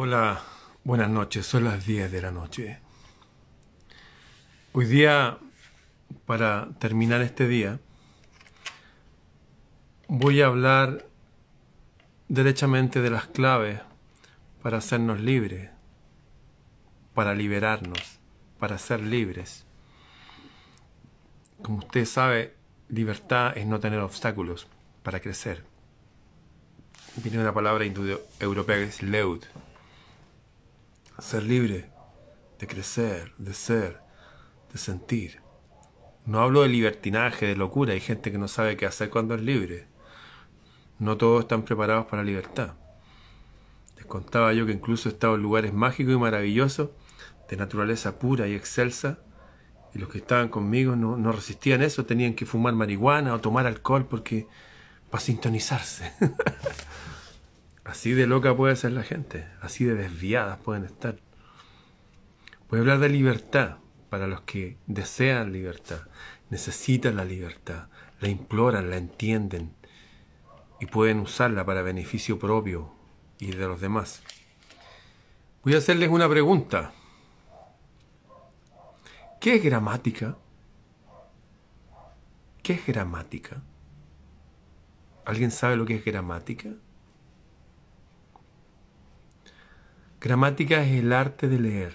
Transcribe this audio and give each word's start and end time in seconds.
Hola, 0.00 0.40
buenas 0.84 1.10
noches, 1.10 1.44
son 1.44 1.64
las 1.64 1.84
10 1.84 2.12
de 2.12 2.22
la 2.22 2.30
noche. 2.30 2.78
Hoy 4.72 4.84
día, 4.84 5.38
para 6.24 6.68
terminar 6.78 7.20
este 7.20 7.48
día, 7.48 7.80
voy 10.06 10.40
a 10.40 10.46
hablar 10.46 11.08
derechamente 12.28 13.00
de 13.00 13.10
las 13.10 13.26
claves 13.26 13.80
para 14.62 14.78
hacernos 14.78 15.18
libres, 15.18 15.70
para 17.12 17.34
liberarnos, 17.34 18.20
para 18.60 18.78
ser 18.78 19.00
libres. 19.00 19.66
Como 21.60 21.78
usted 21.78 22.04
sabe, 22.04 22.54
libertad 22.88 23.58
es 23.58 23.66
no 23.66 23.80
tener 23.80 23.98
obstáculos 23.98 24.68
para 25.02 25.18
crecer. 25.18 25.64
Viene 27.16 27.40
una 27.40 27.52
palabra 27.52 27.84
europea 27.84 28.76
que 28.76 28.84
es 28.84 29.02
leud, 29.02 29.42
ser 31.18 31.42
libre 31.42 31.90
de 32.58 32.66
crecer, 32.66 33.32
de 33.38 33.54
ser, 33.54 34.00
de 34.72 34.78
sentir. 34.78 35.40
No 36.24 36.40
hablo 36.40 36.62
de 36.62 36.68
libertinaje, 36.68 37.46
de 37.46 37.56
locura. 37.56 37.92
Hay 37.92 38.00
gente 38.00 38.30
que 38.30 38.38
no 38.38 38.48
sabe 38.48 38.76
qué 38.76 38.86
hacer 38.86 39.10
cuando 39.10 39.34
es 39.34 39.40
libre. 39.40 39.86
No 40.98 41.16
todos 41.16 41.40
están 41.40 41.62
preparados 41.62 42.06
para 42.06 42.22
la 42.22 42.26
libertad. 42.26 42.74
Les 43.96 44.06
contaba 44.06 44.52
yo 44.52 44.66
que 44.66 44.72
incluso 44.72 45.08
he 45.08 45.12
estado 45.12 45.36
en 45.36 45.42
lugares 45.42 45.72
mágicos 45.72 46.14
y 46.14 46.18
maravillosos, 46.18 46.90
de 47.48 47.56
naturaleza 47.56 48.18
pura 48.18 48.46
y 48.46 48.54
excelsa, 48.54 49.20
y 49.94 49.98
los 49.98 50.10
que 50.10 50.18
estaban 50.18 50.48
conmigo 50.48 50.96
no, 50.96 51.16
no 51.16 51.32
resistían 51.32 51.82
eso, 51.82 52.04
tenían 52.04 52.34
que 52.34 52.44
fumar 52.44 52.74
marihuana 52.74 53.32
o 53.34 53.40
tomar 53.40 53.66
alcohol 53.66 54.06
porque 54.06 54.46
para 55.10 55.22
sintonizarse. 55.22 56.12
Así 57.88 58.12
de 58.12 58.26
loca 58.26 58.54
puede 58.54 58.76
ser 58.76 58.92
la 58.92 59.02
gente, 59.02 59.48
así 59.62 59.84
de 59.84 59.94
desviadas 59.94 60.58
pueden 60.58 60.84
estar. 60.84 61.16
Voy 62.68 62.78
a 62.78 62.80
hablar 62.80 62.98
de 62.98 63.08
libertad 63.08 63.78
para 64.10 64.26
los 64.26 64.42
que 64.42 64.76
desean 64.86 65.54
libertad, 65.54 66.02
necesitan 66.50 67.16
la 67.16 67.24
libertad, 67.24 67.88
la 68.20 68.28
imploran, 68.28 68.90
la 68.90 68.98
entienden 68.98 69.74
y 70.78 70.84
pueden 70.84 71.20
usarla 71.20 71.64
para 71.64 71.80
beneficio 71.80 72.38
propio 72.38 72.92
y 73.38 73.52
de 73.52 73.66
los 73.66 73.80
demás. 73.80 74.22
Voy 75.64 75.74
a 75.74 75.78
hacerles 75.78 76.10
una 76.10 76.28
pregunta. 76.28 76.92
¿Qué 79.40 79.54
es 79.54 79.64
gramática? 79.64 80.36
¿Qué 82.62 82.74
es 82.74 82.86
gramática? 82.86 83.62
¿Alguien 85.24 85.50
sabe 85.50 85.76
lo 85.76 85.86
que 85.86 85.94
es 85.94 86.04
gramática? 86.04 86.68
Gramática 90.20 90.82
es 90.82 90.98
el 90.98 91.12
arte 91.12 91.48
de 91.48 91.60
leer. 91.60 91.94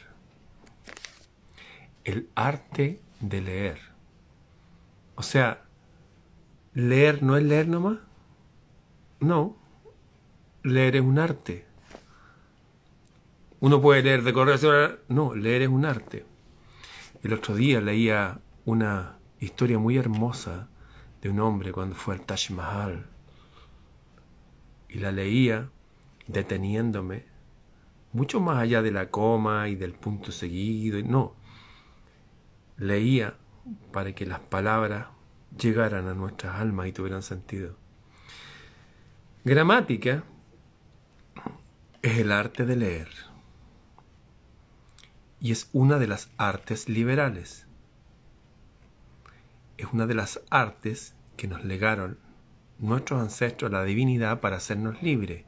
El 2.06 2.30
arte 2.36 3.02
de 3.20 3.42
leer. 3.42 3.80
O 5.16 5.24
sea, 5.24 5.66
leer 6.74 7.22
no 7.22 7.36
es 7.36 7.44
leer 7.44 7.68
nomás. 7.68 8.00
No. 9.20 9.58
Leer 10.64 10.96
es 10.96 11.02
un 11.02 11.20
arte. 11.20 11.66
Uno 13.60 13.82
puede 13.82 14.04
leer 14.04 14.24
de 14.24 14.32
correo. 14.32 15.00
No, 15.10 15.36
leer 15.36 15.64
es 15.64 15.70
un 15.70 15.84
arte. 15.84 16.26
El 17.24 17.34
otro 17.34 17.56
día 17.56 17.82
leía 17.82 18.40
una 18.64 19.18
historia 19.42 19.80
muy 19.80 19.98
hermosa 19.98 20.70
de 21.22 21.30
un 21.30 21.42
hombre 21.42 21.74
cuando 21.74 21.96
fue 21.96 22.16
al 22.16 22.22
Taj 22.22 22.52
Mahal. 22.52 23.06
Y 24.88 25.00
la 25.00 25.12
leía 25.12 25.70
deteniéndome 26.28 27.33
mucho 28.14 28.40
más 28.40 28.60
allá 28.60 28.82
de 28.82 28.92
la 28.92 29.10
coma 29.10 29.68
y 29.68 29.76
del 29.76 29.94
punto 29.94 30.32
seguido. 30.32 31.02
No, 31.04 31.36
leía 32.78 33.36
para 33.92 34.14
que 34.14 34.26
las 34.26 34.40
palabras 34.40 35.08
llegaran 35.58 36.08
a 36.08 36.14
nuestras 36.14 36.60
almas 36.60 36.88
y 36.88 36.94
tuvieran 36.94 37.24
sentido. 37.24 37.76
Gramática 39.44 40.24
es 42.02 42.20
el 42.20 42.32
arte 42.32 42.66
de 42.66 42.76
leer 42.76 43.10
y 45.40 45.52
es 45.52 45.70
una 45.74 46.00
de 46.00 46.08
las 46.08 46.32
artes 46.38 46.88
liberales. 46.88 47.68
Es 49.78 49.88
una 49.92 50.06
de 50.06 50.14
las 50.14 50.42
artes 50.50 51.16
que 51.36 51.48
nos 51.48 51.66
legaron 51.66 52.20
nuestros 52.80 53.22
ancestros 53.22 53.72
la 53.72 53.84
divinidad 53.84 54.40
para 54.40 54.58
hacernos 54.58 55.02
libres 55.02 55.46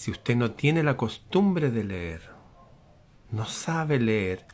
si 0.00 0.10
usted 0.10 0.34
no 0.34 0.52
tiene 0.52 0.82
la 0.82 0.96
costumbre 0.96 1.70
de 1.70 1.84
leer, 1.84 2.22
no 3.32 3.44
sabe 3.44 4.00
leer, 4.00 4.46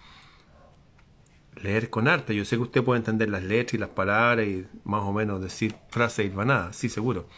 leer 1.55 1.89
con 1.89 2.09
arte. 2.09 2.35
Yo 2.35 2.45
sé 2.45 2.57
que 2.57 2.63
usted 2.63 2.83
puede 2.83 2.99
entender 2.99 3.29
las 3.29 3.45
letras 3.45 3.75
y 3.75 3.79
las 3.79 3.91
palabras 3.91 4.45
y 4.45 4.67
más 4.83 5.05
o 5.05 5.13
menos 5.13 5.41
decir 5.41 5.77
frases 5.89 6.35
nada, 6.35 6.73
sí, 6.73 6.89
seguro. 6.89 7.29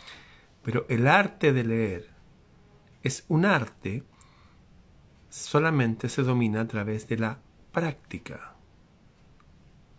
Pero 0.63 0.87
el 0.89 1.07
arte 1.07 1.53
de 1.53 1.65
leer 1.65 2.09
es 3.03 3.27
un 3.29 3.45
arte, 3.45 4.05
solamente 5.29 6.09
se 6.09 6.23
domina 6.23 6.63
a 6.63 6.67
través 6.67 7.09
de 7.09 7.19
la 7.19 7.41
práctica, 7.73 8.55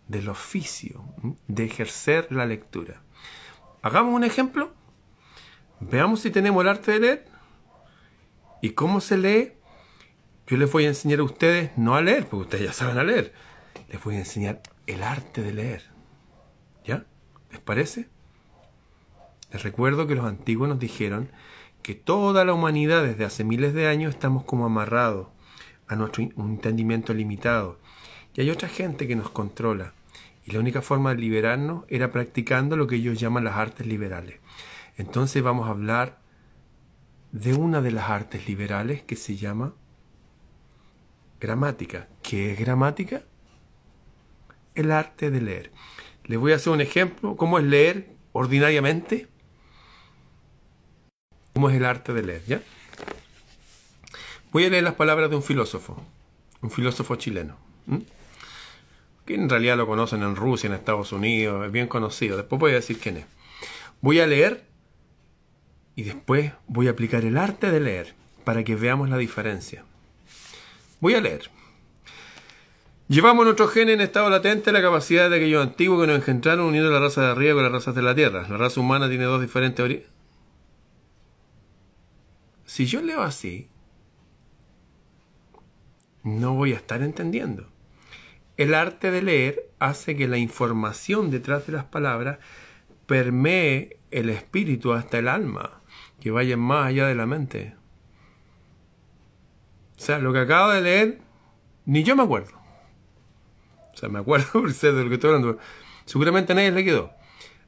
del 0.08 0.30
oficio, 0.30 1.04
de 1.46 1.64
ejercer 1.64 2.32
la 2.32 2.44
lectura. 2.44 3.02
Hagamos 3.82 4.12
un 4.12 4.24
ejemplo. 4.24 4.74
Veamos 5.78 6.18
si 6.18 6.32
tenemos 6.32 6.60
el 6.64 6.70
arte 6.70 6.90
de 6.90 6.98
leer. 6.98 7.29
¿Y 8.60 8.70
cómo 8.70 9.00
se 9.00 9.16
lee? 9.16 9.52
Yo 10.46 10.56
les 10.56 10.70
voy 10.70 10.84
a 10.84 10.88
enseñar 10.88 11.20
a 11.20 11.24
ustedes 11.24 11.70
no 11.76 11.94
a 11.94 12.02
leer, 12.02 12.26
porque 12.26 12.44
ustedes 12.44 12.64
ya 12.64 12.72
saben 12.72 12.98
a 12.98 13.04
leer. 13.04 13.32
Les 13.88 14.02
voy 14.02 14.16
a 14.16 14.18
enseñar 14.18 14.60
el 14.86 15.02
arte 15.02 15.42
de 15.42 15.52
leer. 15.52 15.84
¿Ya? 16.84 17.06
¿Les 17.50 17.60
parece? 17.60 18.08
Les 19.52 19.62
recuerdo 19.62 20.06
que 20.06 20.14
los 20.14 20.26
antiguos 20.26 20.68
nos 20.68 20.78
dijeron 20.78 21.30
que 21.82 21.94
toda 21.94 22.44
la 22.44 22.52
humanidad 22.52 23.02
desde 23.02 23.24
hace 23.24 23.44
miles 23.44 23.72
de 23.72 23.88
años 23.88 24.14
estamos 24.14 24.44
como 24.44 24.66
amarrados 24.66 25.28
a 25.88 25.96
nuestro 25.96 26.22
entendimiento 26.22 27.14
limitado. 27.14 27.78
Y 28.34 28.42
hay 28.42 28.50
otra 28.50 28.68
gente 28.68 29.08
que 29.08 29.16
nos 29.16 29.30
controla. 29.30 29.94
Y 30.44 30.52
la 30.52 30.60
única 30.60 30.82
forma 30.82 31.14
de 31.14 31.20
liberarnos 31.20 31.84
era 31.88 32.12
practicando 32.12 32.76
lo 32.76 32.86
que 32.86 32.96
ellos 32.96 33.18
llaman 33.18 33.44
las 33.44 33.56
artes 33.56 33.86
liberales. 33.86 34.36
Entonces 34.96 35.42
vamos 35.42 35.66
a 35.66 35.70
hablar 35.70 36.19
de 37.32 37.54
una 37.54 37.80
de 37.80 37.92
las 37.92 38.10
artes 38.10 38.48
liberales 38.48 39.02
que 39.02 39.16
se 39.16 39.36
llama 39.36 39.74
gramática. 41.40 42.08
¿Qué 42.22 42.52
es 42.52 42.58
gramática? 42.58 43.22
El 44.74 44.92
arte 44.92 45.30
de 45.30 45.40
leer. 45.40 45.72
Les 46.24 46.38
voy 46.38 46.52
a 46.52 46.56
hacer 46.56 46.72
un 46.72 46.80
ejemplo. 46.80 47.36
¿Cómo 47.36 47.58
es 47.58 47.64
leer 47.64 48.14
ordinariamente? 48.32 49.28
¿Cómo 51.54 51.70
es 51.70 51.76
el 51.76 51.84
arte 51.84 52.12
de 52.12 52.22
leer? 52.22 52.42
¿Ya? 52.46 52.62
Voy 54.52 54.64
a 54.64 54.70
leer 54.70 54.82
las 54.82 54.94
palabras 54.94 55.30
de 55.30 55.36
un 55.36 55.42
filósofo, 55.42 56.02
un 56.60 56.70
filósofo 56.70 57.14
chileno, 57.16 57.56
que 59.24 59.34
en 59.34 59.48
realidad 59.48 59.76
lo 59.76 59.86
conocen 59.86 60.22
en 60.22 60.34
Rusia, 60.34 60.66
en 60.66 60.74
Estados 60.74 61.12
Unidos, 61.12 61.64
es 61.64 61.70
bien 61.70 61.86
conocido. 61.86 62.36
Después 62.36 62.58
voy 62.58 62.72
a 62.72 62.74
decir 62.74 62.98
quién 62.98 63.18
es. 63.18 63.26
Voy 64.00 64.18
a 64.18 64.26
leer 64.26 64.64
y 66.00 66.02
después 66.02 66.52
voy 66.66 66.88
a 66.88 66.92
aplicar 66.92 67.26
el 67.26 67.36
arte 67.36 67.70
de 67.70 67.78
leer 67.78 68.14
para 68.44 68.64
que 68.64 68.74
veamos 68.74 69.10
la 69.10 69.18
diferencia. 69.18 69.84
Voy 70.98 71.12
a 71.12 71.20
leer. 71.20 71.50
Llevamos 73.08 73.44
nuestro 73.44 73.68
gen 73.68 73.90
en 73.90 74.00
estado 74.00 74.30
latente 74.30 74.72
la 74.72 74.80
capacidad 74.80 75.28
de 75.28 75.36
aquellos 75.36 75.62
antiguos 75.62 76.00
que 76.00 76.06
nos 76.06 76.16
engendraron 76.16 76.64
uniendo 76.64 76.90
la 76.90 77.00
raza 77.00 77.20
de 77.20 77.26
arriba 77.32 77.52
con 77.52 77.64
las 77.64 77.72
razas 77.72 77.94
de 77.94 78.00
la 78.00 78.14
tierra. 78.14 78.48
La 78.48 78.56
raza 78.56 78.80
humana 78.80 79.10
tiene 79.10 79.24
dos 79.24 79.42
diferentes 79.42 79.84
orígenes. 79.84 80.10
Si 82.64 82.86
yo 82.86 83.02
leo 83.02 83.20
así, 83.20 83.68
no 86.22 86.54
voy 86.54 86.72
a 86.72 86.76
estar 86.76 87.02
entendiendo. 87.02 87.68
El 88.56 88.72
arte 88.72 89.10
de 89.10 89.20
leer 89.20 89.70
hace 89.80 90.16
que 90.16 90.28
la 90.28 90.38
información 90.38 91.30
detrás 91.30 91.66
de 91.66 91.74
las 91.74 91.84
palabras 91.84 92.38
permee 93.10 93.98
el 94.12 94.30
espíritu 94.30 94.92
hasta 94.92 95.18
el 95.18 95.26
alma 95.26 95.82
que 96.20 96.30
vayan 96.30 96.60
más 96.60 96.86
allá 96.86 97.08
de 97.08 97.16
la 97.16 97.26
mente. 97.26 97.74
O 99.96 100.00
sea, 100.00 100.20
lo 100.20 100.32
que 100.32 100.38
acabo 100.38 100.70
de 100.70 100.80
leer, 100.80 101.18
ni 101.86 102.04
yo 102.04 102.14
me 102.14 102.22
acuerdo. 102.22 102.52
O 103.92 103.96
sea, 103.96 104.08
me 104.08 104.20
acuerdo 104.20 104.62
de 104.62 104.92
lo 104.92 105.08
que 105.08 105.14
estoy 105.16 105.30
hablando. 105.30 105.58
Seguramente 106.04 106.52
a 106.52 106.54
nadie 106.54 106.70
le 106.70 106.84
quedó. 106.84 107.10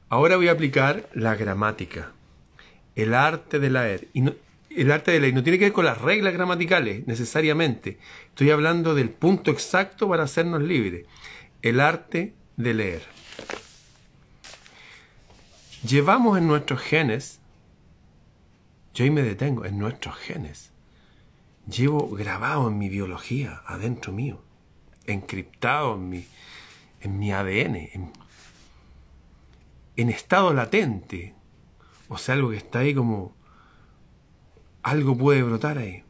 Ahora 0.07 0.37
voy 0.37 0.47
a 0.47 0.53
aplicar 0.53 1.09
la 1.13 1.35
gramática. 1.35 2.13
El 2.95 3.13
arte 3.13 3.59
de 3.59 3.69
leer. 3.69 4.07
Y 4.13 4.23
el 4.69 4.91
arte 4.93 5.11
de 5.11 5.19
leer 5.19 5.33
no 5.33 5.43
tiene 5.43 5.59
que 5.59 5.65
ver 5.65 5.73
con 5.73 5.83
las 5.83 5.99
reglas 5.99 6.31
gramaticales, 6.31 7.05
necesariamente. 7.05 7.97
Estoy 8.29 8.49
hablando 8.51 8.95
del 8.95 9.09
punto 9.09 9.51
exacto 9.51 10.07
para 10.07 10.23
hacernos 10.23 10.61
libres. 10.61 11.05
El 11.61 11.81
arte 11.81 12.33
de 12.55 12.73
leer. 12.73 13.01
Llevamos 15.83 16.37
en 16.37 16.47
nuestros 16.47 16.81
genes 16.81 17.41
yo 18.93 19.03
ahí 19.03 19.09
me 19.09 19.23
detengo, 19.23 19.65
en 19.65 19.79
nuestros 19.79 20.15
genes. 20.15 20.71
llevo 21.65 22.09
grabado 22.09 22.67
en 22.67 22.77
mi 22.77 22.89
biología, 22.89 23.63
adentro 23.65 24.11
mío, 24.11 24.43
encriptado 25.07 25.95
en 25.95 26.09
mi, 26.09 26.27
en 27.01 27.17
mi 27.17 27.31
ADN, 27.31 27.75
en, 27.75 28.11
en 29.95 30.09
estado 30.09 30.53
latente. 30.53 31.33
O 32.07 32.17
sea, 32.17 32.35
algo 32.35 32.51
que 32.51 32.57
está 32.57 32.79
ahí 32.79 32.93
como... 32.93 33.33
Algo 34.83 35.17
puede 35.17 35.41
brotar 35.41 35.77
ahí. 35.77 36.03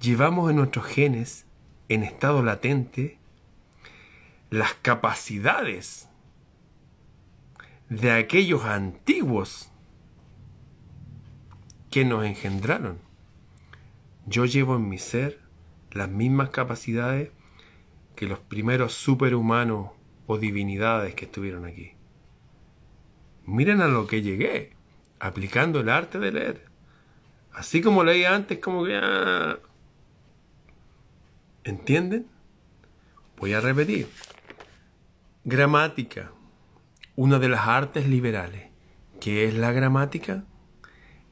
Llevamos 0.00 0.50
en 0.50 0.56
nuestros 0.56 0.84
genes, 0.84 1.46
en 1.88 2.02
estado 2.02 2.42
latente, 2.42 3.18
las 4.50 4.74
capacidades 4.74 6.05
de 7.88 8.12
aquellos 8.12 8.64
antiguos 8.64 9.70
que 11.90 12.04
nos 12.04 12.24
engendraron. 12.24 12.98
Yo 14.26 14.44
llevo 14.44 14.76
en 14.76 14.88
mi 14.88 14.98
ser 14.98 15.40
las 15.92 16.08
mismas 16.08 16.50
capacidades 16.50 17.30
que 18.16 18.26
los 18.26 18.38
primeros 18.40 18.94
superhumanos 18.94 19.90
o 20.26 20.38
divinidades 20.38 21.14
que 21.14 21.26
estuvieron 21.26 21.64
aquí. 21.64 21.92
Miren 23.44 23.80
a 23.80 23.86
lo 23.86 24.06
que 24.08 24.22
llegué, 24.22 24.72
aplicando 25.20 25.80
el 25.80 25.88
arte 25.88 26.18
de 26.18 26.32
leer. 26.32 26.64
Así 27.52 27.80
como 27.80 28.02
leía 28.02 28.34
antes, 28.34 28.58
como 28.58 28.84
que... 28.84 28.98
Ah, 29.00 29.58
¿Entienden? 31.62 32.26
Voy 33.38 33.52
a 33.52 33.60
repetir. 33.60 34.08
Gramática, 35.44 36.32
una 37.16 37.38
de 37.38 37.48
las 37.48 37.66
artes 37.66 38.06
liberales. 38.08 38.70
¿Qué 39.20 39.48
es 39.48 39.54
la 39.54 39.72
gramática? 39.72 40.44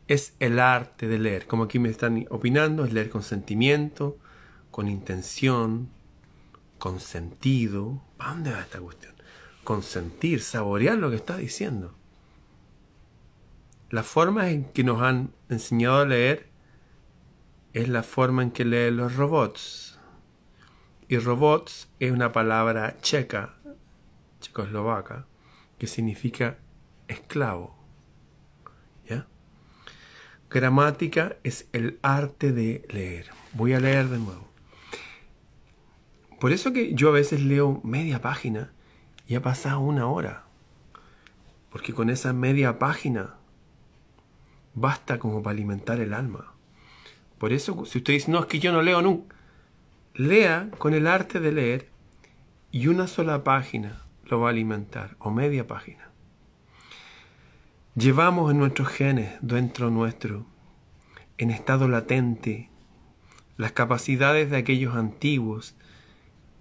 Es 0.09 0.35
el 0.41 0.59
arte 0.59 1.07
de 1.07 1.19
leer. 1.19 1.47
Como 1.47 1.65
aquí 1.65 1.79
me 1.79 1.91
están 1.91 2.27
opinando, 2.31 2.85
es 2.85 2.93
leer 2.93 3.11
con 3.11 3.23
sentimiento, 3.23 4.19
con 4.71 4.89
intención, 4.89 5.91
con 6.79 7.01
sentido. 7.01 8.03
¿Para 8.17 8.31
dónde 8.31 8.53
va 8.53 8.61
esta 8.61 8.81
cuestión? 8.81 9.15
Con 9.63 9.83
sentir, 9.83 10.41
saborear 10.41 10.97
lo 10.97 11.11
que 11.11 11.17
está 11.17 11.37
diciendo. 11.37 11.95
La 13.91 14.03
forma 14.03 14.51
en 14.51 14.65
que 14.65 14.85
nos 14.85 15.03
han 15.03 15.33
enseñado 15.49 15.99
a 15.99 16.07
leer 16.07 16.49
es 17.75 17.89
la 17.89 18.03
forma 18.03 18.43
en 18.43 18.51
que 18.51 18.65
leen 18.65 18.97
los 18.97 19.17
robots. 19.17 19.99
Y 21.09 21.19
robots 21.19 21.89
es 22.01 22.11
una 22.11 22.33
palabra 22.33 22.97
checa 23.03 23.55
checoslovaca, 24.41 25.27
que 25.79 25.87
significa 25.87 26.59
esclavo. 27.09 27.77
¿Ya? 29.09 29.27
Gramática 30.51 31.37
es 31.43 31.69
el 31.73 31.99
arte 32.03 32.53
de 32.53 32.87
leer. 32.91 33.31
Voy 33.53 33.73
a 33.75 33.81
leer 33.81 34.09
de 34.09 34.19
nuevo. 34.19 34.49
Por 36.41 36.53
eso 36.53 36.73
que 36.73 36.95
yo 36.95 37.09
a 37.09 37.13
veces 37.13 37.43
leo 37.43 37.81
media 37.85 38.21
página 38.21 38.73
y 39.27 39.35
ha 39.35 39.43
pasado 39.43 39.81
una 39.81 40.07
hora. 40.07 40.45
Porque 41.71 41.93
con 41.93 42.11
esa 42.11 42.33
media 42.33 42.79
página 42.79 43.35
basta 44.75 45.19
como 45.19 45.43
para 45.43 45.55
alimentar 45.55 46.01
el 46.01 46.15
alma. 46.15 46.53
Por 47.39 47.53
eso, 47.53 47.85
si 47.85 47.99
usted 47.99 48.13
dice, 48.13 48.31
no, 48.31 48.41
es 48.41 48.47
que 48.47 48.59
yo 48.61 48.73
no 48.73 48.83
leo 48.83 49.03
nunca, 49.03 49.35
lea 50.15 50.71
con 50.79 50.95
el 50.95 51.07
arte 51.07 51.41
de 51.41 51.53
leer 51.53 51.89
y 52.71 52.87
una 52.87 53.07
sola 53.07 53.45
página 53.45 54.04
lo 54.35 54.41
va 54.41 54.49
a 54.49 54.51
alimentar, 54.51 55.15
o 55.21 55.31
media 55.31 55.69
página. 55.69 56.11
Llevamos 57.95 58.51
en 58.51 58.59
nuestros 58.59 58.89
genes, 58.89 59.33
dentro 59.43 59.91
nuestro, 59.91 60.45
en 61.39 61.53
estado 61.53 61.87
latente, 61.87 62.69
las 63.57 63.71
capacidades 63.71 64.51
de 64.51 64.57
aquellos 64.57 64.97
antiguos 64.97 65.77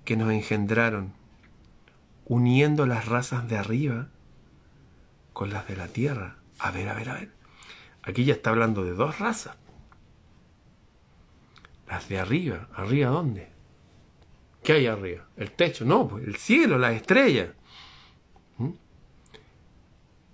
que 0.05 0.15
nos 0.15 0.31
engendraron, 0.31 1.13
uniendo 2.25 2.85
las 2.85 3.07
razas 3.07 3.47
de 3.49 3.57
arriba 3.57 4.09
con 5.33 5.49
las 5.49 5.67
de 5.67 5.75
la 5.75 5.87
tierra. 5.87 6.37
A 6.59 6.69
ver, 6.69 6.89
a 6.89 6.93
ver, 6.93 7.09
a 7.09 7.13
ver. 7.15 7.31
Aquí 8.03 8.23
ya 8.23 8.35
está 8.35 8.51
hablando 8.51 8.83
de 8.83 8.93
dos 8.93 9.17
razas. 9.17 9.57
Las 11.87 12.07
de 12.07 12.19
arriba. 12.19 12.67
¿Arriba 12.75 13.09
dónde? 13.09 13.49
¿Qué 14.61 14.73
hay 14.73 14.85
arriba? 14.85 15.25
El 15.37 15.49
techo, 15.49 15.85
no, 15.85 16.07
pues 16.07 16.27
el 16.27 16.35
cielo, 16.35 16.77
las 16.77 16.93
estrellas. 16.93 17.49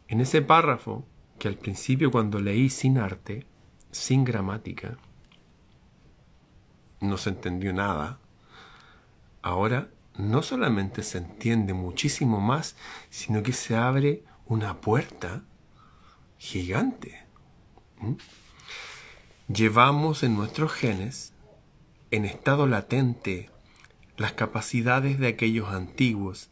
En 0.09 0.21
ese 0.21 0.41
párrafo, 0.41 1.05
que 1.37 1.47
al 1.47 1.55
principio 1.55 2.09
cuando 2.09 2.39
leí 2.39 2.71
sin 2.71 2.97
arte, 2.97 3.45
sin 3.91 4.25
gramática, 4.25 4.97
no 6.99 7.15
se 7.17 7.29
entendió 7.29 7.73
nada, 7.73 8.17
ahora 9.43 9.91
no 10.17 10.41
solamente 10.41 11.03
se 11.03 11.19
entiende 11.19 11.75
muchísimo 11.75 12.41
más, 12.41 12.75
sino 13.11 13.43
que 13.43 13.53
se 13.53 13.75
abre 13.75 14.23
una 14.47 14.81
puerta 14.81 15.43
gigante. 16.39 17.23
Llevamos 19.47 20.23
en 20.23 20.35
nuestros 20.35 20.73
genes, 20.73 21.33
en 22.09 22.25
estado 22.25 22.65
latente, 22.65 23.51
las 24.17 24.33
capacidades 24.33 25.19
de 25.19 25.27
aquellos 25.27 25.69
antiguos 25.69 26.49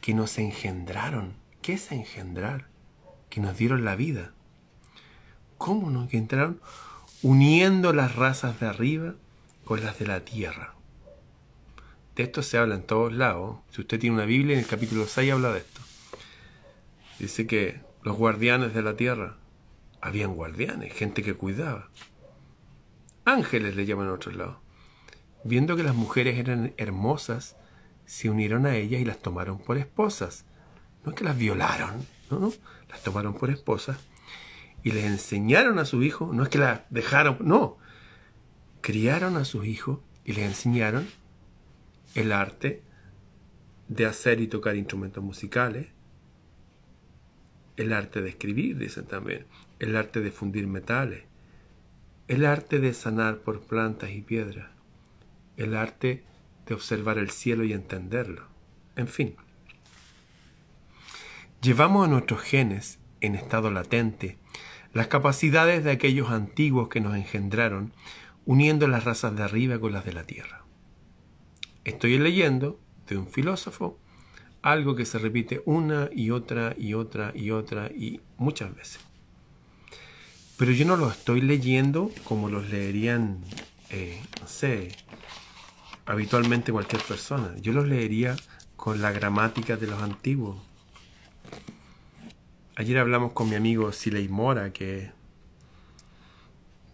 que 0.00 0.14
nos 0.14 0.38
engendraron. 0.38 1.34
¿Qué 1.60 1.74
es 1.74 1.92
engendrar? 1.92 2.69
Que 3.30 3.40
nos 3.40 3.56
dieron 3.56 3.84
la 3.84 3.96
vida. 3.96 4.32
¿Cómo 5.56 5.90
nos 5.90 6.04
engendraron? 6.04 6.60
Uniendo 7.22 7.92
las 7.92 8.16
razas 8.16 8.60
de 8.60 8.66
arriba 8.66 9.14
con 9.64 9.82
las 9.82 9.98
de 9.98 10.06
la 10.06 10.20
tierra. 10.20 10.74
De 12.16 12.24
esto 12.24 12.42
se 12.42 12.58
habla 12.58 12.74
en 12.74 12.82
todos 12.82 13.12
lados. 13.12 13.58
Si 13.70 13.80
usted 13.80 13.98
tiene 13.98 14.16
una 14.16 14.26
Biblia, 14.26 14.54
en 14.54 14.60
el 14.60 14.66
capítulo 14.66 15.06
6 15.06 15.32
habla 15.32 15.52
de 15.52 15.60
esto. 15.60 15.80
Dice 17.18 17.46
que 17.46 17.80
los 18.02 18.16
guardianes 18.16 18.74
de 18.74 18.82
la 18.82 18.96
tierra, 18.96 19.36
habían 20.00 20.34
guardianes, 20.34 20.92
gente 20.92 21.22
que 21.22 21.34
cuidaba. 21.34 21.90
Ángeles 23.24 23.76
le 23.76 23.86
llaman 23.86 24.08
a 24.08 24.14
otros 24.14 24.34
lados. 24.34 24.56
Viendo 25.44 25.76
que 25.76 25.82
las 25.82 25.94
mujeres 25.94 26.38
eran 26.38 26.74
hermosas, 26.76 27.56
se 28.06 28.28
unieron 28.28 28.66
a 28.66 28.76
ellas 28.76 29.00
y 29.00 29.04
las 29.04 29.20
tomaron 29.20 29.58
por 29.58 29.78
esposas. 29.78 30.44
No 31.04 31.12
es 31.12 31.16
que 31.16 31.24
las 31.24 31.36
violaron, 31.36 32.06
no, 32.30 32.52
las 32.88 33.02
tomaron 33.02 33.34
por 33.34 33.50
esposas 33.50 33.98
y 34.82 34.92
les 34.92 35.04
enseñaron 35.04 35.78
a 35.78 35.84
su 35.84 36.02
hijo, 36.02 36.30
no 36.32 36.42
es 36.42 36.48
que 36.48 36.58
las 36.58 36.82
dejaron, 36.90 37.38
no, 37.40 37.78
criaron 38.80 39.36
a 39.36 39.44
sus 39.44 39.66
hijos 39.66 40.00
y 40.24 40.32
les 40.32 40.44
enseñaron 40.44 41.06
el 42.14 42.32
arte 42.32 42.82
de 43.88 44.06
hacer 44.06 44.40
y 44.40 44.46
tocar 44.46 44.76
instrumentos 44.76 45.22
musicales, 45.22 45.88
el 47.76 47.92
arte 47.92 48.22
de 48.22 48.30
escribir, 48.30 48.78
dicen 48.78 49.06
también, 49.06 49.46
el 49.78 49.96
arte 49.96 50.20
de 50.20 50.30
fundir 50.30 50.66
metales, 50.66 51.24
el 52.28 52.44
arte 52.44 52.78
de 52.78 52.94
sanar 52.94 53.38
por 53.38 53.62
plantas 53.62 54.10
y 54.10 54.20
piedras, 54.22 54.70
el 55.56 55.76
arte 55.76 56.24
de 56.66 56.74
observar 56.74 57.18
el 57.18 57.30
cielo 57.30 57.64
y 57.64 57.72
entenderlo. 57.72 58.46
En 58.96 59.08
fin, 59.08 59.34
llevamos 61.60 62.06
a 62.06 62.10
nuestros 62.10 62.40
genes 62.40 62.98
en 63.20 63.34
estado 63.34 63.70
latente 63.70 64.38
las 64.92 65.06
capacidades 65.06 65.84
de 65.84 65.92
aquellos 65.92 66.30
antiguos 66.30 66.88
que 66.88 67.00
nos 67.00 67.14
engendraron, 67.14 67.92
uniendo 68.44 68.88
las 68.88 69.04
razas 69.04 69.36
de 69.36 69.42
arriba 69.44 69.78
con 69.78 69.92
las 69.92 70.04
de 70.04 70.12
la 70.12 70.24
tierra. 70.24 70.64
Estoy 71.84 72.18
leyendo 72.18 72.80
de 73.06 73.16
un 73.16 73.28
filósofo 73.28 73.98
algo 74.62 74.96
que 74.96 75.06
se 75.06 75.18
repite 75.18 75.62
una 75.64 76.10
y 76.12 76.30
otra 76.30 76.74
y 76.76 76.94
otra 76.94 77.32
y 77.34 77.50
otra 77.50 77.86
y 77.88 78.20
muchas 78.36 78.74
veces. 78.74 79.00
Pero 80.56 80.72
yo 80.72 80.84
no 80.84 80.96
lo 80.96 81.10
estoy 81.10 81.40
leyendo 81.40 82.10
como 82.24 82.48
los 82.48 82.68
leerían, 82.68 83.38
eh, 83.90 84.20
no 84.40 84.48
sé, 84.48 84.94
habitualmente 86.04 86.72
cualquier 86.72 87.02
persona. 87.02 87.54
Yo 87.62 87.72
los 87.72 87.86
leería 87.86 88.36
con 88.76 89.00
la 89.00 89.12
gramática 89.12 89.76
de 89.76 89.86
los 89.86 90.02
antiguos. 90.02 90.69
Ayer 92.80 92.96
hablamos 92.96 93.34
con 93.34 93.50
mi 93.50 93.56
amigo 93.56 93.92
Siley 93.92 94.30
Mora, 94.30 94.72
que, 94.72 95.10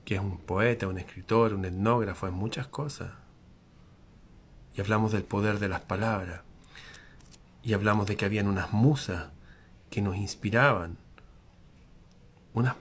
que 0.05 0.17
es 0.17 0.21
un 0.21 0.37
poeta, 0.37 0.89
un 0.89 0.99
escritor, 0.99 1.55
un 1.55 1.65
etnógrafo, 1.65 2.27
en 2.27 2.35
muchas 2.35 2.67
cosas. 2.67 3.13
Y 4.75 4.81
hablamos 4.81 5.13
del 5.13 5.23
poder 5.23 5.61
de 5.61 5.69
las 5.69 5.83
palabras. 5.83 6.41
Y 7.63 7.73
hablamos 7.73 8.09
de 8.09 8.17
que 8.17 8.25
habían 8.25 8.49
unas 8.49 8.73
musas 8.73 9.27
que 9.89 10.03
nos 10.03 10.17
inspiraban. 10.17 10.97
Unas 12.53 12.75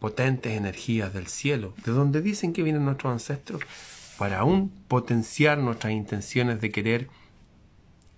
potentes 0.00 0.56
energías 0.56 1.12
del 1.12 1.26
cielo, 1.26 1.74
de 1.84 1.92
donde 1.92 2.22
dicen 2.22 2.54
que 2.54 2.62
vienen 2.62 2.86
nuestros 2.86 3.12
ancestros, 3.12 3.60
para 4.16 4.38
aún 4.38 4.70
potenciar 4.88 5.58
nuestras 5.58 5.92
intenciones 5.92 6.62
de 6.62 6.70
querer 6.70 7.10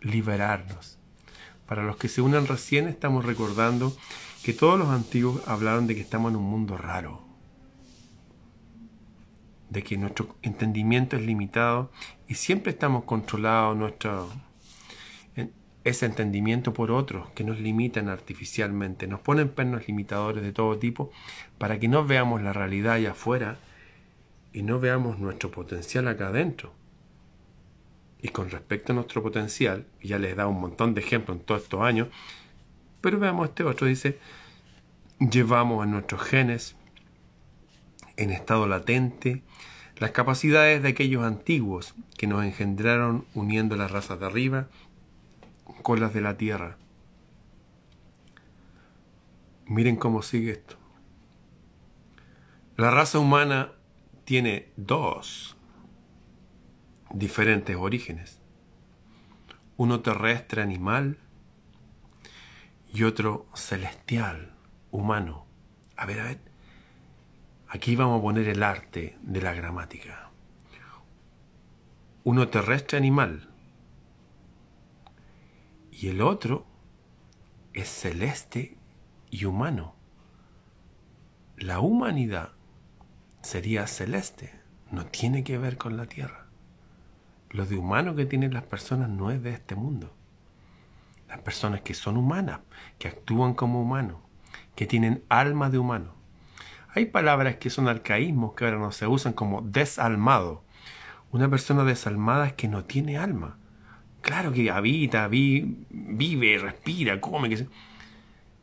liberarnos. 0.03 1.00
Para 1.71 1.85
los 1.85 1.99
que 1.99 2.09
se 2.09 2.21
unan 2.21 2.49
recién 2.49 2.89
estamos 2.89 3.25
recordando 3.25 3.97
que 4.43 4.53
todos 4.53 4.77
los 4.77 4.89
antiguos 4.89 5.47
hablaron 5.47 5.87
de 5.87 5.95
que 5.95 6.01
estamos 6.01 6.33
en 6.33 6.37
un 6.37 6.51
mundo 6.51 6.77
raro. 6.77 7.23
de 9.69 9.85
que 9.85 9.97
nuestro 9.97 10.35
entendimiento 10.43 11.15
es 11.15 11.23
limitado 11.23 11.93
y 12.27 12.35
siempre 12.35 12.73
estamos 12.73 13.05
controlados 13.05 13.77
nuestro, 13.77 14.29
ese 15.85 16.07
entendimiento 16.07 16.75
por 16.75 16.91
otros 16.91 17.29
que 17.37 17.45
nos 17.45 17.61
limitan 17.61 18.09
artificialmente, 18.09 19.07
nos 19.07 19.21
ponen 19.21 19.49
pernos 19.49 19.87
limitadores 19.87 20.43
de 20.43 20.53
todo 20.53 20.77
tipo 20.77 21.13
para 21.57 21.79
que 21.79 21.87
no 21.87 22.05
veamos 22.05 22.43
la 22.43 22.53
realidad 22.53 22.95
allá 22.95 23.13
afuera 23.13 23.59
y 24.53 24.63
no 24.63 24.81
veamos 24.81 25.21
nuestro 25.21 25.53
potencial 25.53 26.09
acá 26.09 26.27
adentro. 26.31 26.80
Y 28.23 28.29
con 28.29 28.51
respecto 28.51 28.93
a 28.93 28.95
nuestro 28.95 29.23
potencial, 29.23 29.87
ya 30.03 30.19
les 30.19 30.33
he 30.33 30.35
dado 30.35 30.51
un 30.51 30.61
montón 30.61 30.95
de 30.95 31.01
ejemplos 31.01 31.39
en 31.39 31.45
todos 31.45 31.63
estos 31.63 31.81
años, 31.81 32.09
pero 33.01 33.19
veamos 33.19 33.49
este 33.49 33.65
otro, 33.65 33.87
dice, 33.87 34.19
llevamos 35.19 35.85
en 35.85 35.93
nuestros 35.93 36.23
genes, 36.23 36.77
en 38.17 38.31
estado 38.31 38.67
latente, 38.67 39.43
las 39.97 40.11
capacidades 40.11 40.83
de 40.83 40.89
aquellos 40.89 41.25
antiguos 41.25 41.95
que 42.17 42.27
nos 42.27 42.45
engendraron 42.45 43.25
uniendo 43.35 43.77
las 43.77 43.91
razas 43.91 44.21
de 44.21 44.27
arriba 44.27 44.69
con 45.83 46.01
las 46.01 46.13
de 46.13 46.21
la 46.21 46.37
tierra. 46.37 46.77
Miren 49.67 49.97
cómo 49.97 50.23
sigue 50.23 50.53
esto. 50.53 50.77
La 52.77 52.91
raza 52.91 53.19
humana 53.19 53.73
tiene 54.25 54.69
dos 54.77 55.57
diferentes 57.13 57.77
orígenes. 57.77 58.41
Uno 59.77 60.01
terrestre 60.01 60.63
animal 60.63 61.19
y 62.93 63.05
otro 63.05 63.47
celestial, 63.55 64.55
humano. 64.91 65.47
A 65.97 66.07
ver, 66.07 66.21
a 66.21 66.25
ver. 66.25 66.41
Aquí 67.69 67.95
vamos 67.95 68.19
a 68.19 68.23
poner 68.23 68.49
el 68.49 68.63
arte 68.63 69.17
de 69.23 69.41
la 69.41 69.55
gramática. 69.55 70.31
Uno 72.25 72.49
terrestre 72.49 72.99
animal 72.99 73.49
y 75.91 76.09
el 76.09 76.21
otro 76.21 76.67
es 77.73 77.89
celeste 77.89 78.77
y 79.31 79.45
humano. 79.45 79.95
La 81.57 81.81
humanidad 81.81 82.53
sería 83.43 83.87
celeste, 83.87 84.53
no 84.91 85.07
tiene 85.07 85.45
que 85.45 85.59
ver 85.59 85.79
con 85.79 85.97
la 85.97 86.07
tierra. 86.07 86.40
Lo 87.51 87.67
de 87.67 87.77
humano 87.77 88.15
que 88.15 88.27
tienen 88.27 88.55
las 88.55 88.63
personas 88.63 89.09
no 89.09 89.31
es 89.31 89.43
de 89.43 89.51
este 89.51 89.75
mundo. 89.75 90.13
Las 91.29 91.41
personas 91.41 91.81
que 91.81 91.95
son 91.95 92.17
humanas, 92.17 92.61
que 92.99 93.09
actúan 93.09 93.55
como 93.55 93.83
humanos, 93.83 94.19
que 94.75 94.87
tienen 94.87 95.25
alma 95.29 95.69
de 95.71 95.79
humano. 95.79 96.15
Hay 96.95 97.07
palabras 97.07 97.57
que 97.57 97.71
son 97.71 97.89
arcaísmos 97.89 98.55
que 98.55 98.65
ahora 98.65 98.79
no 98.79 98.93
se 98.93 99.07
usan 99.07 99.33
como 99.33 99.63
desalmado. 99.63 100.65
Una 101.33 101.49
persona 101.49 101.85
desalmada 101.85 102.47
es 102.49 102.53
que 102.55 102.69
no 102.69 102.85
tiene 102.85 103.19
alma. 103.19 103.59
Claro 104.23 104.53
que 104.53 104.71
habita, 104.71 105.29
vive, 105.29 106.59
respira, 106.59 107.21
come, 107.21 107.69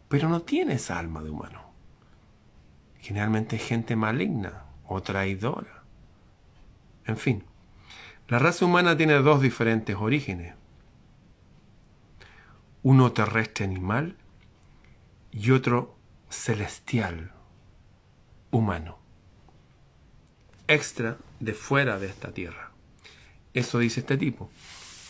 pero 0.08 0.30
no 0.30 0.42
tiene 0.42 0.74
esa 0.74 1.00
alma 1.00 1.24
de 1.24 1.30
humano. 1.30 1.62
Generalmente 3.00 3.56
es 3.56 3.66
gente 3.66 3.96
maligna 3.96 4.64
o 4.86 5.02
traidora. 5.02 5.84
En 7.06 7.18
fin, 7.18 7.44
la 8.28 8.40
raza 8.40 8.66
humana 8.66 8.98
tiene 8.98 9.14
dos 9.16 9.42
diferentes 9.42 9.96
orígenes. 9.96 10.54
Uno 12.84 13.12
terrestre 13.14 13.66
animal 13.66 14.16
y 15.32 15.52
otro 15.52 15.96
celestial 16.30 17.32
humano. 18.52 18.98
Extra 20.68 21.18
de 21.40 21.54
fuera 21.54 22.00
de 22.00 22.08
esta 22.08 22.32
tierra. 22.34 22.72
Eso 23.54 23.80
dice 23.80 24.02
este 24.02 24.18
tipo. 24.18 24.50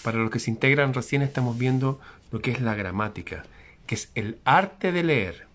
Para 0.03 0.19
los 0.19 0.29
que 0.29 0.39
se 0.39 0.51
integran 0.51 0.93
recién 0.93 1.21
estamos 1.21 1.57
viendo 1.57 1.99
lo 2.31 2.39
que 2.39 2.51
es 2.51 2.61
la 2.61 2.75
gramática, 2.75 3.43
que 3.87 3.95
es 3.95 4.11
el 4.13 4.39
arte 4.45 4.91
de 4.91 5.03
leer. 5.03 5.47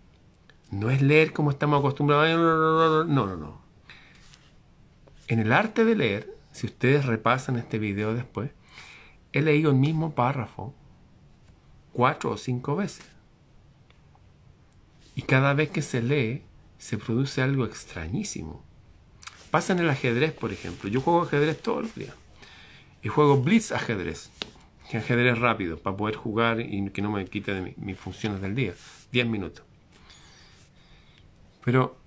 No 0.70 0.90
es 0.90 1.00
leer 1.00 1.32
como 1.32 1.50
estamos 1.50 1.78
acostumbrados. 1.78 3.06
No, 3.08 3.26
no, 3.26 3.36
no. 3.36 3.62
En 5.28 5.38
el 5.38 5.52
arte 5.52 5.84
de 5.84 5.94
leer, 5.94 6.34
si 6.52 6.66
ustedes 6.66 7.06
repasan 7.06 7.56
este 7.56 7.78
video 7.78 8.14
después, 8.14 8.50
he 9.32 9.40
leído 9.42 9.70
el 9.70 9.76
mismo 9.76 10.14
párrafo 10.14 10.74
cuatro 11.92 12.30
o 12.30 12.36
cinco 12.36 12.76
veces. 12.76 13.06
Y 15.14 15.22
cada 15.22 15.54
vez 15.54 15.70
que 15.70 15.82
se 15.82 16.02
lee, 16.02 16.42
se 16.78 16.98
produce 16.98 17.42
algo 17.42 17.64
extrañísimo. 17.64 18.64
Pasa 19.50 19.72
en 19.72 19.80
el 19.80 19.90
ajedrez, 19.90 20.32
por 20.32 20.52
ejemplo. 20.52 20.88
Yo 20.88 21.00
juego 21.00 21.22
ajedrez 21.22 21.60
todos 21.60 21.82
los 21.82 21.94
días. 21.94 22.14
Y 23.02 23.08
juego 23.08 23.42
blitz 23.42 23.72
ajedrez, 23.72 24.30
que 24.90 24.98
ajedrez 24.98 25.38
rápido, 25.38 25.78
para 25.78 25.96
poder 25.96 26.16
jugar 26.16 26.60
y 26.60 26.88
que 26.90 27.02
no 27.02 27.10
me 27.10 27.24
quite 27.26 27.52
de 27.52 27.74
mis 27.76 27.98
funciones 27.98 28.40
del 28.40 28.54
día. 28.54 28.74
10 29.12 29.26
minutos. 29.26 29.64
Pero 31.64 31.98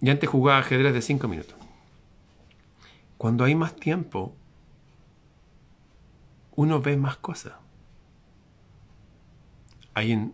ya 0.00 0.12
antes 0.12 0.28
jugaba 0.28 0.58
ajedrez 0.58 0.92
de 0.92 1.02
5 1.02 1.28
minutos. 1.28 1.59
Cuando 3.20 3.44
hay 3.44 3.54
más 3.54 3.76
tiempo, 3.76 4.34
uno 6.56 6.80
ve 6.80 6.96
más 6.96 7.18
cosas. 7.18 7.52
Hay 9.92 10.32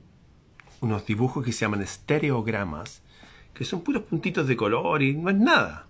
unos 0.81 1.05
dibujos 1.05 1.45
que 1.45 1.51
se 1.51 1.63
llaman 1.65 1.83
estereogramas, 1.83 3.03
que 3.55 3.65
son 3.65 3.81
puros 3.81 4.05
puntitos 4.05 4.47
de 4.47 4.57
color 4.57 5.03
y 5.03 5.17
no 5.17 5.31
es 5.31 5.37
nada. 5.37 5.89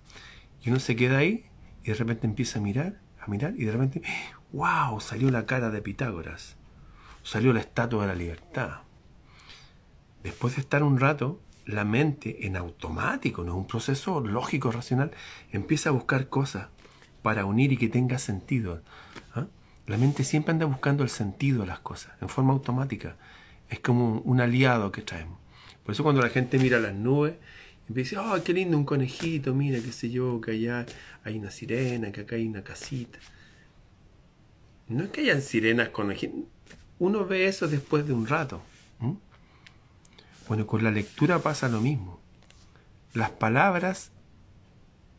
Y 0.63 0.71
uno 0.71 0.81
se 0.81 0.97
queda 0.97 1.19
ahí 1.19 1.45
y 1.85 1.89
de 1.89 1.95
repente 1.97 2.27
empieza 2.27 2.61
a 2.61 2.63
mirar 2.63 2.99
mirar 3.27 3.53
y 3.59 3.67
de 3.67 3.73
repente, 3.73 4.01
wow, 4.55 4.99
salió 4.99 5.31
la 5.31 5.45
cara 5.45 5.69
de 5.69 5.83
Pitágoras, 5.83 6.57
salió 7.23 7.53
la 7.53 7.61
estatua 7.61 8.07
de 8.07 8.09
la 8.09 8.15
libertad. 8.15 8.79
Después 10.23 10.57
de 10.57 10.63
estar 10.63 10.83
un 10.83 10.99
rato, 10.99 11.43
la 11.67 11.85
mente 11.85 12.47
en 12.47 12.57
automático, 12.57 13.45
no 13.45 13.53
es 13.53 13.59
un 13.59 13.67
proceso 13.67 14.21
lógico, 14.21 14.73
racional, 14.73 15.11
empieza 15.53 15.91
a 15.91 15.93
buscar 15.93 16.31
cosas 16.31 16.69
para 17.27 17.45
unir 17.45 17.73
y 17.73 17.77
que 17.77 17.89
tenga 17.89 18.21
sentido. 18.21 18.83
¿ah? 19.35 19.47
La 19.89 19.97
mente 19.97 20.23
siempre 20.23 20.53
anda 20.53 20.65
buscando 20.65 21.03
el 21.03 21.09
sentido 21.09 21.63
de 21.63 21.67
las 21.67 21.81
cosas, 21.81 22.13
en 22.21 22.29
forma 22.29 22.53
automática. 22.53 23.17
Es 23.69 23.81
como 23.81 24.21
un 24.21 24.41
aliado 24.41 24.93
que 24.93 25.03
traemos. 25.03 25.37
Por 25.83 25.93
eso 25.93 26.05
cuando 26.05 26.23
la 26.23 26.29
gente 26.29 26.57
mira 26.61 26.79
las 26.79 26.95
nubes 26.95 27.35
y 27.89 27.95
dice, 27.95 28.17
oh, 28.17 28.41
qué 28.45 28.53
lindo 28.53 28.79
un 28.79 28.85
conejito, 28.85 29.55
mira, 29.55 29.81
qué 29.81 29.91
sé 29.91 30.09
yo, 30.09 30.41
que 30.41 30.53
allá 30.53 30.87
hay 31.25 31.37
una 31.37 31.51
sirena, 31.51 32.13
que 32.13 32.21
acá 32.21 32.37
hay 32.37 32.47
una 32.47 32.63
casita. 32.63 33.19
No 34.87 35.03
es 35.03 35.11
que 35.11 35.23
hayan 35.23 35.43
sirenas, 35.43 35.89
conejitos. 35.89 36.43
Uno 37.01 37.27
ve 37.27 37.49
eso 37.49 37.67
después 37.67 38.07
de 38.07 38.13
un 38.13 38.29
rato. 38.29 38.63
Bueno, 40.47 40.65
con 40.69 40.85
la 40.85 40.93
lectura 40.93 41.41
pasa 41.41 41.69
lo 41.69 41.81
mismo. 41.81 42.21
Las 43.15 43.31
palabras 43.31 44.13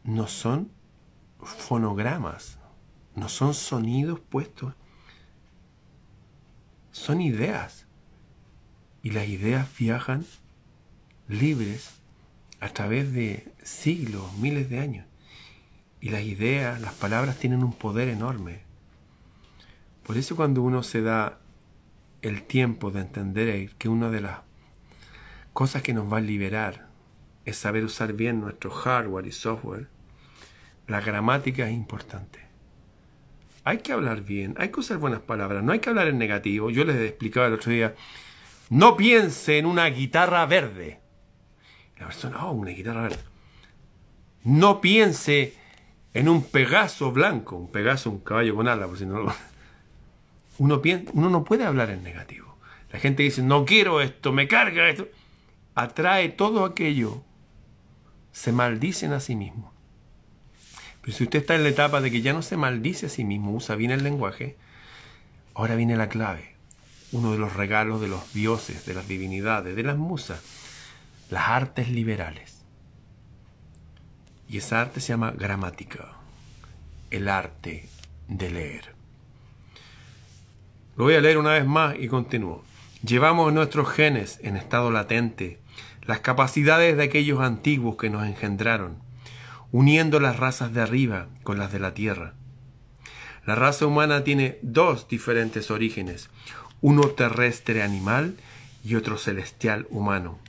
no 0.05 0.29
son 0.29 0.76
fonogramas, 1.41 2.59
no 3.15 3.29
son 3.29 3.53
sonidos 3.53 4.19
puestos, 4.19 4.73
son 6.91 7.21
ideas. 7.21 7.85
Y 9.03 9.11
las 9.11 9.27
ideas 9.27 9.69
viajan 9.77 10.25
libres 11.27 12.01
a 12.59 12.69
través 12.69 13.13
de 13.13 13.51
siglos, 13.63 14.33
miles 14.37 14.69
de 14.69 14.79
años. 14.79 15.05
Y 16.01 16.09
las 16.09 16.23
ideas, 16.23 16.81
las 16.81 16.93
palabras 16.93 17.37
tienen 17.37 17.63
un 17.63 17.73
poder 17.73 18.09
enorme. 18.09 18.61
Por 20.03 20.17
eso 20.17 20.35
cuando 20.35 20.61
uno 20.61 20.83
se 20.83 21.01
da 21.01 21.39
el 22.21 22.43
tiempo 22.43 22.91
de 22.91 23.01
entender 23.01 23.71
que 23.77 23.89
una 23.89 24.09
de 24.09 24.21
las 24.21 24.39
cosas 25.53 25.81
que 25.81 25.93
nos 25.93 26.11
va 26.11 26.17
a 26.17 26.21
liberar 26.21 26.87
es 27.45 27.57
saber 27.57 27.83
usar 27.83 28.13
bien 28.13 28.41
nuestro 28.41 28.69
hardware 28.69 29.27
y 29.27 29.31
software, 29.31 29.87
la 30.87 31.01
gramática 31.01 31.67
es 31.67 31.73
importante. 31.73 32.39
Hay 33.63 33.79
que 33.79 33.91
hablar 33.91 34.21
bien, 34.21 34.55
hay 34.57 34.69
que 34.69 34.79
usar 34.79 34.97
buenas 34.97 35.19
palabras, 35.19 35.61
no 35.61 35.73
hay 35.73 35.79
que 35.79 35.89
hablar 35.89 36.07
en 36.07 36.17
negativo. 36.17 36.69
Yo 36.69 36.85
les 36.85 36.95
explicaba 37.01 37.47
el 37.47 37.53
otro 37.53 37.71
día, 37.71 37.95
no 38.69 38.95
piense 38.95 39.57
en 39.57 39.65
una 39.65 39.85
guitarra 39.87 40.45
verde. 40.45 41.01
La 41.99 42.05
persona, 42.07 42.45
oh, 42.45 42.51
una 42.51 42.71
guitarra 42.71 43.01
verde. 43.01 43.19
No 44.43 44.79
piense 44.79 45.53
en 46.13 46.29
un 46.29 46.43
Pegaso 46.43 47.11
blanco, 47.11 47.57
un 47.57 47.69
Pegaso, 47.69 48.09
un 48.09 48.19
caballo 48.19 48.55
con 48.55 48.69
alas, 48.69 48.87
por 48.87 48.97
si 48.97 49.05
no 49.05 49.25
uno, 50.57 50.81
piensa, 50.81 51.11
uno 51.13 51.29
no 51.29 51.43
puede 51.43 51.65
hablar 51.65 51.89
en 51.89 52.03
negativo. 52.03 52.57
La 52.91 52.99
gente 52.99 53.23
dice, 53.23 53.41
no 53.41 53.65
quiero 53.65 53.99
esto, 53.99 54.31
me 54.31 54.47
carga 54.47 54.89
esto. 54.89 55.09
Atrae 55.75 56.29
todo 56.29 56.63
aquello. 56.63 57.21
Se 58.31 58.53
maldicen 58.53 59.11
a 59.11 59.19
sí 59.19 59.35
mismo. 59.35 59.73
Pero 61.07 61.15
si 61.15 61.23
usted 61.23 61.39
está 61.39 61.55
en 61.55 61.63
la 61.63 61.69
etapa 61.69 62.01
de 62.01 62.11
que 62.11 62.21
ya 62.21 62.33
no 62.33 62.41
se 62.41 62.57
maldice 62.57 63.05
a 63.05 63.09
sí 63.09 63.23
mismo, 63.23 63.53
usa 63.53 63.77
bien 63.77 63.91
el 63.91 64.03
lenguaje, 64.03 64.57
ahora 65.53 65.75
viene 65.75 65.95
la 65.95 66.09
clave. 66.09 66.55
Uno 67.13 67.31
de 67.31 67.37
los 67.37 67.53
regalos 67.53 68.01
de 68.01 68.09
los 68.09 68.33
dioses, 68.33 68.85
de 68.85 68.93
las 68.93 69.07
divinidades, 69.07 69.77
de 69.77 69.83
las 69.83 69.95
musas 69.95 70.41
las 71.29 71.47
artes 71.47 71.87
liberales. 71.87 72.61
Y 74.49 74.57
esa 74.57 74.81
arte 74.81 74.99
se 74.99 75.13
llama 75.13 75.31
gramática, 75.31 76.09
el 77.09 77.29
arte 77.29 77.87
de 78.27 78.49
leer. 78.49 78.93
Lo 80.97 81.05
voy 81.05 81.15
a 81.15 81.21
leer 81.21 81.37
una 81.37 81.53
vez 81.53 81.65
más 81.65 81.95
y 81.97 82.09
continúo. 82.09 82.65
Llevamos 83.01 83.53
nuestros 83.53 83.89
genes 83.89 84.41
en 84.43 84.57
estado 84.57 84.91
latente, 84.91 85.61
las 86.01 86.19
capacidades 86.19 86.97
de 86.97 87.03
aquellos 87.03 87.39
antiguos 87.39 87.95
que 87.95 88.09
nos 88.09 88.27
engendraron, 88.27 89.06
uniendo 89.71 90.19
las 90.19 90.37
razas 90.37 90.73
de 90.73 90.81
arriba 90.81 91.27
con 91.43 91.57
las 91.57 91.71
de 91.71 91.79
la 91.79 91.93
tierra. 91.93 92.33
La 93.45 93.55
raza 93.55 93.85
humana 93.85 94.23
tiene 94.23 94.59
dos 94.61 95.07
diferentes 95.07 95.71
orígenes, 95.71 96.29
uno 96.81 97.07
terrestre 97.09 97.81
animal 97.81 98.35
y 98.83 98.95
otro 98.95 99.17
celestial 99.17 99.87
humano. 99.89 100.39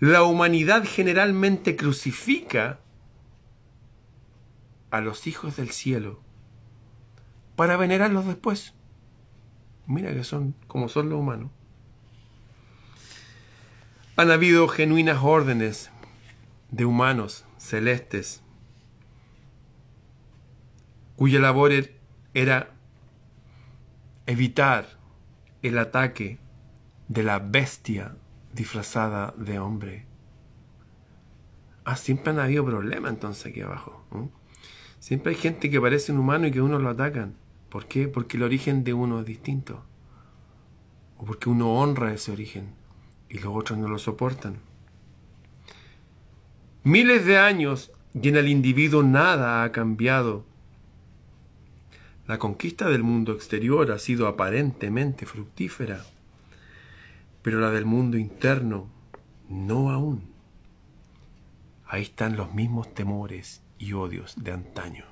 La 0.00 0.22
humanidad 0.22 0.84
generalmente 0.84 1.76
crucifica 1.76 2.80
a 4.90 5.00
los 5.00 5.26
hijos 5.26 5.56
del 5.56 5.70
cielo 5.70 6.20
para 7.56 7.76
venerarlos 7.76 8.26
después. 8.26 8.74
Mira 9.86 10.12
que 10.12 10.24
son 10.24 10.54
como 10.66 10.88
son 10.88 11.08
los 11.10 11.18
humanos. 11.18 11.50
Han 14.16 14.30
habido 14.30 14.68
genuinas 14.68 15.18
órdenes 15.22 15.90
de 16.70 16.84
humanos 16.84 17.44
celestes 17.58 18.43
cuya 21.16 21.40
labor 21.40 21.72
er, 21.72 21.98
era 22.34 22.74
evitar 24.26 24.98
el 25.62 25.78
ataque 25.78 26.38
de 27.08 27.22
la 27.22 27.38
bestia 27.38 28.16
disfrazada 28.52 29.34
de 29.36 29.58
hombre. 29.58 30.06
Ah, 31.84 31.96
siempre 31.96 32.30
han 32.30 32.38
habido 32.38 32.64
problemas 32.64 33.12
entonces 33.12 33.46
aquí 33.46 33.60
abajo. 33.60 34.04
Siempre 34.98 35.34
hay 35.34 35.38
gente 35.38 35.68
que 35.68 35.80
parece 35.80 36.12
un 36.12 36.18
humano 36.18 36.46
y 36.46 36.50
que 36.50 36.62
uno 36.62 36.78
lo 36.78 36.90
atacan. 36.90 37.34
¿Por 37.68 37.86
qué? 37.86 38.08
Porque 38.08 38.36
el 38.36 38.42
origen 38.42 38.84
de 38.84 38.94
uno 38.94 39.20
es 39.20 39.26
distinto. 39.26 39.84
O 41.18 41.24
porque 41.24 41.50
uno 41.50 41.74
honra 41.74 42.14
ese 42.14 42.32
origen 42.32 42.74
y 43.28 43.38
los 43.38 43.54
otros 43.54 43.78
no 43.78 43.88
lo 43.88 43.98
soportan. 43.98 44.60
Miles 46.84 47.26
de 47.26 47.38
años 47.38 47.92
y 48.14 48.28
en 48.28 48.36
el 48.36 48.48
individuo 48.48 49.02
nada 49.02 49.62
ha 49.62 49.72
cambiado. 49.72 50.46
La 52.26 52.38
conquista 52.38 52.88
del 52.88 53.02
mundo 53.02 53.32
exterior 53.32 53.92
ha 53.92 53.98
sido 53.98 54.26
aparentemente 54.26 55.26
fructífera, 55.26 56.04
pero 57.42 57.60
la 57.60 57.70
del 57.70 57.84
mundo 57.84 58.16
interno 58.16 58.88
no 59.50 59.90
aún. 59.90 60.32
Ahí 61.86 62.02
están 62.02 62.36
los 62.36 62.54
mismos 62.54 62.94
temores 62.94 63.62
y 63.78 63.92
odios 63.92 64.42
de 64.42 64.52
antaño. 64.52 65.04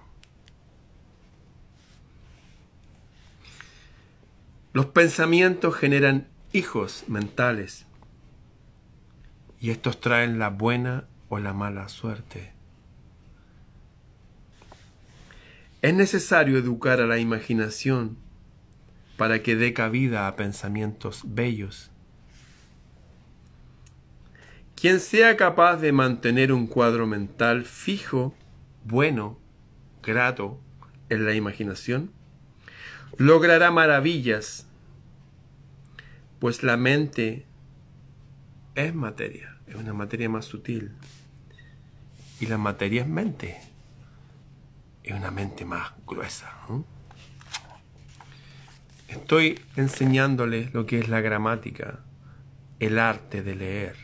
Los 4.72 4.86
pensamientos 4.86 5.74
generan 5.74 6.28
hijos 6.54 7.04
mentales 7.08 7.84
y 9.60 9.70
estos 9.70 10.00
traen 10.00 10.38
la 10.38 10.48
buena 10.48 11.04
o 11.28 11.38
la 11.38 11.52
mala 11.52 11.90
suerte. 11.90 12.52
Es 15.82 15.92
necesario 15.94 16.58
educar 16.58 17.00
a 17.00 17.06
la 17.06 17.18
imaginación 17.18 18.16
para 19.16 19.42
que 19.42 19.56
dé 19.56 19.74
cabida 19.74 20.28
a 20.28 20.36
pensamientos 20.36 21.22
bellos. 21.24 21.90
Quien 24.76 25.00
sea 25.00 25.36
capaz 25.36 25.78
de 25.78 25.90
mantener 25.90 26.52
un 26.52 26.68
cuadro 26.68 27.08
mental 27.08 27.64
fijo, 27.64 28.32
bueno, 28.84 29.40
grato 30.04 30.60
en 31.08 31.26
la 31.26 31.34
imaginación, 31.34 32.12
logrará 33.16 33.72
maravillas, 33.72 34.68
pues 36.38 36.62
la 36.62 36.76
mente 36.76 37.44
es 38.76 38.94
materia, 38.94 39.58
es 39.66 39.74
una 39.74 39.94
materia 39.94 40.28
más 40.28 40.44
sutil. 40.44 40.92
Y 42.38 42.46
la 42.46 42.58
materia 42.58 43.02
es 43.02 43.08
mente, 43.08 43.71
es 45.02 45.14
una 45.14 45.30
mente 45.30 45.64
más 45.64 45.92
gruesa. 46.06 46.52
Estoy 49.08 49.60
enseñándoles 49.76 50.72
lo 50.72 50.86
que 50.86 50.98
es 50.98 51.08
la 51.08 51.20
gramática, 51.20 52.00
el 52.78 52.98
arte 52.98 53.42
de 53.42 53.54
leer. 53.54 53.96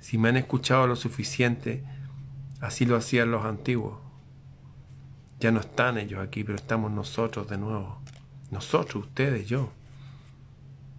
Si 0.00 0.18
me 0.18 0.28
han 0.28 0.36
escuchado 0.36 0.86
lo 0.86 0.96
suficiente, 0.96 1.84
así 2.60 2.84
lo 2.84 2.96
hacían 2.96 3.30
los 3.30 3.44
antiguos. 3.44 3.98
Ya 5.38 5.52
no 5.52 5.60
están 5.60 5.98
ellos 5.98 6.20
aquí, 6.20 6.44
pero 6.44 6.56
estamos 6.56 6.90
nosotros 6.90 7.48
de 7.48 7.58
nuevo. 7.58 8.00
Nosotros, 8.50 9.06
ustedes, 9.06 9.46
yo. 9.46 9.72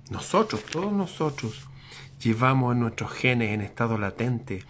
Nosotros, 0.09 0.63
todos 0.63 0.93
nosotros, 0.93 1.67
llevamos 2.19 2.73
en 2.73 2.81
nuestros 2.81 3.11
genes 3.11 3.51
en 3.51 3.61
estado 3.61 3.97
latente 3.97 4.63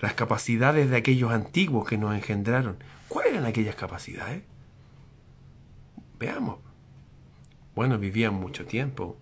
las 0.00 0.14
capacidades 0.14 0.90
de 0.90 0.96
aquellos 0.96 1.32
antiguos 1.32 1.88
que 1.88 1.98
nos 1.98 2.14
engendraron. 2.14 2.78
¿Cuáles 3.08 3.32
eran 3.32 3.46
aquellas 3.46 3.74
capacidades? 3.74 4.42
Veamos. 6.18 6.58
Bueno, 7.74 7.98
vivían 7.98 8.34
mucho 8.34 8.66
tiempo. 8.66 9.16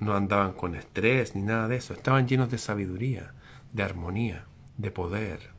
No 0.00 0.14
andaban 0.14 0.52
con 0.52 0.74
estrés 0.74 1.34
ni 1.34 1.42
nada 1.42 1.68
de 1.68 1.76
eso. 1.76 1.92
Estaban 1.92 2.28
llenos 2.28 2.50
de 2.50 2.58
sabiduría, 2.58 3.34
de 3.72 3.82
armonía, 3.82 4.44
de 4.76 4.90
poder. 4.90 5.50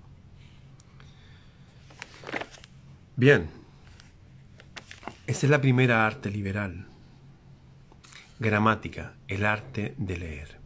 Bien, 3.15 3.49
esa 5.27 5.45
es 5.45 5.49
la 5.49 5.61
primera 5.61 6.07
arte 6.07 6.31
liberal. 6.31 6.87
Gramática, 8.39 9.13
el 9.27 9.45
arte 9.45 9.93
de 9.97 10.17
leer. 10.17 10.58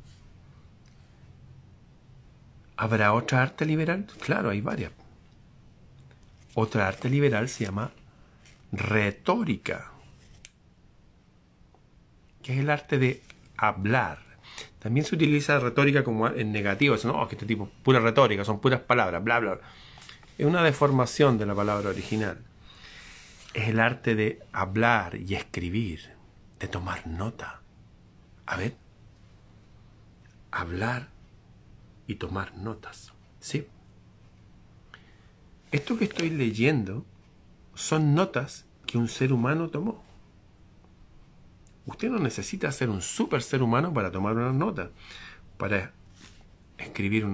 ¿Habrá 2.77 3.13
otra 3.13 3.41
arte 3.41 3.65
liberal? 3.65 4.07
Claro, 4.19 4.49
hay 4.49 4.61
varias. 4.61 4.91
Otra 6.55 6.87
arte 6.87 7.09
liberal 7.09 7.49
se 7.49 7.65
llama 7.65 7.91
retórica, 8.71 9.91
que 12.41 12.53
es 12.53 12.59
el 12.59 12.69
arte 12.69 12.97
de 12.97 13.23
hablar. 13.57 14.19
También 14.79 15.05
se 15.05 15.15
utiliza 15.15 15.59
retórica 15.59 16.03
como 16.03 16.27
en 16.27 16.51
negativo, 16.51 16.95
no, 17.05 17.21
oh, 17.21 17.27
que 17.27 17.35
este 17.35 17.45
tipo, 17.45 17.69
pura 17.83 17.99
retórica, 17.99 18.43
son 18.43 18.59
puras 18.59 18.81
palabras, 18.81 19.23
bla. 19.23 19.39
bla 19.39 19.59
es 20.37 20.45
una 20.45 20.63
deformación 20.63 21.37
de 21.37 21.45
la 21.45 21.55
palabra 21.55 21.89
original. 21.89 22.39
Es 23.53 23.69
el 23.69 23.79
arte 23.79 24.15
de 24.15 24.41
hablar 24.51 25.15
y 25.15 25.35
escribir, 25.35 26.15
de 26.59 26.67
tomar 26.67 27.05
nota. 27.07 27.61
A 28.45 28.57
ver, 28.57 28.75
hablar 30.51 31.12
y 32.07 32.15
tomar 32.15 32.55
notas. 32.57 33.13
¿Sí? 33.39 33.67
Esto 35.71 35.97
que 35.97 36.05
estoy 36.05 36.29
leyendo 36.29 37.05
son 37.73 38.13
notas 38.13 38.65
que 38.85 38.97
un 38.97 39.07
ser 39.07 39.33
humano 39.33 39.69
tomó. 39.69 40.03
Usted 41.85 42.09
no 42.09 42.19
necesita 42.19 42.71
ser 42.71 42.89
un 42.89 43.01
super 43.01 43.41
ser 43.41 43.61
humano 43.61 43.93
para 43.93 44.11
tomar 44.11 44.35
una 44.35 44.53
nota, 44.53 44.91
para 45.57 45.91
escribir 46.77 47.27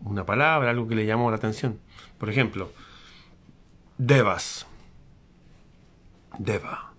una 0.00 0.26
palabra, 0.26 0.70
algo 0.70 0.88
que 0.88 0.94
le 0.94 1.06
llamó 1.06 1.30
la 1.30 1.36
atención. 1.36 1.78
Por 2.18 2.28
ejemplo, 2.28 2.70
Devas. 3.96 4.66
Deva. 6.38 6.92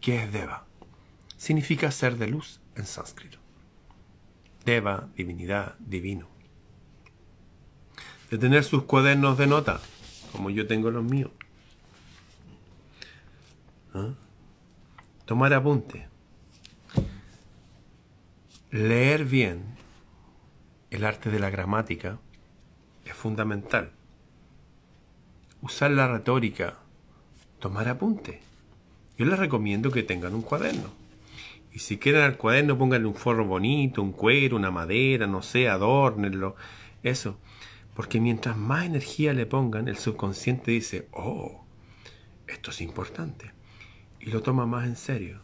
¿Qué 0.00 0.22
es 0.22 0.32
Deva? 0.32 0.64
Significa 1.36 1.90
ser 1.90 2.16
de 2.16 2.28
luz 2.28 2.60
en 2.76 2.86
sánscrito. 2.86 3.41
Deva, 4.64 5.08
divinidad, 5.16 5.76
divino. 5.78 6.28
De 8.30 8.38
tener 8.38 8.64
sus 8.64 8.84
cuadernos 8.84 9.36
de 9.36 9.46
nota, 9.46 9.80
como 10.32 10.50
yo 10.50 10.66
tengo 10.66 10.90
los 10.90 11.04
míos. 11.04 11.30
¿Ah? 13.94 14.14
Tomar 15.24 15.52
apunte. 15.54 16.08
Leer 18.70 19.24
bien 19.24 19.76
el 20.90 21.04
arte 21.04 21.30
de 21.30 21.38
la 21.38 21.50
gramática 21.50 22.18
es 23.04 23.14
fundamental. 23.14 23.92
Usar 25.60 25.90
la 25.90 26.08
retórica, 26.08 26.78
tomar 27.58 27.88
apunte. 27.88 28.40
Yo 29.18 29.26
les 29.26 29.38
recomiendo 29.38 29.90
que 29.90 30.02
tengan 30.02 30.34
un 30.34 30.42
cuaderno. 30.42 31.01
Y 31.72 31.78
si 31.78 31.98
quieren 31.98 32.22
al 32.22 32.36
cuaderno, 32.36 32.76
pónganle 32.76 33.08
un 33.08 33.14
forro 33.14 33.46
bonito, 33.46 34.02
un 34.02 34.12
cuero, 34.12 34.56
una 34.56 34.70
madera, 34.70 35.26
no 35.26 35.42
sé, 35.42 35.68
adórnenlo. 35.68 36.54
Eso. 37.02 37.38
Porque 37.94 38.20
mientras 38.20 38.56
más 38.56 38.86
energía 38.86 39.32
le 39.32 39.46
pongan, 39.46 39.88
el 39.88 39.96
subconsciente 39.96 40.70
dice, 40.70 41.08
oh, 41.12 41.64
esto 42.46 42.70
es 42.70 42.80
importante. 42.80 43.52
Y 44.20 44.30
lo 44.30 44.42
toma 44.42 44.66
más 44.66 44.86
en 44.86 44.96
serio. 44.96 45.40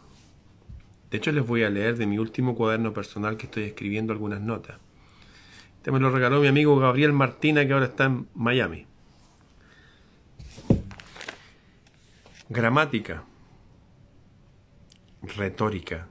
De 1.10 1.16
hecho, 1.16 1.32
les 1.32 1.46
voy 1.46 1.62
a 1.62 1.70
leer 1.70 1.96
de 1.96 2.06
mi 2.06 2.18
último 2.18 2.54
cuaderno 2.54 2.92
personal 2.92 3.36
que 3.36 3.46
estoy 3.46 3.64
escribiendo 3.64 4.12
algunas 4.12 4.40
notas. 4.40 4.78
Este 5.76 5.90
me 5.90 6.00
lo 6.00 6.10
regaló 6.10 6.40
mi 6.40 6.48
amigo 6.48 6.78
Gabriel 6.78 7.12
Martina, 7.12 7.66
que 7.66 7.72
ahora 7.72 7.86
está 7.86 8.04
en 8.04 8.28
Miami. 8.34 8.86
Gramática, 12.50 13.24
retórica, 15.22 16.08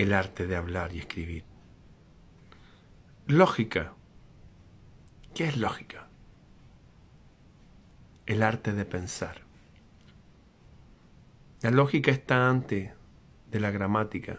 el 0.00 0.14
arte 0.14 0.46
de 0.46 0.56
hablar 0.56 0.94
y 0.94 0.98
escribir. 0.98 1.44
Lógica. 3.26 3.92
¿Qué 5.34 5.44
es 5.44 5.58
lógica? 5.58 6.08
El 8.24 8.42
arte 8.42 8.72
de 8.72 8.86
pensar. 8.86 9.42
La 11.60 11.70
lógica 11.70 12.10
está 12.10 12.48
antes 12.48 12.92
de 13.50 13.60
la 13.60 13.70
gramática 13.70 14.38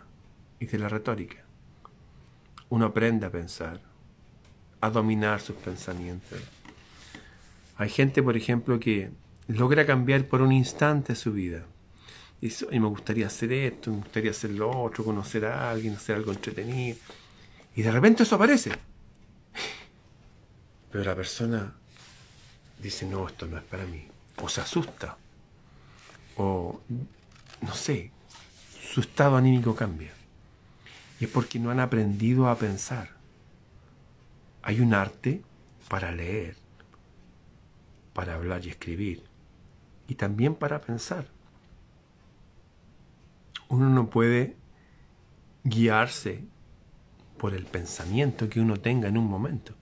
y 0.59 0.65
de 0.65 0.79
la 0.79 0.89
retórica. 0.89 1.45
Uno 2.69 2.87
aprende 2.87 3.27
a 3.27 3.31
pensar, 3.31 3.81
a 4.79 4.89
dominar 4.89 5.41
sus 5.41 5.57
pensamientos. 5.57 6.39
Hay 7.77 7.89
gente, 7.89 8.23
por 8.23 8.35
ejemplo, 8.35 8.79
que 8.79 9.11
logra 9.47 9.85
cambiar 9.85 10.25
por 10.25 10.41
un 10.41 10.53
instante 10.53 11.13
su 11.13 11.31
vida. 11.31 11.65
Y 12.41 12.47
dice, 12.47 12.67
me 12.71 12.87
gustaría 12.87 13.27
hacer 13.27 13.53
esto, 13.53 13.91
me 13.91 13.97
gustaría 13.97 14.31
hacer 14.31 14.49
lo 14.49 14.69
otro, 14.71 15.03
conocer 15.03 15.45
a 15.45 15.69
alguien, 15.69 15.93
hacer 15.93 16.15
algo 16.15 16.31
entretenido. 16.31 16.97
Y 17.75 17.83
de 17.83 17.91
repente 17.91 18.23
eso 18.23 18.35
aparece. 18.35 18.71
Pero 20.91 21.03
la 21.03 21.15
persona 21.15 21.75
dice, 22.81 23.05
no, 23.05 23.27
esto 23.27 23.45
no 23.45 23.57
es 23.57 23.63
para 23.63 23.85
mí. 23.85 24.07
O 24.41 24.49
se 24.49 24.59
asusta. 24.59 25.17
O, 26.35 26.81
no 27.61 27.73
sé, 27.75 28.11
su 28.91 29.01
estado 29.01 29.37
anímico 29.37 29.75
cambia. 29.75 30.11
Y 31.19 31.25
es 31.25 31.29
porque 31.29 31.59
no 31.59 31.69
han 31.69 31.79
aprendido 31.79 32.49
a 32.49 32.57
pensar. 32.57 33.11
Hay 34.63 34.81
un 34.81 34.95
arte 34.95 35.43
para 35.87 36.11
leer, 36.11 36.55
para 38.13 38.33
hablar 38.33 38.65
y 38.65 38.69
escribir, 38.69 39.23
y 40.07 40.15
también 40.15 40.55
para 40.55 40.81
pensar. 40.81 41.27
Uno 43.71 43.89
no 43.89 44.09
puede 44.09 44.57
guiarse 45.63 46.43
por 47.37 47.53
el 47.53 47.63
pensamiento 47.63 48.49
que 48.49 48.59
uno 48.59 48.75
tenga 48.75 49.07
en 49.07 49.17
un 49.17 49.27
momento. 49.27 49.75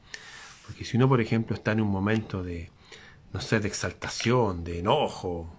Porque 0.67 0.85
si 0.85 0.95
uno, 0.95 1.09
por 1.09 1.21
ejemplo, 1.21 1.55
está 1.55 1.71
en 1.71 1.81
un 1.81 1.89
momento 1.89 2.43
de, 2.43 2.69
no 3.33 3.41
sé, 3.41 3.59
de 3.59 3.67
exaltación, 3.67 4.63
de 4.63 4.77
enojo, 4.77 5.51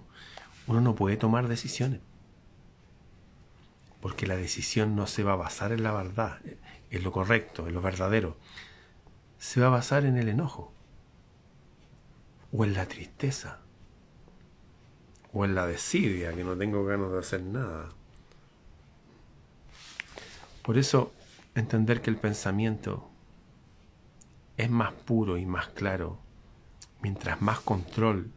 uno 0.69 0.81
no 0.81 0.95
puede 0.95 1.17
tomar 1.17 1.49
decisiones. 1.49 2.03
Porque 4.01 4.29
la 4.29 4.37
decisión 4.37 4.95
no 4.95 5.09
se 5.09 5.25
va 5.25 5.33
a 5.33 5.37
basar 5.37 5.73
en 5.73 5.83
la 5.83 5.91
verdad, 5.91 6.39
en 6.89 7.03
lo 7.03 7.11
correcto, 7.11 7.67
en 7.67 7.75
lo 7.75 7.83
verdadero. 7.83 8.39
Se 9.39 9.61
va 9.61 9.67
a 9.67 9.71
basar 9.71 10.05
en 10.05 10.17
el 10.17 10.29
enojo. 10.29 10.73
O 12.53 12.65
en 12.65 12.75
la 12.75 12.87
tristeza. 12.87 13.59
O 15.33 15.45
en 15.45 15.57
la 15.57 15.67
desidia, 15.67 16.33
que 16.33 16.45
no 16.45 16.57
tengo 16.57 16.85
ganas 16.85 17.11
de 17.11 17.19
hacer 17.19 17.43
nada. 17.43 17.89
Por 20.63 20.79
eso, 20.79 21.13
entender 21.55 22.01
que 22.03 22.11
el 22.11 22.17
pensamiento 22.17 23.09
es 24.57 24.71
más 24.71 24.93
puro 24.93 25.39
y 25.39 25.47
más 25.47 25.69
claro 25.69 26.19
mientras 27.03 27.41
más 27.41 27.61
control 27.61 28.31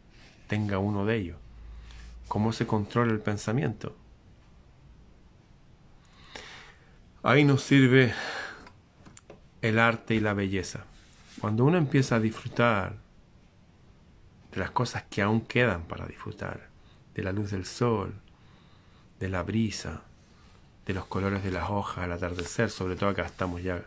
tenga 0.48 0.78
uno 0.78 1.06
de 1.06 1.18
ellos. 1.18 1.38
¿Cómo 2.28 2.54
se 2.54 2.66
controla 2.66 3.12
el 3.12 3.20
pensamiento? 3.20 3.96
Ahí 7.22 7.44
nos 7.44 7.64
sirve 7.64 8.14
el 9.62 9.80
arte 9.80 10.16
y 10.16 10.20
la 10.20 10.34
belleza. 10.34 10.86
Cuando 11.40 11.66
uno 11.66 11.78
empieza 11.78 12.16
a 12.16 12.20
disfrutar 12.20 12.98
de 14.52 14.60
las 14.60 14.72
cosas 14.72 15.04
que 15.10 15.22
aún 15.22 15.42
quedan 15.42 15.84
para 15.84 16.06
disfrutar, 16.06 16.70
de 17.16 17.24
la 17.24 17.32
luz 17.32 17.52
del 17.52 17.66
sol, 17.66 18.14
de 19.20 19.30
la 19.30 19.44
brisa, 19.44 20.04
de 20.86 20.94
los 20.94 21.06
colores 21.06 21.44
de 21.44 21.52
las 21.52 21.70
hojas 21.70 22.04
al 22.06 22.12
atardecer, 22.12 22.70
sobre 22.70 22.96
todo 22.96 23.10
acá 23.10 23.24
estamos 23.26 23.64
ya 23.64 23.84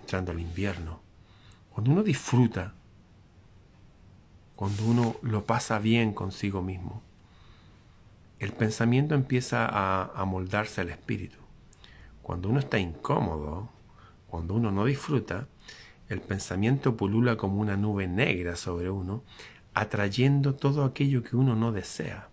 entrando 0.00 0.32
al 0.32 0.40
invierno. 0.40 1.00
Cuando 1.70 1.90
uno 1.90 2.02
disfruta, 2.02 2.74
cuando 4.54 4.84
uno 4.84 5.16
lo 5.22 5.44
pasa 5.44 5.78
bien 5.78 6.12
consigo 6.12 6.62
mismo, 6.62 7.02
el 8.38 8.52
pensamiento 8.52 9.14
empieza 9.14 9.66
a, 9.66 10.12
a 10.14 10.24
moldarse 10.24 10.80
al 10.80 10.90
espíritu. 10.90 11.38
Cuando 12.22 12.48
uno 12.48 12.60
está 12.60 12.78
incómodo, 12.78 13.68
cuando 14.28 14.54
uno 14.54 14.70
no 14.70 14.84
disfruta, 14.84 15.48
el 16.08 16.20
pensamiento 16.20 16.96
pulula 16.96 17.36
como 17.36 17.60
una 17.60 17.76
nube 17.76 18.06
negra 18.06 18.56
sobre 18.56 18.90
uno, 18.90 19.22
atrayendo 19.72 20.54
todo 20.54 20.84
aquello 20.84 21.22
que 21.22 21.36
uno 21.36 21.56
no 21.56 21.72
desea. 21.72 22.28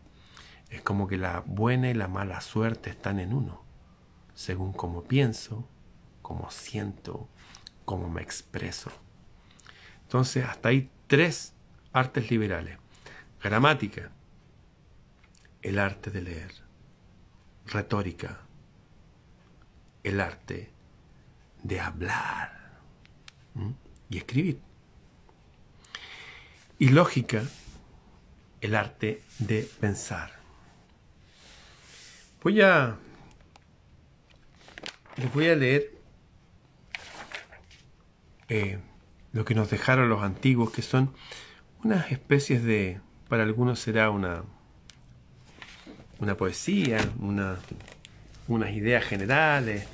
Es 0.69 0.81
como 0.81 1.07
que 1.07 1.17
la 1.17 1.43
buena 1.45 1.89
y 1.89 1.93
la 1.93 2.07
mala 2.07 2.41
suerte 2.41 2.89
están 2.89 3.19
en 3.19 3.33
uno, 3.33 3.63
según 4.33 4.73
cómo 4.73 5.03
pienso, 5.03 5.67
cómo 6.21 6.49
siento, 6.51 7.27
cómo 7.85 8.09
me 8.09 8.21
expreso. 8.21 8.91
Entonces, 10.03 10.45
hasta 10.45 10.69
ahí 10.69 10.89
tres 11.07 11.53
artes 11.93 12.29
liberales. 12.29 12.77
Gramática, 13.43 14.11
el 15.61 15.79
arte 15.79 16.11
de 16.11 16.21
leer. 16.21 16.53
Retórica, 17.65 18.39
el 20.03 20.19
arte 20.19 20.71
de 21.63 21.79
hablar 21.79 22.79
y 24.09 24.17
escribir. 24.17 24.59
Y 26.79 26.89
lógica, 26.89 27.43
el 28.59 28.75
arte 28.75 29.21
de 29.39 29.69
pensar. 29.79 30.31
Voy 32.43 32.61
a. 32.61 32.97
Les 35.21 35.31
voy 35.31 35.49
a 35.49 35.55
leer 35.55 35.91
eh, 38.49 38.79
lo 39.33 39.45
que 39.45 39.53
nos 39.53 39.69
dejaron 39.69 40.09
los 40.09 40.23
antiguos, 40.23 40.71
que 40.71 40.81
son 40.81 41.13
unas 41.83 42.11
especies 42.11 42.63
de. 42.63 42.99
Para 43.29 43.43
algunos 43.43 43.79
será 43.79 44.09
una. 44.09 44.43
Una 46.17 46.35
poesía, 46.35 46.97
una, 47.19 47.59
unas 48.47 48.71
ideas 48.71 49.03
generales. 49.03 49.85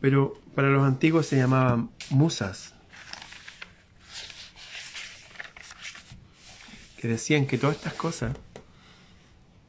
Pero 0.00 0.40
para 0.54 0.68
los 0.68 0.84
antiguos 0.84 1.26
se 1.26 1.36
llamaban 1.36 1.90
musas. 2.10 2.74
Que 6.96 7.08
decían 7.08 7.46
que 7.46 7.58
todas 7.58 7.74
estas 7.74 7.94
cosas, 7.94 8.36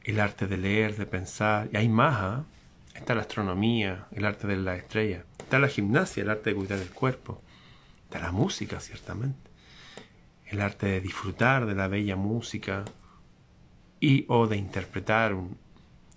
el 0.04 0.20
arte 0.20 0.46
de 0.46 0.58
leer, 0.58 0.96
de 0.96 1.06
pensar, 1.06 1.68
y 1.72 1.76
hay 1.76 1.88
más, 1.88 2.14
¿ah? 2.20 2.44
Está 3.02 3.16
la 3.16 3.22
astronomía, 3.22 4.06
el 4.12 4.24
arte 4.24 4.46
de 4.46 4.56
la 4.56 4.76
estrella, 4.76 5.24
está 5.38 5.58
la 5.58 5.66
gimnasia, 5.66 6.22
el 6.22 6.30
arte 6.30 6.50
de 6.50 6.56
cuidar 6.56 6.78
el 6.78 6.90
cuerpo, 6.90 7.42
está 8.04 8.20
la 8.20 8.30
música, 8.30 8.78
ciertamente, 8.78 9.50
el 10.46 10.60
arte 10.60 10.86
de 10.86 11.00
disfrutar 11.00 11.66
de 11.66 11.74
la 11.74 11.88
bella 11.88 12.14
música 12.14 12.84
y 13.98 14.24
o 14.28 14.46
de 14.46 14.56
interpretar 14.56 15.34
un, 15.34 15.58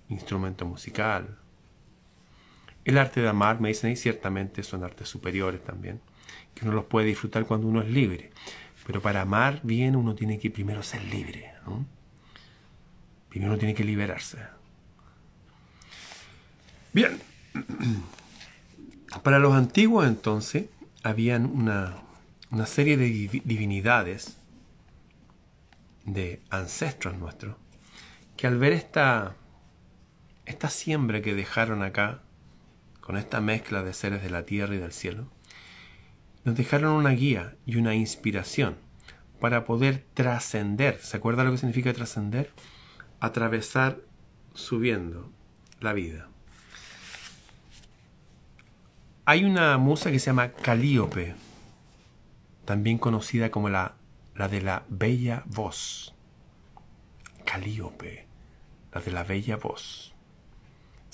instrumento 0.09 0.67
musical. 0.67 1.39
El 2.83 2.99
arte 2.99 3.19
de 3.19 3.29
amar, 3.29 3.59
me 3.59 3.69
dicen, 3.69 3.91
y 3.91 3.95
ciertamente 3.95 4.61
son 4.61 4.83
artes 4.83 5.09
superiores 5.09 5.63
también, 5.63 5.99
que 6.53 6.65
uno 6.65 6.75
los 6.75 6.85
puede 6.85 7.07
disfrutar 7.07 7.47
cuando 7.47 7.65
uno 7.65 7.81
es 7.81 7.89
libre. 7.89 8.29
Pero 8.85 9.01
para 9.01 9.21
amar 9.21 9.61
bien 9.63 9.95
uno 9.95 10.13
tiene 10.13 10.37
que 10.37 10.51
primero 10.51 10.83
ser 10.83 11.03
libre. 11.05 11.51
Primero 13.29 13.53
uno 13.53 13.57
tiene 13.57 13.73
que 13.73 13.83
liberarse. 13.83 14.37
Bien. 16.95 17.19
Para 19.23 19.38
los 19.38 19.53
antiguos 19.53 20.08
entonces 20.08 20.67
habían 21.03 21.45
una, 21.45 21.97
una 22.51 22.65
serie 22.65 22.95
de 22.95 23.08
divinidades, 23.43 24.38
de 26.05 26.41
ancestros 26.49 27.17
nuestros, 27.17 27.58
que 28.38 28.47
al 28.47 28.58
ver 28.58 28.71
esta 28.71 29.36
esta 30.45 30.69
siembra 30.69 31.21
que 31.21 31.36
dejaron 31.36 31.84
acá, 31.84 32.21
con 33.01 33.17
esta 33.17 33.41
mezcla 33.41 33.84
de 33.84 33.93
seres 33.93 34.23
de 34.23 34.29
la 34.29 34.45
tierra 34.45 34.75
y 34.75 34.77
del 34.77 34.93
cielo, 34.93 35.27
nos 36.45 36.55
dejaron 36.55 36.93
una 36.93 37.10
guía 37.10 37.58
y 37.65 37.75
una 37.75 37.93
inspiración 37.93 38.77
para 39.41 39.65
poder 39.65 40.05
trascender. 40.13 40.99
¿Se 41.01 41.17
acuerda 41.17 41.43
lo 41.43 41.51
que 41.51 41.58
significa 41.58 41.91
trascender? 41.91 42.53
Atravesar 43.19 43.99
subiendo 44.53 45.29
la 45.81 45.91
vida. 45.91 46.29
Hay 49.25 49.43
una 49.43 49.77
musa 49.77 50.11
que 50.11 50.19
se 50.19 50.27
llama 50.27 50.51
Calíope, 50.51 51.35
también 52.65 52.97
conocida 52.97 53.49
como 53.49 53.69
la, 53.69 53.95
la 54.35 54.47
de 54.47 54.61
la 54.61 54.83
bella 54.89 55.43
voz. 55.47 56.13
Calíope, 57.43 58.27
la 58.93 59.01
de 59.01 59.11
la 59.11 59.23
bella 59.23 59.57
voz 59.57 60.15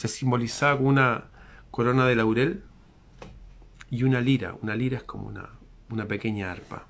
se 0.02 0.08
simbolizaba 0.08 0.78
con 0.78 0.88
una 0.88 1.26
corona 1.69 2.08
de 2.08 2.15
laurel 2.15 2.63
y 3.91 4.02
una 4.02 4.19
lira. 4.19 4.56
Una 4.63 4.74
lira 4.74 4.97
es 4.97 5.04
como 5.04 5.28
una, 5.28 5.50
una 5.91 6.08
pequeña 6.08 6.52
arpa. 6.52 6.88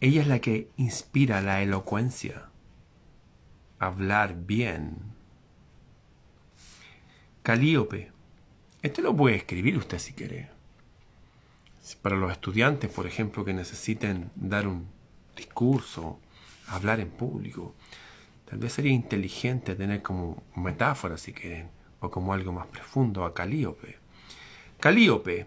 Ella 0.00 0.22
es 0.22 0.26
la 0.26 0.38
que 0.38 0.70
inspira 0.78 1.42
la 1.42 1.60
elocuencia, 1.60 2.48
hablar 3.78 4.34
bien. 4.46 4.96
Calíope. 7.42 8.12
Este 8.82 9.02
lo 9.02 9.14
puede 9.14 9.36
escribir 9.36 9.76
usted 9.76 9.98
si 9.98 10.14
quiere. 10.14 10.48
Para 12.00 12.16
los 12.16 12.32
estudiantes, 12.32 12.90
por 12.90 13.06
ejemplo, 13.06 13.44
que 13.44 13.52
necesiten 13.52 14.30
dar 14.34 14.66
un 14.66 14.88
discurso, 15.36 16.18
hablar 16.68 17.00
en 17.00 17.10
público, 17.10 17.74
tal 18.46 18.58
vez 18.58 18.72
sería 18.72 18.92
inteligente 18.92 19.74
tener 19.74 20.02
como 20.02 20.42
metáfora, 20.56 21.18
si 21.18 21.32
quieren, 21.32 21.68
o 22.00 22.10
como 22.10 22.32
algo 22.32 22.52
más 22.52 22.66
profundo 22.68 23.24
a 23.24 23.34
Calíope. 23.34 23.98
Calíope, 24.78 25.46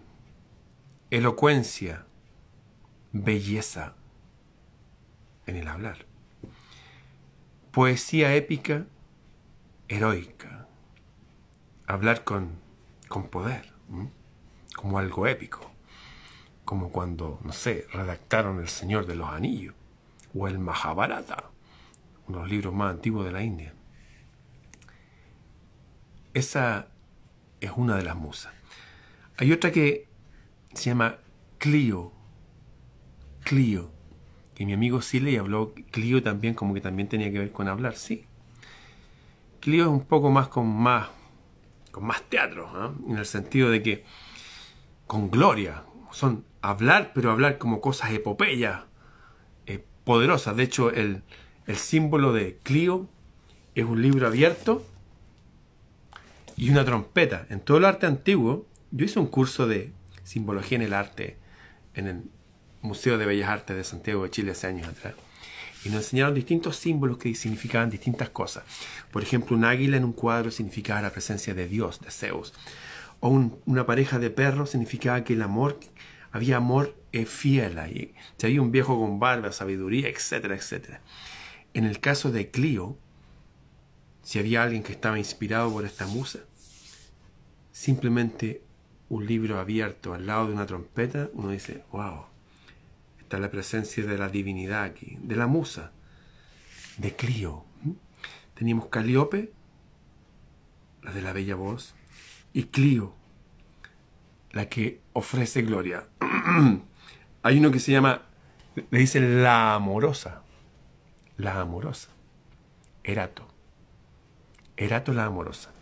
elocuencia, 1.10 2.06
belleza 3.12 3.94
en 5.46 5.56
el 5.56 5.68
hablar. 5.68 6.06
Poesía 7.72 8.34
épica, 8.34 8.86
heroica. 9.88 10.68
Hablar 11.86 12.24
con, 12.24 12.63
con 13.14 13.28
poder, 13.28 13.72
como 14.74 14.98
algo 14.98 15.28
épico. 15.28 15.70
Como 16.64 16.90
cuando, 16.90 17.38
no 17.44 17.52
sé, 17.52 17.86
redactaron 17.92 18.58
El 18.58 18.66
Señor 18.66 19.06
de 19.06 19.14
los 19.14 19.28
Anillos 19.28 19.72
o 20.34 20.48
el 20.48 20.58
Mahabharata, 20.58 21.44
unos 22.26 22.50
libros 22.50 22.74
más 22.74 22.90
antiguos 22.90 23.24
de 23.24 23.30
la 23.30 23.44
India. 23.44 23.72
Esa 26.32 26.88
es 27.60 27.70
una 27.76 27.94
de 27.94 28.02
las 28.02 28.16
musas. 28.16 28.52
Hay 29.36 29.52
otra 29.52 29.70
que 29.70 30.08
se 30.72 30.90
llama 30.90 31.18
Clio. 31.58 32.12
Clio 33.44 33.92
que 34.56 34.66
mi 34.66 34.72
amigo 34.72 35.02
Siley 35.02 35.36
habló 35.36 35.72
Clio 35.92 36.20
también 36.20 36.54
como 36.54 36.74
que 36.74 36.80
también 36.80 37.08
tenía 37.08 37.30
que 37.30 37.38
ver 37.38 37.52
con 37.52 37.68
hablar, 37.68 37.94
sí. 37.94 38.26
Clio 39.60 39.84
es 39.84 39.88
un 39.88 40.04
poco 40.04 40.30
más 40.30 40.48
con 40.48 40.66
más 40.66 41.10
con 41.94 42.04
más 42.04 42.22
teatro, 42.22 42.68
¿ah? 42.74 42.92
en 43.08 43.18
el 43.18 43.24
sentido 43.24 43.70
de 43.70 43.80
que 43.80 44.04
con 45.06 45.30
gloria, 45.30 45.84
son 46.10 46.44
hablar, 46.60 47.12
pero 47.14 47.30
hablar 47.30 47.56
como 47.56 47.80
cosas 47.80 48.10
epopeyas, 48.10 48.82
eh, 49.66 49.84
poderosas. 50.02 50.56
De 50.56 50.64
hecho, 50.64 50.90
el, 50.90 51.22
el 51.68 51.76
símbolo 51.76 52.32
de 52.32 52.58
Clio 52.64 53.08
es 53.76 53.84
un 53.84 54.02
libro 54.02 54.26
abierto 54.26 54.84
y 56.56 56.70
una 56.70 56.84
trompeta. 56.84 57.46
En 57.48 57.60
todo 57.60 57.78
el 57.78 57.84
arte 57.84 58.06
antiguo, 58.06 58.66
yo 58.90 59.04
hice 59.04 59.20
un 59.20 59.28
curso 59.28 59.68
de 59.68 59.92
simbología 60.24 60.76
en 60.76 60.82
el 60.82 60.94
arte 60.94 61.36
en 61.94 62.08
el, 62.08 62.22
Museo 62.82 63.16
de 63.16 63.24
Bellas 63.24 63.48
Artes 63.48 63.76
de 63.76 63.82
Santiago 63.82 64.24
de 64.24 64.30
Chile 64.30 64.50
hace 64.50 64.66
años 64.66 64.86
atrás. 64.86 65.14
Y 65.84 65.90
nos 65.90 66.04
enseñaron 66.04 66.34
distintos 66.34 66.76
símbolos 66.76 67.18
que 67.18 67.34
significaban 67.34 67.90
distintas 67.90 68.30
cosas. 68.30 68.64
Por 69.10 69.22
ejemplo, 69.22 69.56
un 69.56 69.64
águila 69.64 69.96
en 69.96 70.04
un 70.04 70.12
cuadro 70.12 70.50
significaba 70.50 71.02
la 71.02 71.10
presencia 71.10 71.54
de 71.54 71.68
Dios, 71.68 72.00
de 72.00 72.10
Zeus. 72.10 72.54
O 73.20 73.28
una 73.66 73.86
pareja 73.86 74.18
de 74.18 74.30
perros 74.30 74.70
significaba 74.70 75.24
que 75.24 75.34
el 75.34 75.42
amor, 75.42 75.78
había 76.32 76.56
amor 76.56 76.94
fiel 77.24 77.78
ahí. 77.78 78.14
Si 78.36 78.46
había 78.46 78.60
un 78.60 78.72
viejo 78.72 78.98
con 78.98 79.20
barba, 79.20 79.52
sabiduría, 79.52 80.08
etcétera, 80.08 80.56
etcétera. 80.56 81.00
En 81.72 81.84
el 81.84 82.00
caso 82.00 82.32
de 82.32 82.50
Clio, 82.50 82.96
si 84.22 84.40
había 84.40 84.64
alguien 84.64 84.82
que 84.82 84.92
estaba 84.92 85.18
inspirado 85.18 85.70
por 85.70 85.84
esta 85.84 86.06
musa, 86.06 86.40
simplemente 87.70 88.62
un 89.08 89.26
libro 89.26 89.60
abierto 89.60 90.14
al 90.14 90.26
lado 90.26 90.48
de 90.48 90.54
una 90.54 90.66
trompeta, 90.66 91.30
uno 91.34 91.50
dice, 91.50 91.84
wow, 91.92 92.24
La 93.38 93.50
presencia 93.50 94.04
de 94.04 94.16
la 94.16 94.28
divinidad 94.28 94.84
aquí, 94.84 95.18
de 95.20 95.36
la 95.36 95.46
musa, 95.46 95.92
de 96.98 97.14
Clio. 97.14 97.64
Teníamos 98.54 98.86
Calíope, 98.86 99.52
la 101.02 101.12
de 101.12 101.22
la 101.22 101.32
bella 101.32 101.56
voz, 101.56 101.94
y 102.52 102.64
Clio, 102.64 103.14
la 104.52 104.68
que 104.68 105.00
ofrece 105.12 105.62
gloria. 105.62 106.04
Hay 107.42 107.58
uno 107.58 107.70
que 107.70 107.80
se 107.80 107.92
llama, 107.92 108.22
le 108.90 108.98
dice 108.98 109.20
la 109.20 109.74
amorosa, 109.74 110.42
la 111.36 111.60
amorosa, 111.60 112.10
Erato, 113.02 113.48
Erato 114.76 115.12
la 115.12 115.26
amorosa. 115.26 115.72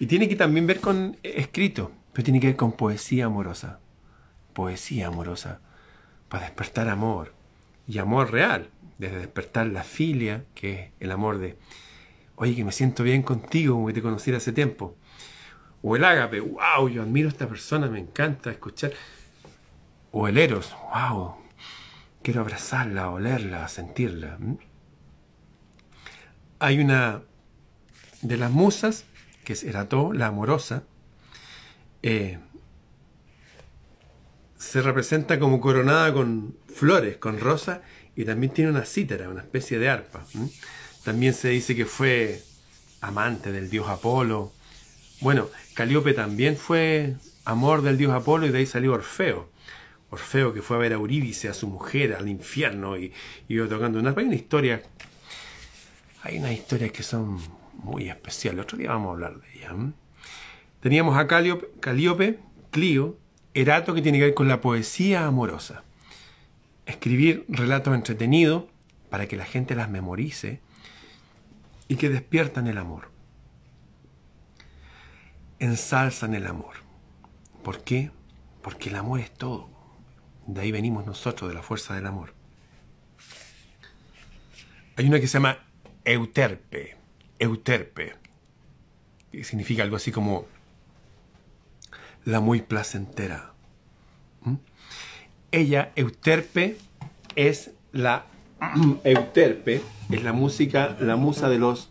Y 0.00 0.06
tiene 0.06 0.28
que 0.28 0.36
también 0.36 0.66
ver 0.66 0.80
con 0.80 1.18
escrito, 1.22 1.92
pero 2.12 2.24
tiene 2.24 2.40
que 2.40 2.48
ver 2.48 2.56
con 2.56 2.72
poesía 2.72 3.26
amorosa, 3.26 3.78
poesía 4.54 5.08
amorosa 5.08 5.60
para 6.32 6.46
despertar 6.46 6.88
amor, 6.88 7.34
y 7.86 7.98
amor 7.98 8.32
real, 8.32 8.70
desde 8.96 9.18
despertar 9.18 9.66
la 9.66 9.84
filia, 9.84 10.46
que 10.54 10.72
es 10.72 10.90
el 10.98 11.12
amor 11.12 11.36
de, 11.36 11.58
oye, 12.36 12.56
que 12.56 12.64
me 12.64 12.72
siento 12.72 13.02
bien 13.02 13.22
contigo, 13.22 13.74
como 13.74 13.92
te 13.92 14.00
conocí 14.00 14.32
hace 14.32 14.50
tiempo. 14.50 14.96
O 15.82 15.94
el 15.94 16.04
ágape, 16.04 16.40
wow, 16.40 16.88
yo 16.88 17.02
admiro 17.02 17.28
a 17.28 17.32
esta 17.32 17.46
persona, 17.46 17.86
me 17.88 17.98
encanta 17.98 18.50
escuchar. 18.50 18.92
O 20.10 20.26
el 20.26 20.38
eros, 20.38 20.74
wow, 20.94 21.34
quiero 22.22 22.40
abrazarla, 22.40 23.10
olerla, 23.10 23.68
sentirla. 23.68 24.38
Hay 26.60 26.78
una 26.78 27.20
de 28.22 28.38
las 28.38 28.50
musas, 28.50 29.04
que 29.44 29.52
es 29.52 29.64
Erató, 29.64 30.14
la 30.14 30.28
amorosa, 30.28 30.84
eh, 32.02 32.38
se 34.62 34.80
representa 34.80 35.40
como 35.40 35.60
coronada 35.60 36.14
con 36.14 36.56
flores, 36.72 37.16
con 37.16 37.40
rosas, 37.40 37.80
y 38.14 38.24
también 38.24 38.52
tiene 38.52 38.70
una 38.70 38.84
cítara, 38.84 39.28
una 39.28 39.40
especie 39.40 39.78
de 39.78 39.88
arpa. 39.88 40.24
También 41.04 41.34
se 41.34 41.48
dice 41.48 41.74
que 41.74 41.84
fue 41.84 42.40
amante 43.00 43.50
del 43.50 43.68
dios 43.68 43.88
Apolo. 43.88 44.52
Bueno, 45.20 45.48
Calíope 45.74 46.14
también 46.14 46.56
fue 46.56 47.16
amor 47.44 47.82
del 47.82 47.98
dios 47.98 48.12
Apolo 48.12 48.46
y 48.46 48.50
de 48.50 48.58
ahí 48.58 48.66
salió 48.66 48.92
Orfeo. 48.92 49.50
Orfeo 50.10 50.54
que 50.54 50.62
fue 50.62 50.76
a 50.76 50.80
ver 50.80 50.92
a 50.92 50.96
Eurídice, 50.96 51.48
a 51.48 51.54
su 51.54 51.66
mujer, 51.66 52.14
al 52.14 52.28
infierno 52.28 52.96
y, 52.96 53.12
iba 53.48 53.66
tocando 53.66 53.98
una. 53.98 54.14
Hay 54.16 54.26
una 54.26 54.36
historia, 54.36 54.80
hay 56.22 56.38
unas 56.38 56.52
historias 56.52 56.92
que 56.92 57.02
son 57.02 57.40
muy 57.74 58.08
especiales. 58.08 58.62
Otro 58.62 58.78
día 58.78 58.90
vamos 58.90 59.08
a 59.08 59.12
hablar 59.12 59.40
de 59.40 59.58
ellas. 59.58 59.72
Teníamos 60.80 61.18
a 61.18 61.26
Calíope, 61.26 61.68
Calíope 61.80 62.38
Clio, 62.70 63.18
Erato 63.54 63.94
que 63.94 64.02
tiene 64.02 64.18
que 64.18 64.26
ver 64.26 64.34
con 64.34 64.48
la 64.48 64.60
poesía 64.60 65.26
amorosa. 65.26 65.84
Escribir 66.86 67.44
relatos 67.48 67.94
entretenidos 67.94 68.64
para 69.10 69.28
que 69.28 69.36
la 69.36 69.44
gente 69.44 69.74
las 69.74 69.90
memorice 69.90 70.60
y 71.86 71.96
que 71.96 72.08
despiertan 72.08 72.66
el 72.66 72.78
amor. 72.78 73.10
Ensalzan 75.58 76.34
el 76.34 76.46
amor. 76.46 76.76
¿Por 77.62 77.84
qué? 77.84 78.10
Porque 78.62 78.88
el 78.88 78.96
amor 78.96 79.20
es 79.20 79.30
todo. 79.30 79.68
De 80.46 80.62
ahí 80.62 80.72
venimos 80.72 81.06
nosotros, 81.06 81.48
de 81.48 81.54
la 81.54 81.62
fuerza 81.62 81.94
del 81.94 82.06
amor. 82.06 82.34
Hay 84.96 85.06
una 85.06 85.20
que 85.20 85.26
se 85.26 85.34
llama 85.34 85.58
Euterpe. 86.04 86.96
Euterpe. 87.38 88.14
Que 89.30 89.44
significa 89.44 89.82
algo 89.82 89.96
así 89.96 90.10
como 90.10 90.46
la 92.24 92.40
muy 92.40 92.62
placentera. 92.62 93.52
¿Mm? 94.42 94.54
Ella, 95.50 95.92
Euterpe, 95.96 96.76
es 97.36 97.72
la 97.92 98.26
Euterpe, 99.04 99.80
es 100.10 100.22
la 100.22 100.32
música, 100.32 100.96
la 101.00 101.16
musa 101.16 101.48
de 101.48 101.58
los 101.58 101.90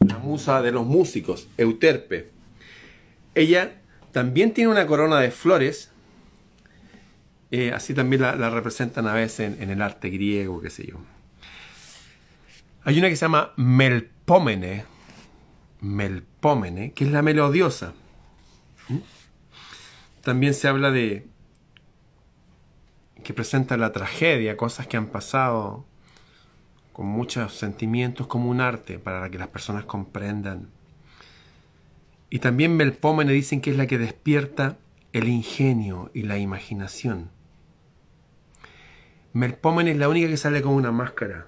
la 0.00 0.18
musa 0.18 0.62
de 0.62 0.72
los 0.72 0.86
músicos, 0.86 1.48
Euterpe. 1.56 2.30
Ella 3.34 3.80
también 4.12 4.52
tiene 4.52 4.70
una 4.70 4.86
corona 4.86 5.20
de 5.20 5.30
flores, 5.30 5.90
eh, 7.50 7.72
así 7.72 7.94
también 7.94 8.22
la, 8.22 8.50
representan 8.50 9.06
a 9.06 9.14
veces 9.14 9.40
en, 9.40 9.62
en 9.62 9.70
el 9.70 9.80
arte 9.80 10.10
griego, 10.10 10.60
qué 10.60 10.70
sé 10.70 10.86
yo. 10.86 10.98
Hay 12.84 12.98
una 12.98 13.08
que 13.08 13.16
se 13.16 13.24
llama 13.24 13.52
Melpómene, 13.56 14.84
Melpómene, 15.80 16.92
que 16.92 17.04
es 17.04 17.12
la 17.12 17.22
melodiosa. 17.22 17.94
¿Mm? 18.88 18.98
También 20.22 20.52
se 20.52 20.66
habla 20.66 20.90
de 20.90 21.28
que 23.22 23.32
presenta 23.34 23.76
la 23.76 23.92
tragedia, 23.92 24.56
cosas 24.56 24.88
que 24.88 24.96
han 24.96 25.06
pasado 25.06 25.86
con 26.92 27.06
muchos 27.06 27.56
sentimientos 27.56 28.26
como 28.26 28.50
un 28.50 28.60
arte 28.60 28.98
para 28.98 29.30
que 29.30 29.38
las 29.38 29.48
personas 29.48 29.84
comprendan. 29.84 30.68
Y 32.30 32.40
también 32.40 32.76
Melpómene 32.76 33.32
dicen 33.32 33.60
que 33.60 33.70
es 33.70 33.76
la 33.76 33.86
que 33.86 33.98
despierta 33.98 34.76
el 35.12 35.28
ingenio 35.28 36.10
y 36.14 36.22
la 36.22 36.38
imaginación. 36.38 37.30
Melpómene 39.34 39.92
es 39.92 39.98
la 39.98 40.08
única 40.08 40.26
que 40.26 40.36
sale 40.36 40.62
con 40.62 40.72
una 40.72 40.90
máscara 40.90 41.46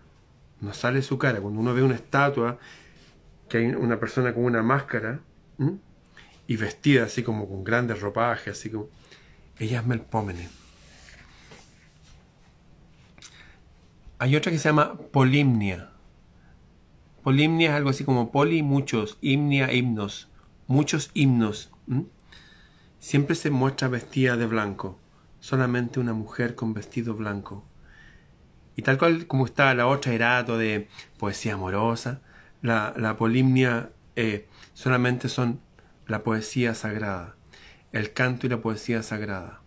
no 0.64 0.74
sale 0.74 1.03
su 1.03 1.18
cara. 1.18 1.40
Cuando 1.40 1.61
uno 1.61 1.74
ve 1.74 1.83
una 1.83 1.94
estatua 1.94 2.59
que 3.48 3.59
hay 3.59 3.66
una 3.66 4.00
persona 4.00 4.35
con 4.35 4.44
una 4.44 4.62
máscara 4.62 5.20
y 6.46 6.57
vestida 6.57 7.05
así 7.05 7.22
como 7.22 7.48
con 7.48 7.62
grandes 7.64 8.00
ropajes, 8.00 8.59
así 8.59 8.70
como... 8.70 8.88
Ella 9.59 9.81
es 9.81 9.87
Melpómene. 9.87 10.48
Hay 14.18 14.35
otra 14.35 14.50
que 14.50 14.59
se 14.59 14.68
llama 14.68 14.96
Polimnia. 15.12 15.90
Polimnia 17.22 17.70
es 17.70 17.74
algo 17.74 17.90
así 17.90 18.05
como 18.05 18.33
poli, 18.33 18.62
muchos, 18.62 19.16
himnia, 19.20 19.72
himnos, 19.72 20.29
muchos 20.66 21.11
himnos. 21.14 21.70
Siempre 22.98 23.35
se 23.35 23.50
muestra 23.50 23.88
vestida 23.88 24.37
de 24.37 24.46
blanco, 24.46 24.98
solamente 25.40 26.00
una 26.00 26.14
mujer 26.14 26.55
con 26.55 26.74
vestido 26.74 27.14
blanco. 27.14 27.64
Y 28.76 28.82
tal 28.82 28.98
cual 28.98 29.26
como 29.26 29.46
está 29.46 29.74
la 29.74 29.87
otra 29.87 30.12
erato 30.12 30.58
de 30.58 30.88
poesía 31.18 31.54
amorosa, 31.54 32.20
la, 32.62 33.16
polimnia 33.18 33.90
eh, 34.16 34.48
solamente 34.72 35.28
son 35.28 35.60
la 36.06 36.22
poesía 36.22 36.74
sagrada, 36.74 37.37
el 37.92 38.12
canto 38.12 38.46
y 38.46 38.50
la 38.50 38.60
poesía 38.60 39.02
sagrada. 39.02 39.60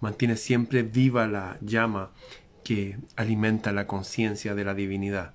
Mantiene 0.00 0.36
siempre 0.36 0.82
viva 0.82 1.26
la 1.26 1.58
llama 1.60 2.10
que 2.64 2.98
alimenta 3.16 3.72
la 3.72 3.86
conciencia 3.86 4.54
de 4.54 4.64
la 4.64 4.74
divinidad. 4.74 5.34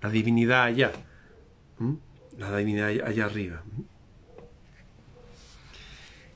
La 0.00 0.10
divinidad 0.10 0.64
allá, 0.64 0.92
la 2.38 2.56
divinidad 2.56 2.90
allá 3.04 3.24
arriba. 3.24 3.62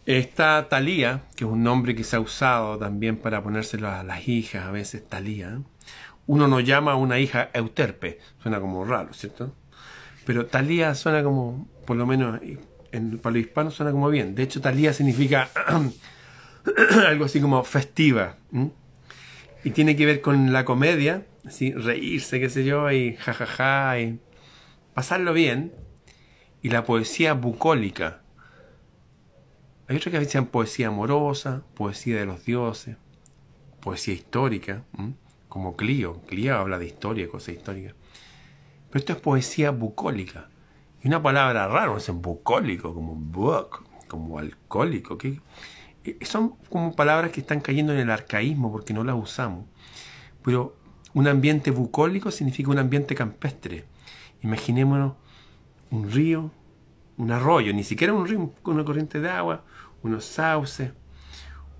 Está 0.06 0.68
Talía, 0.68 1.22
que 1.36 1.44
es 1.44 1.50
un 1.50 1.62
nombre 1.62 1.94
que 1.94 2.04
se 2.04 2.16
ha 2.16 2.20
usado 2.20 2.78
también 2.78 3.16
para 3.16 3.42
ponérselo 3.42 3.88
a 3.88 4.02
las 4.02 4.26
hijas, 4.26 4.66
a 4.66 4.70
veces 4.72 5.06
Talía. 5.06 5.60
Uno 6.30 6.46
no 6.46 6.60
llama 6.60 6.92
a 6.92 6.94
una 6.94 7.18
hija 7.18 7.50
Euterpe, 7.52 8.20
suena 8.40 8.60
como 8.60 8.84
raro, 8.84 9.12
¿cierto? 9.14 9.52
Pero 10.24 10.46
Talía 10.46 10.94
suena 10.94 11.24
como, 11.24 11.68
por 11.84 11.96
lo 11.96 12.06
menos 12.06 12.40
en, 12.92 13.18
para 13.18 13.34
los 13.34 13.46
hispanos 13.46 13.74
suena 13.74 13.90
como 13.90 14.08
bien. 14.10 14.36
De 14.36 14.44
hecho, 14.44 14.60
Talía 14.60 14.92
significa 14.92 15.50
algo 17.08 17.24
así 17.24 17.40
como 17.40 17.64
festiva. 17.64 18.36
Y 19.64 19.70
tiene 19.70 19.96
que 19.96 20.06
ver 20.06 20.20
con 20.20 20.52
la 20.52 20.64
comedia, 20.64 21.26
así, 21.44 21.72
reírse, 21.72 22.38
qué 22.38 22.48
sé 22.48 22.64
yo, 22.64 22.88
y 22.92 23.16
jajaja, 23.16 23.98
y 23.98 24.20
pasarlo 24.94 25.32
bien. 25.32 25.72
Y 26.62 26.68
la 26.68 26.84
poesía 26.84 27.32
bucólica. 27.32 28.20
Hay 29.88 29.96
otra 29.96 30.12
que 30.12 30.20
decían 30.20 30.46
poesía 30.46 30.86
amorosa, 30.86 31.64
poesía 31.74 32.20
de 32.20 32.26
los 32.26 32.44
dioses, 32.44 32.98
poesía 33.80 34.14
histórica, 34.14 34.84
como 35.50 35.76
Clio. 35.76 36.22
Clio 36.22 36.56
habla 36.56 36.78
de 36.78 36.86
historia, 36.86 37.28
cosas 37.28 37.56
históricas. 37.56 37.94
Pero 38.88 38.98
esto 38.98 39.12
es 39.12 39.18
poesía 39.18 39.70
bucólica. 39.72 40.48
Y 41.02 41.08
una 41.08 41.22
palabra 41.22 41.68
rara, 41.68 41.94
es 41.96 42.08
bucólico, 42.10 42.94
como 42.94 43.14
book, 43.14 43.84
como 44.08 44.38
alcohólico. 44.38 45.18
que 45.18 45.40
eh, 46.04 46.16
Son 46.22 46.54
como 46.70 46.94
palabras 46.94 47.32
que 47.32 47.40
están 47.40 47.60
cayendo 47.60 47.92
en 47.92 47.98
el 47.98 48.10
arcaísmo 48.10 48.72
porque 48.72 48.94
no 48.94 49.04
las 49.04 49.16
usamos. 49.16 49.66
Pero 50.42 50.76
un 51.12 51.28
ambiente 51.28 51.70
bucólico 51.70 52.30
significa 52.30 52.70
un 52.70 52.78
ambiente 52.78 53.14
campestre. 53.14 53.84
Imaginémonos 54.42 55.14
un 55.90 56.10
río, 56.10 56.50
un 57.16 57.32
arroyo, 57.32 57.74
ni 57.74 57.82
siquiera 57.82 58.12
un 58.12 58.26
río, 58.26 58.54
una 58.64 58.84
corriente 58.84 59.20
de 59.20 59.28
agua, 59.28 59.64
unos 60.02 60.24
sauces, 60.24 60.92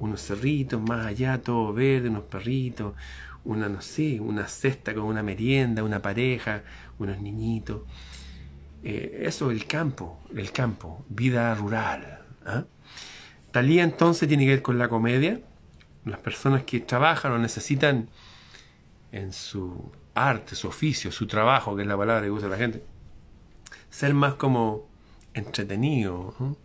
unos 0.01 0.21
cerritos 0.23 0.81
más 0.81 1.07
allá, 1.07 1.41
todo 1.41 1.73
verde, 1.73 2.09
unos 2.09 2.25
perritos, 2.25 2.95
una, 3.45 3.69
no 3.69 3.81
sé, 3.81 4.21
una 4.21 4.47
cesta 4.47 4.95
con 4.95 5.05
una 5.05 5.23
merienda, 5.23 5.83
una 5.83 6.03
pareja, 6.03 6.63
unos 6.99 7.21
niñitos. 7.21 7.83
Eh, 8.83 9.23
eso, 9.27 9.51
el 9.51 9.67
campo, 9.67 10.21
el 10.35 10.53
campo, 10.53 11.05
vida 11.09 11.55
rural. 11.55 12.23
¿ah? 12.47 12.65
Talía 13.51 13.83
entonces 13.83 14.29
tiene 14.29 14.45
que 14.45 14.51
ver 14.51 14.63
con 14.63 14.79
la 14.79 14.89
comedia. 14.89 15.41
Las 16.05 16.21
personas 16.21 16.65
que 16.65 16.81
trabajan 16.81 17.33
o 17.33 17.39
necesitan 17.39 18.09
en 19.13 19.33
su 19.33 19.93
arte, 20.15 20.55
su 20.55 20.69
oficio, 20.69 21.13
su 21.13 21.27
trabajo, 21.27 21.77
que 21.77 21.83
es 21.83 21.89
la 21.89 21.97
palabra 21.97 22.23
que 22.23 22.31
usa 22.31 22.49
la 22.49 22.57
gente, 22.57 22.83
ser 23.91 24.15
más 24.15 24.35
como 24.35 24.89
entretenido, 25.35 26.57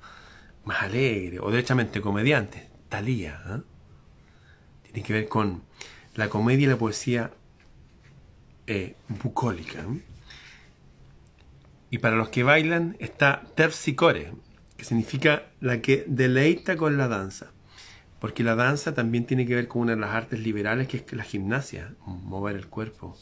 más 0.64 0.84
alegre, 0.84 1.40
o 1.40 1.52
derechamente 1.52 2.02
comediante. 2.02 2.70
Talía. 2.90 3.42
¿ah? 3.46 3.62
Tiene 4.84 5.04
que 5.04 5.14
ver 5.14 5.28
con 5.28 5.64
la 6.16 6.30
comedia 6.30 6.66
y 6.66 6.70
la 6.70 6.78
poesía 6.78 7.32
eh, 8.68 8.96
bucólica. 9.08 9.86
Y 11.90 12.00
para 12.00 12.16
los 12.16 12.30
que 12.30 12.44
bailan 12.44 12.96
está 13.00 13.44
tercicore, 13.56 14.34
que 14.76 14.86
significa 14.86 15.44
la 15.62 15.82
que 15.82 16.06
deleita 16.08 16.76
con 16.76 16.98
la 16.98 17.08
danza. 17.08 17.52
Porque 18.20 18.44
la 18.44 18.56
danza 18.56 18.94
también 18.94 19.26
tiene 19.26 19.46
que 19.46 19.56
ver 19.56 19.68
con 19.68 19.84
una 19.84 19.96
de 19.96 20.02
las 20.02 20.12
artes 20.12 20.40
liberales, 20.40 20.88
que 20.88 20.98
es 20.98 21.14
la 21.14 21.24
gimnasia, 21.24 21.94
mover 22.06 22.56
el 22.56 22.68
cuerpo. 22.68 23.18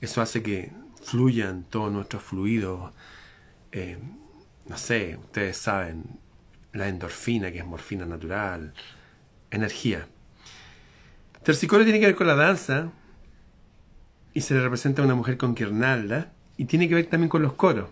Eso 0.00 0.22
hace 0.22 0.42
que 0.42 0.72
fluyan 1.02 1.64
todos 1.64 1.92
nuestros 1.92 2.22
fluidos. 2.22 2.92
Eh, 3.70 3.98
no 4.66 4.78
sé, 4.78 5.16
ustedes 5.16 5.56
saben, 5.56 6.04
la 6.72 6.88
endorfina, 6.88 7.52
que 7.52 7.58
es 7.58 7.66
morfina 7.66 8.06
natural, 8.06 8.72
energía. 9.50 10.08
Tercicore 11.42 11.84
tiene 11.84 11.98
que 11.98 12.06
ver 12.06 12.14
con 12.14 12.26
la 12.26 12.36
danza 12.36 12.92
y 14.32 14.40
se 14.42 14.54
le 14.54 14.62
representa 14.62 15.02
a 15.02 15.04
una 15.04 15.14
mujer 15.14 15.36
con 15.36 15.54
guirnalda 15.54 16.32
y 16.56 16.66
tiene 16.66 16.88
que 16.88 16.94
ver 16.94 17.06
también 17.06 17.28
con 17.28 17.42
los 17.42 17.54
coros. 17.54 17.90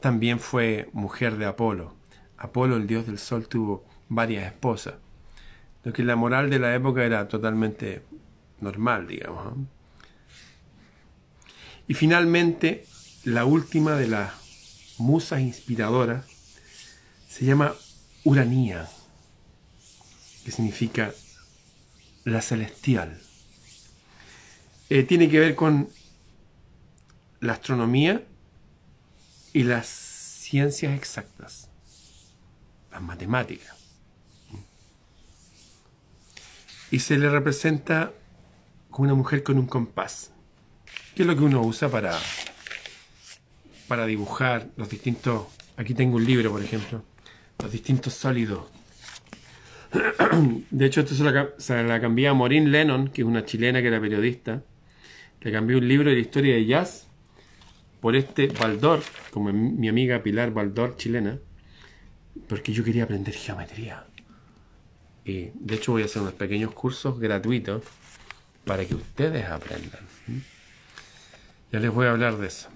También 0.00 0.40
fue 0.40 0.88
mujer 0.92 1.36
de 1.36 1.46
Apolo. 1.46 1.94
Apolo, 2.36 2.76
el 2.76 2.86
dios 2.86 3.06
del 3.06 3.18
sol, 3.18 3.46
tuvo 3.46 3.84
varias 4.08 4.46
esposas. 4.46 4.94
Lo 5.84 5.92
que 5.92 6.02
la 6.02 6.16
moral 6.16 6.50
de 6.50 6.58
la 6.58 6.74
época 6.74 7.04
era 7.04 7.28
totalmente 7.28 8.02
normal, 8.60 9.06
digamos. 9.06 9.54
Y 11.86 11.94
finalmente, 11.94 12.86
la 13.24 13.44
última 13.44 13.94
de 13.94 14.08
las 14.08 14.32
musas 14.98 15.40
inspiradoras 15.40 16.26
se 17.28 17.44
llama 17.44 17.74
Uranía, 18.24 18.88
que 20.44 20.50
significa 20.50 21.12
la 22.24 22.40
celestial. 22.40 23.20
Eh, 24.90 25.02
tiene 25.02 25.28
que 25.28 25.38
ver 25.38 25.54
con 25.54 25.88
la 27.40 27.54
astronomía 27.54 28.24
y 29.52 29.62
las 29.62 29.86
ciencias 29.86 30.94
exactas, 30.96 31.68
las 32.90 33.02
matemáticas. 33.02 33.74
Y 36.90 37.00
se 37.00 37.18
le 37.18 37.28
representa 37.28 38.12
como 38.90 39.04
una 39.04 39.14
mujer 39.14 39.42
con 39.42 39.58
un 39.58 39.66
compás, 39.66 40.30
que 41.14 41.22
es 41.22 41.26
lo 41.26 41.34
que 41.34 41.42
uno 41.42 41.60
usa 41.62 41.88
para, 41.88 42.18
para 43.88 44.06
dibujar 44.06 44.68
los 44.76 44.88
distintos... 44.88 45.48
Aquí 45.76 45.92
tengo 45.92 46.16
un 46.16 46.24
libro, 46.24 46.52
por 46.52 46.62
ejemplo, 46.62 47.02
los 47.58 47.72
distintos 47.72 48.14
sólidos. 48.14 48.73
De 50.70 50.86
hecho, 50.86 51.00
esto 51.00 51.14
se 51.14 51.24
la, 51.24 51.50
se 51.58 51.82
la 51.82 52.00
cambié 52.00 52.28
a 52.28 52.34
Maureen 52.34 52.70
Lennon, 52.70 53.08
que 53.08 53.22
es 53.22 53.26
una 53.26 53.44
chilena 53.44 53.80
que 53.80 53.88
era 53.88 54.00
periodista. 54.00 54.62
Le 55.40 55.52
cambié 55.52 55.76
un 55.76 55.86
libro 55.86 56.08
de 56.10 56.16
la 56.16 56.20
historia 56.20 56.54
de 56.54 56.66
jazz 56.66 57.06
por 58.00 58.16
este 58.16 58.48
Baldor, 58.48 59.02
como 59.30 59.52
mi 59.52 59.88
amiga 59.88 60.22
Pilar 60.22 60.52
Baldor, 60.52 60.96
chilena, 60.96 61.38
porque 62.48 62.72
yo 62.72 62.84
quería 62.84 63.04
aprender 63.04 63.34
geometría. 63.34 64.04
Y 65.24 65.50
de 65.54 65.76
hecho 65.76 65.92
voy 65.92 66.02
a 66.02 66.04
hacer 66.04 66.20
unos 66.20 66.34
pequeños 66.34 66.72
cursos 66.72 67.18
gratuitos 67.18 67.82
para 68.64 68.84
que 68.84 68.94
ustedes 68.94 69.46
aprendan. 69.46 70.02
Ya 71.72 71.80
les 71.80 71.90
voy 71.90 72.06
a 72.06 72.10
hablar 72.10 72.36
de 72.36 72.46
eso. 72.46 72.68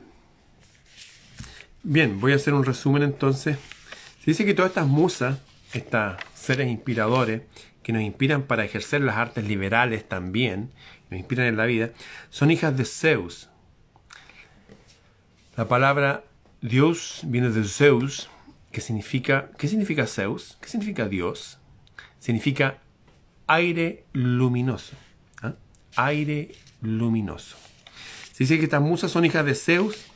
Bien, 1.82 2.20
voy 2.20 2.32
a 2.32 2.36
hacer 2.36 2.54
un 2.54 2.64
resumen 2.64 3.02
entonces. 3.02 3.58
Se 4.24 4.30
dice 4.30 4.44
que 4.44 4.54
todas 4.54 4.70
estas 4.70 4.86
musas, 4.86 5.38
estos 5.72 6.16
seres 6.34 6.68
inspiradores, 6.68 7.42
que 7.82 7.92
nos 7.92 8.02
inspiran 8.02 8.42
para 8.42 8.64
ejercer 8.64 9.00
las 9.00 9.16
artes 9.16 9.44
liberales 9.44 10.06
también, 10.06 10.70
nos 11.10 11.18
inspiran 11.18 11.46
en 11.46 11.56
la 11.56 11.66
vida, 11.66 11.90
son 12.30 12.50
hijas 12.50 12.76
de 12.76 12.84
Zeus, 12.84 13.48
la 15.58 15.66
palabra 15.66 16.22
Dios 16.60 17.22
viene 17.24 17.50
de 17.50 17.64
Zeus, 17.64 18.30
que 18.70 18.80
significa, 18.80 19.50
¿qué 19.58 19.66
significa 19.66 20.06
Zeus? 20.06 20.56
¿Qué 20.60 20.68
significa 20.68 21.08
Dios? 21.08 21.58
Significa 22.20 22.78
aire 23.48 24.04
luminoso. 24.12 24.94
¿ah? 25.42 25.54
Aire 25.96 26.52
luminoso. 26.80 27.56
Se 28.30 28.44
dice 28.44 28.58
que 28.58 28.66
estas 28.66 28.80
musas 28.80 29.10
son 29.10 29.24
hijas 29.24 29.44
de 29.44 29.56
Zeus 29.56 30.06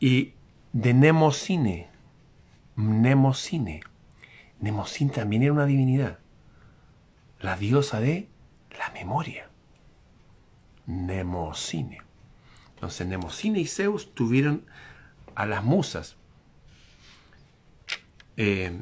y 0.00 0.32
de 0.72 0.94
Nemocine. 0.94 1.88
Nemocine. 2.74 3.82
Nemocine 4.60 5.12
también 5.12 5.42
era 5.42 5.52
una 5.52 5.66
divinidad. 5.66 6.18
La 7.40 7.56
diosa 7.56 8.00
de 8.00 8.28
la 8.78 8.90
memoria. 8.92 9.48
Nemocine. 10.86 12.02
Entonces 12.74 13.06
Nemocine 13.06 13.60
y 13.60 13.66
Zeus 13.66 14.14
tuvieron 14.14 14.64
a 15.34 15.46
las 15.46 15.64
musas. 15.64 16.16
Eh, 18.36 18.80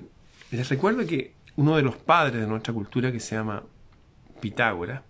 les 0.50 0.68
recuerdo 0.68 1.06
que 1.06 1.34
uno 1.56 1.76
de 1.76 1.82
los 1.82 1.96
padres 1.96 2.40
de 2.40 2.46
nuestra 2.46 2.74
cultura, 2.74 3.10
que 3.10 3.20
se 3.20 3.34
llama 3.34 3.64
Pitágoras, 4.40 5.02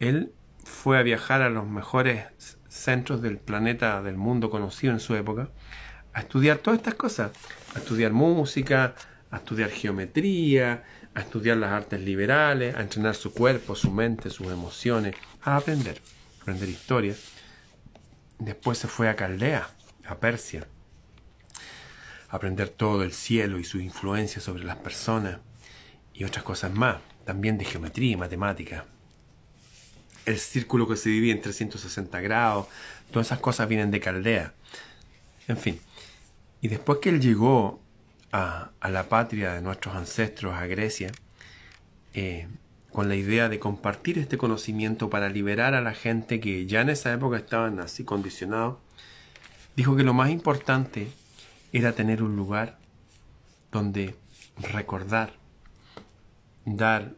él 0.00 0.32
fue 0.64 0.98
a 0.98 1.02
viajar 1.02 1.42
a 1.42 1.50
los 1.50 1.66
mejores 1.66 2.24
centros 2.68 3.22
del 3.22 3.38
planeta, 3.38 4.02
del 4.02 4.16
mundo 4.16 4.50
conocido 4.50 4.92
en 4.92 5.00
su 5.00 5.14
época, 5.14 5.50
a 6.12 6.20
estudiar 6.20 6.58
todas 6.58 6.78
estas 6.78 6.94
cosas, 6.94 7.32
a 7.74 7.78
estudiar 7.78 8.12
música, 8.12 8.94
a 9.30 9.36
estudiar 9.36 9.70
geometría, 9.70 10.84
a 11.14 11.20
estudiar 11.20 11.56
las 11.56 11.72
artes 11.72 12.00
liberales, 12.00 12.74
a 12.74 12.80
entrenar 12.80 13.14
su 13.14 13.32
cuerpo, 13.32 13.74
su 13.74 13.90
mente, 13.90 14.30
sus 14.30 14.48
emociones, 14.48 15.14
a 15.42 15.56
aprender, 15.56 16.00
aprender 16.40 16.68
historia. 16.68 17.14
Después 18.38 18.78
se 18.78 18.88
fue 18.88 19.08
a 19.08 19.16
Caldea, 19.16 19.68
a 20.06 20.16
Persia, 20.16 20.66
a 22.28 22.36
aprender 22.36 22.68
todo 22.68 23.02
el 23.02 23.12
cielo 23.12 23.58
y 23.58 23.64
su 23.64 23.80
influencia 23.80 24.40
sobre 24.40 24.64
las 24.64 24.76
personas 24.76 25.38
y 26.14 26.24
otras 26.24 26.44
cosas 26.44 26.72
más, 26.72 26.96
también 27.24 27.58
de 27.58 27.64
geometría 27.64 28.12
y 28.12 28.16
matemática. 28.16 28.86
El 30.24 30.38
círculo 30.38 30.88
que 30.88 30.96
se 30.96 31.08
divide 31.08 31.32
en 31.32 31.40
360 31.40 32.20
grados, 32.20 32.66
todas 33.10 33.28
esas 33.28 33.40
cosas 33.40 33.68
vienen 33.68 33.90
de 33.90 34.00
Caldea. 34.00 34.54
En 35.46 35.56
fin, 35.56 35.80
y 36.60 36.68
después 36.68 36.98
que 37.00 37.08
él 37.08 37.20
llegó 37.20 37.80
a, 38.32 38.70
la 38.88 39.08
patria 39.08 39.54
de 39.54 39.62
nuestros 39.62 39.94
ancestros, 39.94 40.54
a 40.54 40.66
Grecia, 40.66 41.10
eh, 42.14 42.48
con 42.90 43.08
la 43.08 43.14
idea 43.14 43.48
de 43.48 43.58
compartir 43.58 44.18
este 44.18 44.38
conocimiento 44.38 45.10
para 45.10 45.28
liberar 45.28 45.74
a 45.74 45.80
la 45.80 45.94
gente 45.94 46.40
que 46.40 46.66
ya 46.66 46.80
en 46.80 46.90
esa 46.90 47.12
época 47.12 47.36
estaban 47.36 47.78
así 47.80 48.04
condicionados, 48.04 48.78
dijo 49.76 49.96
que 49.96 50.02
lo 50.02 50.14
más 50.14 50.30
importante 50.30 51.08
era 51.72 51.92
tener 51.92 52.22
un 52.22 52.36
lugar 52.36 52.78
donde 53.70 54.14
recordar, 54.56 55.34
dar 56.64 57.12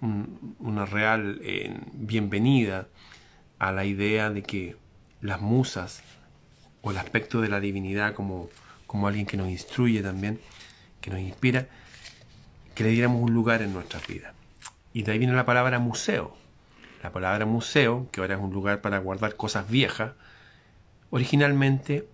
una 0.00 0.86
real 0.86 1.40
eh, 1.42 1.80
bienvenida 1.92 2.86
a 3.58 3.72
la 3.72 3.84
idea 3.84 4.30
de 4.30 4.42
que 4.42 4.76
las 5.20 5.40
musas 5.40 6.02
o 6.82 6.90
el 6.90 6.98
aspecto 6.98 7.40
de 7.40 7.48
la 7.48 7.58
divinidad 7.58 8.14
como 8.14 8.50
como 8.86 9.08
alguien 9.08 9.26
que 9.26 9.36
nos 9.36 9.48
instruye 9.48 10.02
también, 10.02 10.40
que 11.00 11.10
nos 11.10 11.20
inspira, 11.20 11.68
que 12.74 12.84
le 12.84 12.90
diéramos 12.90 13.22
un 13.22 13.32
lugar 13.32 13.62
en 13.62 13.72
nuestras 13.72 14.06
vidas. 14.06 14.32
Y 14.92 15.02
de 15.02 15.12
ahí 15.12 15.18
viene 15.18 15.34
la 15.34 15.46
palabra 15.46 15.78
museo. 15.78 16.36
La 17.02 17.12
palabra 17.12 17.46
museo, 17.46 18.08
que 18.10 18.20
ahora 18.20 18.34
es 18.34 18.40
un 18.40 18.52
lugar 18.52 18.80
para 18.80 18.98
guardar 18.98 19.36
cosas 19.36 19.68
viejas, 19.68 20.12
originalmente 21.10 22.08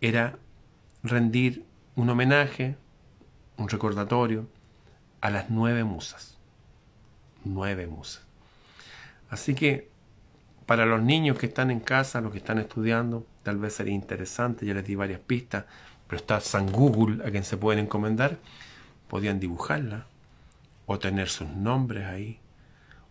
era 0.00 0.38
rendir 1.02 1.64
un 1.94 2.10
homenaje, 2.10 2.76
un 3.56 3.68
recordatorio 3.68 4.48
a 5.20 5.30
las 5.30 5.50
nueve 5.50 5.84
musas. 5.84 6.36
Nueve 7.44 7.86
musas. 7.86 8.22
Así 9.30 9.54
que 9.54 9.88
para 10.66 10.84
los 10.84 11.00
niños 11.02 11.38
que 11.38 11.46
están 11.46 11.70
en 11.70 11.80
casa, 11.80 12.20
los 12.20 12.32
que 12.32 12.38
están 12.38 12.58
estudiando, 12.58 13.26
tal 13.42 13.58
vez 13.58 13.74
sería 13.74 13.94
interesante, 13.94 14.66
ya 14.66 14.74
les 14.74 14.84
di 14.84 14.94
varias 14.94 15.20
pistas, 15.20 15.64
pero 16.06 16.18
está 16.18 16.40
San 16.40 16.70
Google 16.70 17.26
a 17.26 17.30
quien 17.30 17.44
se 17.44 17.56
pueden 17.56 17.84
encomendar, 17.84 18.38
podían 19.08 19.40
dibujarla, 19.40 20.06
o 20.86 20.98
tener 20.98 21.28
sus 21.28 21.48
nombres 21.48 22.06
ahí, 22.06 22.38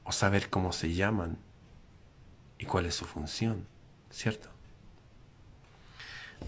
o 0.03 0.11
saber 0.11 0.49
cómo 0.49 0.71
se 0.71 0.93
llaman 0.93 1.37
y 2.57 2.65
cuál 2.65 2.85
es 2.85 2.95
su 2.95 3.05
función, 3.05 3.67
¿cierto? 4.09 4.49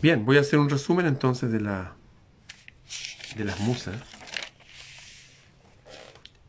Bien, 0.01 0.25
voy 0.25 0.37
a 0.37 0.41
hacer 0.41 0.59
un 0.59 0.69
resumen 0.69 1.05
entonces 1.05 1.51
de 1.51 1.59
la 1.59 1.93
de 3.35 3.43
las 3.43 3.59
musas. 3.59 3.95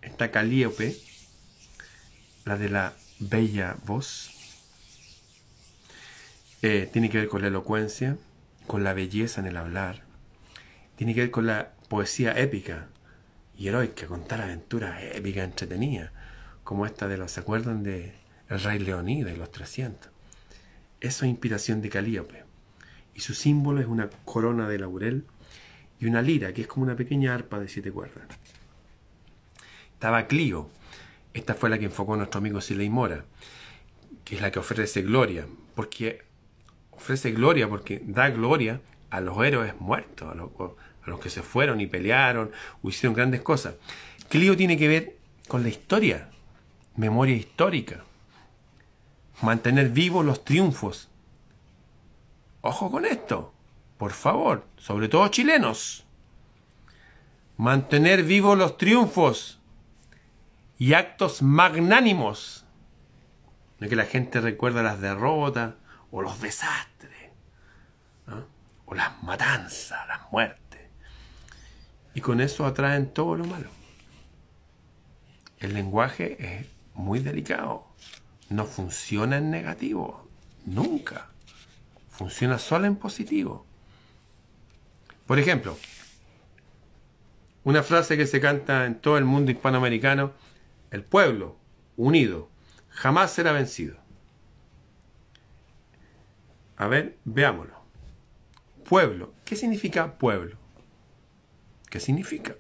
Está 0.00 0.30
Calíope, 0.30 0.96
la 2.44 2.56
de 2.56 2.68
la 2.68 2.94
bella 3.18 3.76
voz. 3.84 4.30
Eh, 6.62 6.88
tiene 6.92 7.10
que 7.10 7.18
ver 7.18 7.28
con 7.28 7.42
la 7.42 7.48
elocuencia 7.48 8.16
con 8.68 8.84
la 8.84 8.94
belleza 8.94 9.40
en 9.40 9.48
el 9.48 9.56
hablar, 9.56 10.04
tiene 10.94 11.14
que 11.14 11.22
ver 11.22 11.30
con 11.32 11.46
la 11.46 11.72
poesía 11.88 12.38
épica 12.38 12.86
y 13.56 13.66
heroica, 13.66 14.06
contar 14.06 14.40
aventuras 14.40 15.02
épicas, 15.02 15.44
entretenidas, 15.44 16.12
como 16.62 16.86
esta 16.86 17.08
de 17.08 17.16
los, 17.16 17.32
¿se 17.32 17.40
acuerdan 17.40 17.82
de 17.82 18.14
El 18.48 18.60
Rey 18.60 18.78
Leonidas 18.78 19.34
y 19.34 19.36
los 19.36 19.50
300? 19.50 20.12
Eso 21.00 21.24
es 21.24 21.30
inspiración 21.30 21.80
de 21.82 21.88
Calíope. 21.88 22.44
Y 23.14 23.20
su 23.20 23.34
símbolo 23.34 23.80
es 23.80 23.86
una 23.86 24.10
corona 24.24 24.68
de 24.68 24.78
laurel 24.78 25.24
y 25.98 26.06
una 26.06 26.22
lira, 26.22 26.52
que 26.52 26.62
es 26.62 26.68
como 26.68 26.84
una 26.84 26.94
pequeña 26.94 27.34
arpa 27.34 27.58
de 27.58 27.68
siete 27.68 27.90
cuerdas. 27.90 28.28
Estaba 29.94 30.28
Clio, 30.28 30.68
esta 31.34 31.54
fue 31.54 31.70
la 31.70 31.78
que 31.78 31.86
enfocó 31.86 32.16
nuestro 32.16 32.38
amigo 32.38 32.60
Siley 32.60 32.90
Mora, 32.90 33.24
que 34.24 34.36
es 34.36 34.42
la 34.42 34.52
que 34.52 34.58
ofrece 34.58 35.02
gloria, 35.02 35.46
porque 35.74 36.27
ofrece 36.98 37.30
gloria 37.30 37.68
porque 37.68 38.02
da 38.04 38.28
gloria 38.28 38.80
a 39.10 39.20
los 39.20 39.38
héroes 39.42 39.80
muertos, 39.80 40.28
a 40.30 40.34
los, 40.34 41.20
que 41.20 41.30
se 41.30 41.42
fueron 41.42 41.80
y 41.80 41.86
pelearon 41.86 42.50
o 42.82 42.88
hicieron 42.88 43.14
grandes 43.14 43.40
cosas. 43.40 43.76
Clio 44.28 44.56
tiene 44.56 44.76
que 44.76 44.88
ver 44.88 45.16
con 45.46 45.62
la 45.62 45.68
historia, 45.70 46.28
memoria 46.96 47.36
histórica, 47.36 48.04
mantener 49.40 49.90
vivos 49.90 50.24
los 50.26 50.44
triunfos. 50.44 51.08
Ojo 52.60 52.90
con 52.90 53.06
esto, 53.06 53.54
por 53.96 54.12
favor, 54.12 54.64
sobre 54.76 55.08
todo 55.08 55.28
chilenos. 55.28 56.04
Mantener 57.56 58.24
vivos 58.24 58.58
los 58.58 58.76
triunfos 58.76 59.60
y 60.78 60.92
actos 60.92 61.42
magnánimos. 61.42 62.64
No 63.78 63.88
que 63.88 63.96
la 63.96 64.04
gente 64.04 64.40
recuerda 64.40 64.82
las 64.82 65.00
derrotas, 65.00 65.74
o 66.10 66.22
los 66.22 66.40
desastres, 66.40 67.30
o 68.86 68.94
las 68.94 69.22
matanzas, 69.22 70.06
las 70.08 70.30
muertes. 70.32 70.80
Y 72.14 72.20
con 72.20 72.40
eso 72.40 72.66
atraen 72.66 73.12
todo 73.12 73.36
lo 73.36 73.44
malo. 73.44 73.70
El 75.58 75.74
lenguaje 75.74 76.36
es 76.38 76.66
muy 76.94 77.18
delicado, 77.18 77.86
no 78.48 78.64
funciona 78.64 79.38
en 79.38 79.50
negativo, 79.50 80.28
nunca. 80.64 81.28
Funciona 82.10 82.58
solo 82.58 82.86
en 82.86 82.96
positivo. 82.96 83.64
Por 85.26 85.38
ejemplo, 85.38 85.76
una 87.64 87.82
frase 87.82 88.16
que 88.16 88.26
se 88.26 88.40
canta 88.40 88.86
en 88.86 88.94
todo 88.98 89.18
el 89.18 89.24
mundo 89.24 89.50
hispanoamericano, 89.50 90.32
el 90.90 91.04
pueblo 91.04 91.56
unido 91.96 92.48
jamás 92.88 93.32
será 93.32 93.52
vencido. 93.52 93.96
A 96.78 96.86
ver, 96.86 97.18
veámoslo. 97.24 97.74
Pueblo. 98.88 99.34
¿Qué 99.44 99.56
significa 99.56 100.16
pueblo? 100.16 100.56
¿Qué 101.90 101.98
significa? 101.98 102.54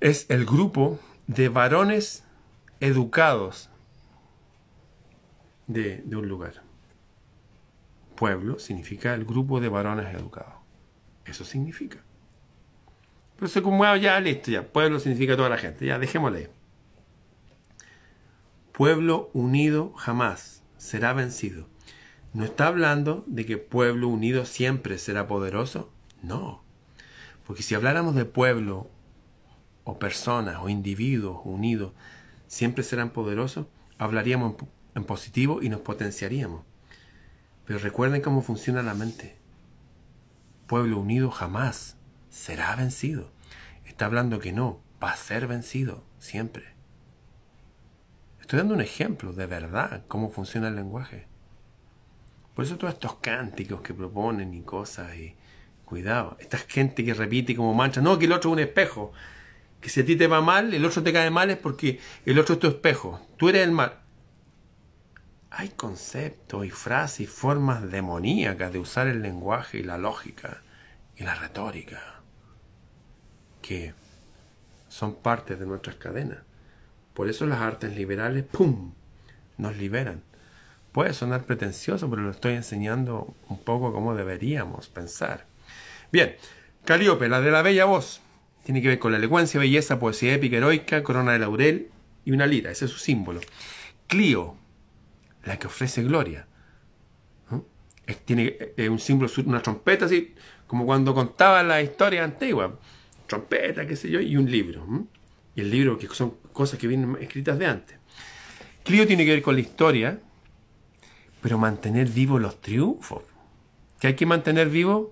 Es 0.00 0.30
el 0.30 0.46
grupo 0.46 1.00
de 1.26 1.48
varones 1.48 2.24
educados 2.78 3.70
de, 5.66 6.04
un 6.12 6.28
lugar. 6.28 6.62
Pueblo 8.14 8.60
significa 8.60 9.14
el 9.14 9.24
grupo 9.24 9.60
de 9.60 9.68
varones 9.68 10.14
educados. 10.14 10.54
Eso 11.24 11.44
significa. 11.44 11.98
Pero 13.36 13.48
se 13.48 13.62
como 13.62 13.84
ya 13.96 14.20
listo, 14.20 14.52
ya. 14.52 14.62
Pueblo 14.62 15.00
significa 15.00 15.36
toda 15.36 15.48
la 15.48 15.58
gente. 15.58 15.86
Ya, 15.86 15.98
dejémosle. 15.98 16.61
Pueblo 18.82 19.30
unido 19.32 19.92
jamás 19.92 20.64
será 20.76 21.12
vencido. 21.12 21.68
No 22.32 22.42
está 22.42 22.66
hablando 22.66 23.22
de 23.28 23.46
que 23.46 23.56
pueblo 23.56 24.08
unido 24.08 24.44
siempre 24.44 24.98
será 24.98 25.28
poderoso. 25.28 25.92
No. 26.20 26.64
Porque 27.46 27.62
si 27.62 27.76
habláramos 27.76 28.16
de 28.16 28.24
pueblo 28.24 28.90
o 29.84 30.00
personas 30.00 30.56
o 30.60 30.68
individuos 30.68 31.42
unidos 31.44 31.92
siempre 32.48 32.82
serán 32.82 33.10
poderosos, 33.10 33.68
hablaríamos 33.98 34.56
en 34.96 35.04
positivo 35.04 35.62
y 35.62 35.68
nos 35.68 35.82
potenciaríamos. 35.82 36.64
Pero 37.64 37.78
recuerden 37.78 38.20
cómo 38.20 38.42
funciona 38.42 38.82
la 38.82 38.94
mente. 38.94 39.36
Pueblo 40.66 40.98
unido 40.98 41.30
jamás 41.30 41.98
será 42.30 42.74
vencido. 42.74 43.30
Está 43.84 44.06
hablando 44.06 44.40
que 44.40 44.50
no, 44.50 44.80
va 45.00 45.12
a 45.12 45.16
ser 45.16 45.46
vencido 45.46 46.02
siempre. 46.18 46.71
Estoy 48.42 48.58
dando 48.58 48.74
un 48.74 48.80
ejemplo 48.80 49.32
de 49.32 49.46
verdad 49.46 50.02
cómo 50.08 50.28
funciona 50.28 50.68
el 50.68 50.76
lenguaje. 50.76 51.26
Por 52.54 52.64
eso 52.64 52.76
todos 52.76 52.92
estos 52.92 53.14
cánticos 53.14 53.80
que 53.80 53.94
proponen 53.94 54.52
y 54.52 54.60
cosas 54.62 55.16
y 55.16 55.34
cuidado, 55.84 56.36
esta 56.40 56.58
gente 56.58 57.04
que 57.04 57.14
repite 57.14 57.56
como 57.56 57.72
mancha, 57.72 58.02
no, 58.02 58.18
que 58.18 58.26
el 58.26 58.32
otro 58.32 58.50
es 58.50 58.54
un 58.54 58.58
espejo, 58.58 59.12
que 59.80 59.88
si 59.88 60.00
a 60.00 60.04
ti 60.04 60.16
te 60.16 60.26
va 60.26 60.40
mal, 60.40 60.74
el 60.74 60.84
otro 60.84 61.02
te 61.02 61.12
cae 61.12 61.30
mal 61.30 61.50
es 61.50 61.56
porque 61.56 62.00
el 62.26 62.38
otro 62.38 62.54
es 62.54 62.60
tu 62.60 62.66
espejo, 62.66 63.20
tú 63.36 63.48
eres 63.48 63.62
el 63.62 63.72
mal. 63.72 64.00
hay 65.50 65.68
conceptos 65.70 66.66
y 66.66 66.70
frases 66.70 67.20
y 67.20 67.26
formas 67.26 67.90
demoníacas 67.90 68.72
de 68.72 68.78
usar 68.80 69.06
el 69.06 69.22
lenguaje 69.22 69.78
y 69.78 69.82
la 69.82 69.98
lógica 69.98 70.62
y 71.16 71.24
la 71.24 71.34
retórica 71.36 72.22
que 73.62 73.94
son 74.88 75.14
parte 75.14 75.56
de 75.56 75.64
nuestras 75.64 75.96
cadenas. 75.96 76.38
Por 77.14 77.28
eso 77.28 77.46
las 77.46 77.60
artes 77.60 77.96
liberales, 77.96 78.44
¡pum!, 78.44 78.92
nos 79.58 79.76
liberan. 79.76 80.22
Puede 80.92 81.14
sonar 81.14 81.44
pretencioso, 81.44 82.08
pero 82.10 82.22
lo 82.22 82.30
estoy 82.30 82.54
enseñando 82.54 83.34
un 83.48 83.58
poco 83.58 83.92
cómo 83.92 84.14
deberíamos 84.14 84.88
pensar. 84.88 85.46
Bien, 86.10 86.36
Calíope, 86.84 87.28
la 87.28 87.40
de 87.40 87.50
la 87.50 87.62
bella 87.62 87.86
voz, 87.86 88.20
tiene 88.64 88.82
que 88.82 88.88
ver 88.88 88.98
con 88.98 89.12
la 89.12 89.18
elocuencia, 89.18 89.58
belleza, 89.58 89.98
poesía 89.98 90.34
épica, 90.34 90.56
heroica, 90.56 91.02
corona 91.02 91.32
de 91.32 91.38
laurel 91.38 91.90
y 92.24 92.32
una 92.32 92.46
lira, 92.46 92.70
ese 92.70 92.84
es 92.84 92.90
su 92.90 92.98
símbolo. 92.98 93.40
Clio, 94.06 94.56
la 95.44 95.58
que 95.58 95.66
ofrece 95.66 96.02
gloria. 96.02 96.46
Tiene 98.24 98.56
un 98.90 98.98
símbolo, 98.98 99.30
una 99.46 99.62
trompeta, 99.62 100.04
así 100.04 100.34
como 100.66 100.84
cuando 100.84 101.14
contaba 101.14 101.62
la 101.62 101.80
historia 101.80 102.24
antigua. 102.24 102.78
Trompeta, 103.26 103.86
qué 103.86 103.96
sé 103.96 104.10
yo, 104.10 104.20
y 104.20 104.36
un 104.36 104.50
libro. 104.50 104.84
Y 105.54 105.62
el 105.62 105.70
libro, 105.70 105.96
que 105.96 106.08
son 106.08 106.34
cosas 106.52 106.78
que 106.78 106.86
vienen 106.86 107.16
escritas 107.20 107.58
de 107.58 107.66
antes. 107.66 107.98
Clio 108.84 109.06
tiene 109.06 109.24
que 109.24 109.32
ver 109.32 109.42
con 109.42 109.54
la 109.54 109.60
historia, 109.60 110.18
pero 111.40 111.58
mantener 111.58 112.08
vivos 112.08 112.40
los 112.40 112.60
triunfos. 112.60 113.22
¿Qué 113.98 114.08
hay 114.08 114.14
que 114.14 114.26
mantener 114.26 114.68
vivos? 114.68 115.08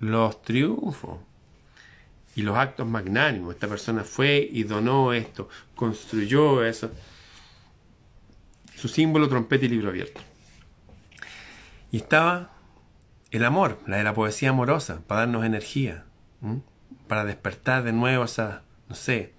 Los 0.00 0.42
triunfos 0.42 1.18
y 2.36 2.42
los 2.42 2.56
actos 2.56 2.86
magnánimos. 2.86 3.54
Esta 3.54 3.68
persona 3.68 4.04
fue 4.04 4.48
y 4.50 4.64
donó 4.64 5.12
esto, 5.12 5.48
construyó 5.74 6.64
eso. 6.64 6.90
Su 8.76 8.88
símbolo, 8.88 9.28
trompeta 9.28 9.64
y 9.64 9.68
libro 9.68 9.88
abierto. 9.88 10.20
Y 11.90 11.98
estaba 11.98 12.50
el 13.30 13.44
amor, 13.44 13.78
la 13.86 13.98
de 13.98 14.04
la 14.04 14.14
poesía 14.14 14.50
amorosa, 14.50 15.00
para 15.06 15.20
darnos 15.20 15.44
energía, 15.44 16.04
para 17.08 17.24
despertar 17.24 17.84
de 17.84 17.92
nuevo 17.92 18.24
esa, 18.24 18.62
no 18.88 18.94
sé, 18.94 19.32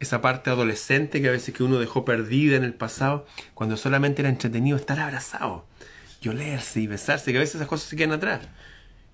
esa 0.00 0.20
parte 0.20 0.50
adolescente 0.50 1.22
que 1.22 1.28
a 1.28 1.32
veces 1.32 1.54
que 1.54 1.62
uno 1.62 1.78
dejó 1.78 2.04
perdida 2.04 2.56
en 2.56 2.64
el 2.64 2.74
pasado, 2.74 3.26
cuando 3.54 3.76
solamente 3.76 4.22
era 4.22 4.30
entretenido 4.30 4.76
estar 4.76 4.98
abrazado, 4.98 5.66
y 6.22 6.28
olerse 6.28 6.80
y 6.80 6.86
besarse, 6.86 7.32
que 7.32 7.38
a 7.38 7.40
veces 7.40 7.56
esas 7.56 7.68
cosas 7.68 7.88
se 7.88 7.96
quedan 7.96 8.12
atrás. 8.12 8.40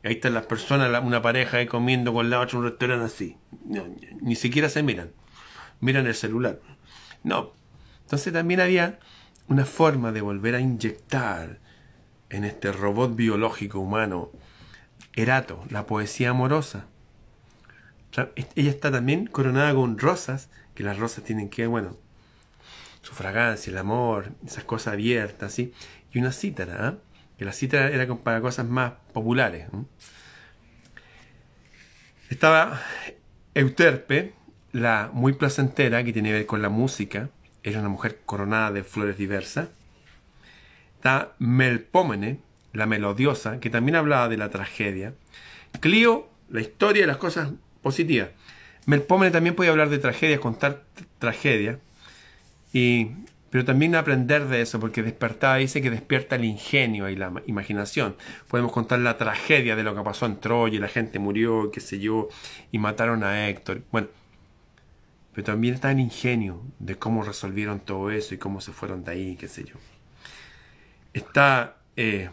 Y 0.03 0.09
ahí 0.09 0.15
están 0.15 0.35
las 0.35 0.47
personas, 0.47 0.91
una 1.03 1.23
pareja 1.23 1.59
ahí 1.59 1.67
comiendo 1.67 2.13
con 2.13 2.31
la 2.31 2.41
otra 2.41 2.59
en 2.59 2.65
un 2.65 2.71
restaurante 2.71 3.05
así. 3.05 3.37
ni 4.21 4.37
siquiera 4.37 4.69
se 4.69 4.83
miran. 4.83 5.11
Miran 5.81 6.07
el 6.07 6.15
celular. 6.15 6.61
No. 7.23 7.53
Entonces 8.03 8.33
también 8.33 8.61
había 8.61 8.99
una 9.49 9.65
forma 9.65 10.13
de 10.13 10.21
volver 10.21 10.55
a 10.55 10.61
inyectar 10.61 11.59
en 12.31 12.45
este 12.45 12.73
robot 12.73 13.15
biológico 13.15 13.81
humano 13.81 14.31
Erato, 15.15 15.65
la 15.71 15.87
poesía 15.87 16.31
amorosa. 16.31 16.87
Ella 18.55 18.71
está 18.71 18.91
también 18.91 19.27
coronada 19.27 19.75
con 19.75 19.99
rosas 19.99 20.51
que 20.77 20.85
las 20.85 20.99
rosas 20.99 21.25
tienen 21.25 21.49
que, 21.49 21.67
bueno, 21.67 21.97
su 23.03 23.15
fragancia, 23.15 23.71
el 23.71 23.79
amor, 23.79 24.33
esas 24.47 24.65
cosas 24.65 24.93
abiertas, 24.93 25.53
¿sí? 25.53 25.73
Y 26.13 26.19
una 26.21 26.31
cítara, 26.31 26.89
¿eh? 26.89 26.97
que 27.39 27.45
la 27.45 27.53
cítara 27.53 27.91
era 27.91 28.07
para 28.17 28.41
cosas 28.41 28.67
más 28.67 28.93
populares. 29.13 29.69
Estaba 32.29 32.83
Euterpe, 33.55 34.35
la 34.73 35.11
muy 35.13 35.33
placentera, 35.33 36.05
que 36.05 36.13
tiene 36.13 36.29
que 36.29 36.35
ver 36.35 36.47
con 36.47 36.63
la 36.63 36.69
música, 36.69 37.31
era 37.63 37.81
una 37.81 37.89
mujer 37.89 38.21
coronada 38.27 38.71
de 38.71 38.85
flores 38.85 39.17
diversas. 39.17 39.69
Está 40.97 41.35
Melpómene, 41.39 42.41
la 42.73 42.87
melodiosa, 42.87 43.61
que 43.61 43.71
también 43.71 43.97
hablaba 43.97 44.29
de 44.29 44.37
la 44.37 44.51
tragedia. 44.51 45.15
Clio, 45.81 46.29
la 46.51 46.61
historia 46.61 47.05
y 47.05 47.07
las 47.07 47.17
cosas 47.17 47.51
positivas. 47.83 48.31
Melpomene 48.87 49.33
también 49.33 49.55
puede 49.55 49.71
hablar 49.71 49.89
de 49.91 49.99
tragedias, 49.99 50.41
contar 50.41 50.85
tragedias, 51.19 51.79
y, 52.73 53.11
pero 53.51 53.65
también 53.65 53.95
aprender 53.97 54.47
de 54.47 54.63
eso, 54.63 54.79
porque 54.81 55.03
despertaba 55.03 55.57
dice 55.57 55.83
que 55.83 55.91
despierta 55.91 56.37
el 56.37 56.45
ingenio 56.45 57.09
y 57.09 57.17
la 57.17 57.33
imaginación. 57.47 58.17
Podemos 58.49 58.73
contar 58.73 59.01
la 59.01 59.19
tragedia 59.19 59.77
de 59.77 59.83
lo 59.83 59.95
que 59.95 60.03
pasó 60.03 60.27
en 60.27 60.39
Troya, 60.39 60.77
y 60.77 60.79
la 60.79 60.89
gente 60.89 61.19
murió, 61.19 61.71
qué 61.71 61.81
sé 61.81 61.99
yo, 61.99 62.29
y 62.71 62.79
mataron 62.79 63.25
a 63.25 63.49
Héctor. 63.49 63.83
Bueno, 63.91 64.09
pero 65.37 65.45
también 65.45 65.75
está 65.75 65.91
el 65.91 66.01
ingenio 66.01 66.63
de 66.79 66.97
cómo 66.97 67.23
resolvieron 67.23 67.81
todo 67.81 68.11
eso 68.11 68.35
y 68.35 68.39
cómo 68.39 68.63
se 68.63 68.73
fueron 68.73 69.05
de 69.05 69.13
ahí, 69.13 69.37
qué 69.37 69.49
sé 69.49 69.65
yo. 69.65 69.75
Está 71.13 71.77
eh, 71.97 72.31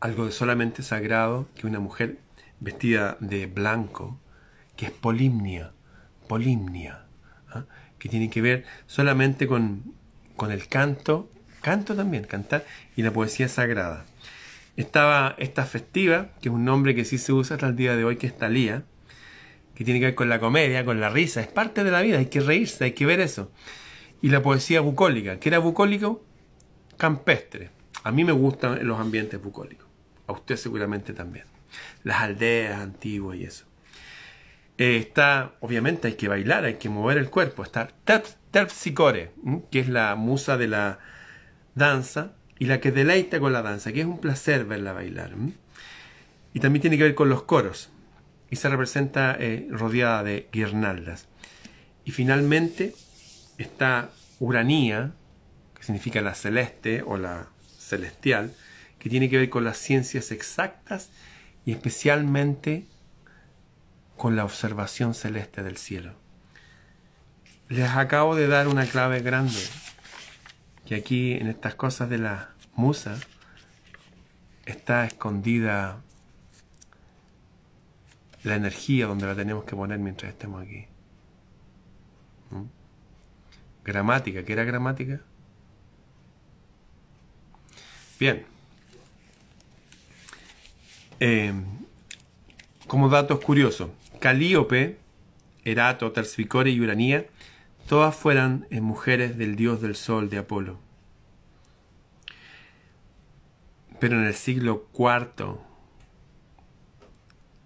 algo 0.00 0.26
de 0.26 0.32
solamente 0.32 0.82
sagrado 0.82 1.46
que 1.54 1.66
una 1.66 1.80
mujer 1.80 2.18
vestida 2.60 3.16
de 3.20 3.46
blanco, 3.46 4.18
que 4.76 4.86
es 4.86 4.92
polimnia, 4.92 5.72
polimnia, 6.28 7.06
¿ah? 7.50 7.64
que 7.98 8.08
tiene 8.08 8.30
que 8.30 8.40
ver 8.40 8.64
solamente 8.86 9.46
con, 9.46 9.94
con 10.36 10.52
el 10.52 10.68
canto, 10.68 11.30
canto 11.62 11.96
también, 11.96 12.24
cantar, 12.24 12.64
y 12.94 13.02
la 13.02 13.10
poesía 13.10 13.48
sagrada. 13.48 14.04
Estaba 14.76 15.34
esta 15.38 15.64
festiva, 15.64 16.28
que 16.42 16.50
es 16.50 16.54
un 16.54 16.64
nombre 16.64 16.94
que 16.94 17.04
sí 17.04 17.18
se 17.18 17.32
usa 17.32 17.56
hasta 17.56 17.68
el 17.68 17.76
día 17.76 17.96
de 17.96 18.04
hoy, 18.04 18.16
que 18.16 18.26
es 18.26 18.36
Talía, 18.36 18.84
que 19.74 19.84
tiene 19.84 20.00
que 20.00 20.06
ver 20.06 20.14
con 20.14 20.28
la 20.28 20.40
comedia, 20.40 20.84
con 20.84 21.00
la 21.00 21.10
risa, 21.10 21.40
es 21.40 21.48
parte 21.48 21.84
de 21.84 21.90
la 21.90 22.02
vida, 22.02 22.18
hay 22.18 22.26
que 22.26 22.40
reírse, 22.40 22.84
hay 22.84 22.92
que 22.92 23.06
ver 23.06 23.20
eso. 23.20 23.50
Y 24.22 24.30
la 24.30 24.42
poesía 24.42 24.80
bucólica, 24.80 25.38
que 25.38 25.48
era 25.48 25.58
bucólico 25.58 26.24
campestre. 26.96 27.70
A 28.02 28.10
mí 28.10 28.24
me 28.24 28.32
gustan 28.32 28.86
los 28.86 28.98
ambientes 28.98 29.42
bucólicos, 29.42 29.86
a 30.26 30.32
usted 30.32 30.56
seguramente 30.56 31.12
también. 31.12 31.44
Las 32.04 32.22
aldeas 32.22 32.80
antiguas 32.80 33.36
y 33.36 33.44
eso. 33.44 33.65
Eh, 34.78 34.98
está, 34.98 35.54
obviamente 35.60 36.08
hay 36.08 36.14
que 36.14 36.28
bailar, 36.28 36.64
hay 36.64 36.74
que 36.74 36.88
mover 36.88 37.16
el 37.18 37.30
cuerpo. 37.30 37.62
Está 37.62 37.88
Terpsicore, 38.50 39.32
que 39.70 39.80
es 39.80 39.88
la 39.88 40.14
musa 40.16 40.56
de 40.56 40.68
la 40.68 40.98
danza 41.74 42.32
y 42.58 42.66
la 42.66 42.80
que 42.80 42.92
deleita 42.92 43.40
con 43.40 43.52
la 43.52 43.62
danza, 43.62 43.92
que 43.92 44.00
es 44.00 44.06
un 44.06 44.20
placer 44.20 44.64
verla 44.64 44.92
bailar. 44.92 45.32
Y 46.52 46.60
también 46.60 46.80
tiene 46.80 46.98
que 46.98 47.04
ver 47.04 47.14
con 47.14 47.28
los 47.28 47.42
coros. 47.42 47.90
Y 48.50 48.56
se 48.56 48.68
representa 48.68 49.36
eh, 49.38 49.66
rodeada 49.70 50.22
de 50.22 50.48
guirnaldas. 50.52 51.26
Y 52.04 52.12
finalmente 52.12 52.94
está 53.58 54.10
Uranía, 54.38 55.12
que 55.74 55.82
significa 55.82 56.20
la 56.20 56.34
celeste 56.34 57.02
o 57.02 57.16
la 57.16 57.48
celestial, 57.78 58.54
que 58.98 59.10
tiene 59.10 59.28
que 59.30 59.38
ver 59.38 59.50
con 59.50 59.64
las 59.64 59.78
ciencias 59.78 60.30
exactas 60.30 61.10
y 61.64 61.72
especialmente 61.72 62.86
con 64.16 64.36
la 64.36 64.44
observación 64.44 65.14
celeste 65.14 65.62
del 65.62 65.76
cielo. 65.76 66.14
Les 67.68 67.90
acabo 67.90 68.36
de 68.36 68.46
dar 68.46 68.68
una 68.68 68.86
clave 68.86 69.20
grande, 69.20 69.60
que 70.84 70.94
aquí 70.94 71.32
en 71.32 71.48
estas 71.48 71.74
cosas 71.74 72.08
de 72.08 72.18
la 72.18 72.50
musa 72.74 73.18
está 74.64 75.04
escondida 75.04 76.00
la 78.44 78.54
energía 78.54 79.06
donde 79.06 79.26
la 79.26 79.34
tenemos 79.34 79.64
que 79.64 79.74
poner 79.74 79.98
mientras 79.98 80.32
estemos 80.32 80.62
aquí. 80.62 80.86
¿Mm? 82.50 82.62
Gramática, 83.84 84.44
¿qué 84.44 84.52
era 84.52 84.64
gramática? 84.64 85.20
Bien. 88.20 88.46
Eh, 91.18 91.52
como 92.86 93.08
datos 93.08 93.40
curiosos, 93.40 93.90
Calíope, 94.20 94.98
Erato, 95.64 96.12
Terspicore 96.12 96.70
y 96.70 96.80
Uranía, 96.80 97.26
todas 97.88 98.14
fueran 98.14 98.66
eh, 98.70 98.80
mujeres 98.80 99.36
del 99.36 99.56
dios 99.56 99.80
del 99.80 99.96
sol 99.96 100.30
de 100.30 100.38
Apolo. 100.38 100.78
Pero 104.00 104.18
en 104.18 104.26
el 104.26 104.34
siglo 104.34 104.88
IV, 104.92 105.58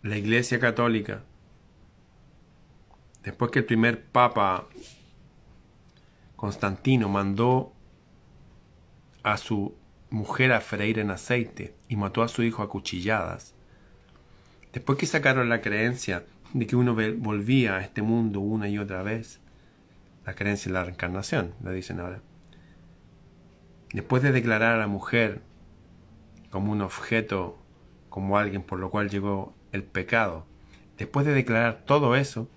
la 0.03 0.17
Iglesia 0.17 0.59
Católica, 0.61 1.25
después 3.23 3.51
que 3.51 3.61
el 3.61 3.65
primer 3.65 4.05
Papa 4.05 4.67
Constantino 6.37 7.09
mandó 7.09 7.73
a 9.23 9.37
su 9.37 9.77
mujer 10.09 10.53
a 10.53 10.61
freír 10.61 10.99
en 10.99 11.11
aceite 11.11 11.75
y 11.89 11.97
mató 11.97 12.23
a 12.23 12.29
su 12.29 12.43
hijo 12.43 12.63
a 12.63 12.69
cuchilladas, 12.69 13.55
después 14.73 14.99
que 14.99 15.07
sacaron 15.07 15.49
la 15.49 15.61
creencia 15.61 16.25
de 16.53 16.67
que 16.67 16.77
uno 16.77 16.95
volvía 16.95 17.77
a 17.77 17.81
este 17.81 18.03
mundo 18.03 18.41
una 18.41 18.69
y 18.69 18.79
otra 18.79 19.03
vez. 19.03 19.41
La 20.25 20.35
creencia 20.35 20.69
en 20.69 20.75
la 20.75 20.85
reencarnación, 20.85 21.55
le 21.65 21.73
dicen 21.73 22.01
ahora. 22.01 22.21
Después 23.93 24.23
de 24.23 24.33
declarar 24.33 24.77
a 24.77 24.79
la 24.79 24.87
mujer 24.87 25.43
como 26.51 26.73
un 26.73 26.83
objeto, 26.83 27.59
como 28.09 28.39
alguien 28.39 28.63
por 28.63 28.79
lo 28.79 28.91
cual 28.91 29.09
llegó 29.09 29.55
el 29.73 29.83
pecado, 29.83 30.47
después 30.99 31.27
de 31.27 31.33
declarar 31.33 31.83
todo 31.87 32.17
eso, 32.17 32.49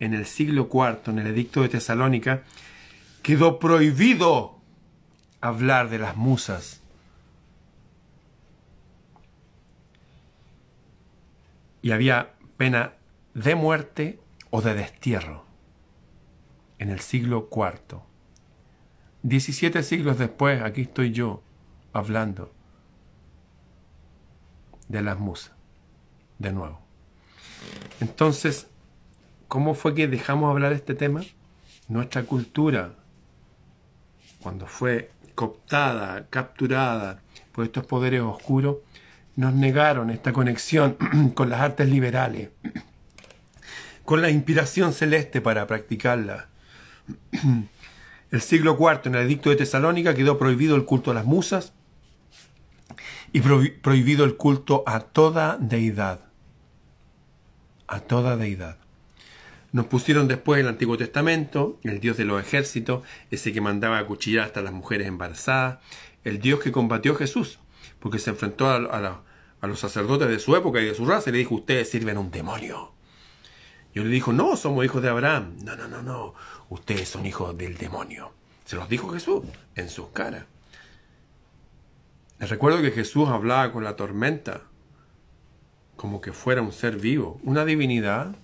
en 0.00 0.14
el 0.14 0.26
siglo 0.26 0.68
IV, 0.72 1.10
en 1.12 1.18
el 1.20 1.28
edicto 1.28 1.62
de 1.62 1.68
Tesalónica, 1.68 2.42
quedó 3.22 3.58
prohibido 3.58 4.58
hablar 5.40 5.88
de 5.88 5.98
las 5.98 6.16
musas. 6.16 6.82
Y 11.80 11.92
había 11.92 12.32
pena 12.56 12.94
de 13.34 13.54
muerte 13.54 14.20
o 14.50 14.62
de 14.62 14.74
destierro 14.74 15.44
en 16.78 16.90
el 16.90 17.00
siglo 17.00 17.48
IV. 17.50 18.00
Diecisiete 19.22 19.82
siglos 19.82 20.18
después, 20.18 20.62
aquí 20.62 20.82
estoy 20.82 21.12
yo 21.12 21.42
hablando 21.92 22.52
de 24.88 25.02
las 25.02 25.18
musas, 25.18 25.52
de 26.38 26.52
nuevo. 26.52 26.80
Entonces, 28.00 28.68
¿cómo 29.48 29.74
fue 29.74 29.94
que 29.94 30.08
dejamos 30.08 30.50
hablar 30.50 30.72
este 30.72 30.94
tema? 30.94 31.22
Nuestra 31.88 32.24
cultura, 32.24 32.94
cuando 34.42 34.66
fue 34.66 35.10
cooptada, 35.34 36.26
capturada 36.28 37.22
por 37.52 37.64
estos 37.64 37.86
poderes 37.86 38.20
oscuros, 38.20 38.76
nos 39.36 39.54
negaron 39.54 40.10
esta 40.10 40.32
conexión 40.32 40.96
con 41.34 41.50
las 41.50 41.60
artes 41.60 41.88
liberales, 41.88 42.50
con 44.04 44.22
la 44.22 44.30
inspiración 44.30 44.92
celeste 44.92 45.40
para 45.40 45.66
practicarla. 45.66 46.48
El 48.30 48.40
siglo 48.40 48.76
IV, 48.78 49.02
en 49.04 49.14
el 49.14 49.26
Edicto 49.26 49.50
de 49.50 49.56
Tesalónica, 49.56 50.14
quedó 50.14 50.38
prohibido 50.38 50.74
el 50.74 50.84
culto 50.84 51.12
a 51.12 51.14
las 51.14 51.24
musas 51.24 51.72
y 53.32 53.42
prohibido 53.42 54.24
el 54.24 54.34
culto 54.34 54.82
a 54.86 54.98
toda 55.00 55.56
deidad. 55.56 56.20
A 57.86 58.00
toda 58.00 58.36
deidad. 58.36 58.78
Nos 59.70 59.86
pusieron 59.86 60.26
después 60.26 60.60
el 60.60 60.66
Antiguo 60.66 60.96
Testamento, 60.96 61.78
el 61.84 62.00
Dios 62.00 62.16
de 62.16 62.24
los 62.24 62.40
ejércitos, 62.40 63.04
ese 63.30 63.52
que 63.52 63.60
mandaba 63.60 63.98
a 63.98 64.06
cuchillar 64.06 64.46
hasta 64.46 64.62
las 64.62 64.72
mujeres 64.72 65.06
embarazadas, 65.06 65.78
el 66.24 66.40
Dios 66.40 66.58
que 66.58 66.72
combatió 66.72 67.12
a 67.12 67.16
Jesús, 67.16 67.60
porque 68.00 68.18
se 68.18 68.30
enfrentó 68.30 68.68
a, 68.68 68.76
a 69.60 69.66
los 69.68 69.78
sacerdotes 69.78 70.28
de 70.28 70.40
su 70.40 70.56
época 70.56 70.80
y 70.80 70.86
de 70.86 70.94
su 70.94 71.06
raza 71.06 71.30
y 71.30 71.34
le 71.34 71.38
dijo, 71.38 71.54
ustedes 71.54 71.88
sirven 71.88 72.16
a 72.16 72.20
un 72.20 72.32
demonio. 72.32 72.93
Y 73.94 74.00
le 74.00 74.08
dijo, 74.08 74.32
no, 74.32 74.56
somos 74.56 74.84
hijos 74.84 75.02
de 75.02 75.08
Abraham. 75.08 75.56
No, 75.62 75.76
no, 75.76 75.86
no, 75.86 76.02
no, 76.02 76.34
ustedes 76.68 77.08
son 77.08 77.26
hijos 77.26 77.56
del 77.56 77.76
demonio. 77.76 78.32
Se 78.64 78.76
los 78.76 78.88
dijo 78.88 79.08
Jesús 79.10 79.44
en 79.76 79.88
sus 79.88 80.08
caras. 80.08 80.44
Les 82.40 82.50
recuerdo 82.50 82.82
que 82.82 82.90
Jesús 82.90 83.28
hablaba 83.28 83.72
con 83.72 83.84
la 83.84 83.94
tormenta 83.94 84.62
como 85.96 86.20
que 86.20 86.32
fuera 86.32 86.60
un 86.60 86.72
ser 86.72 86.96
vivo, 86.96 87.40
una 87.44 87.64
divinidad, 87.64 88.34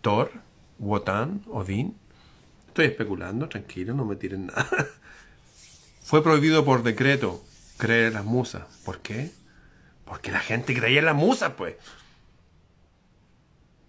Thor, 0.00 0.32
Wotan, 0.78 1.42
Odín. 1.48 1.96
Estoy 2.66 2.86
especulando, 2.86 3.48
tranquilo, 3.48 3.94
no 3.94 4.04
me 4.04 4.16
tiren 4.16 4.46
nada. 4.46 4.66
Fue 6.02 6.22
prohibido 6.22 6.64
por 6.64 6.82
decreto 6.82 7.42
creer 7.78 8.08
en 8.08 8.14
las 8.14 8.24
musas. 8.24 8.64
¿Por 8.84 9.00
qué? 9.00 9.30
Porque 10.04 10.32
la 10.32 10.40
gente 10.40 10.74
creía 10.74 10.98
en 10.98 11.06
las 11.06 11.14
musas, 11.14 11.52
pues. 11.56 11.76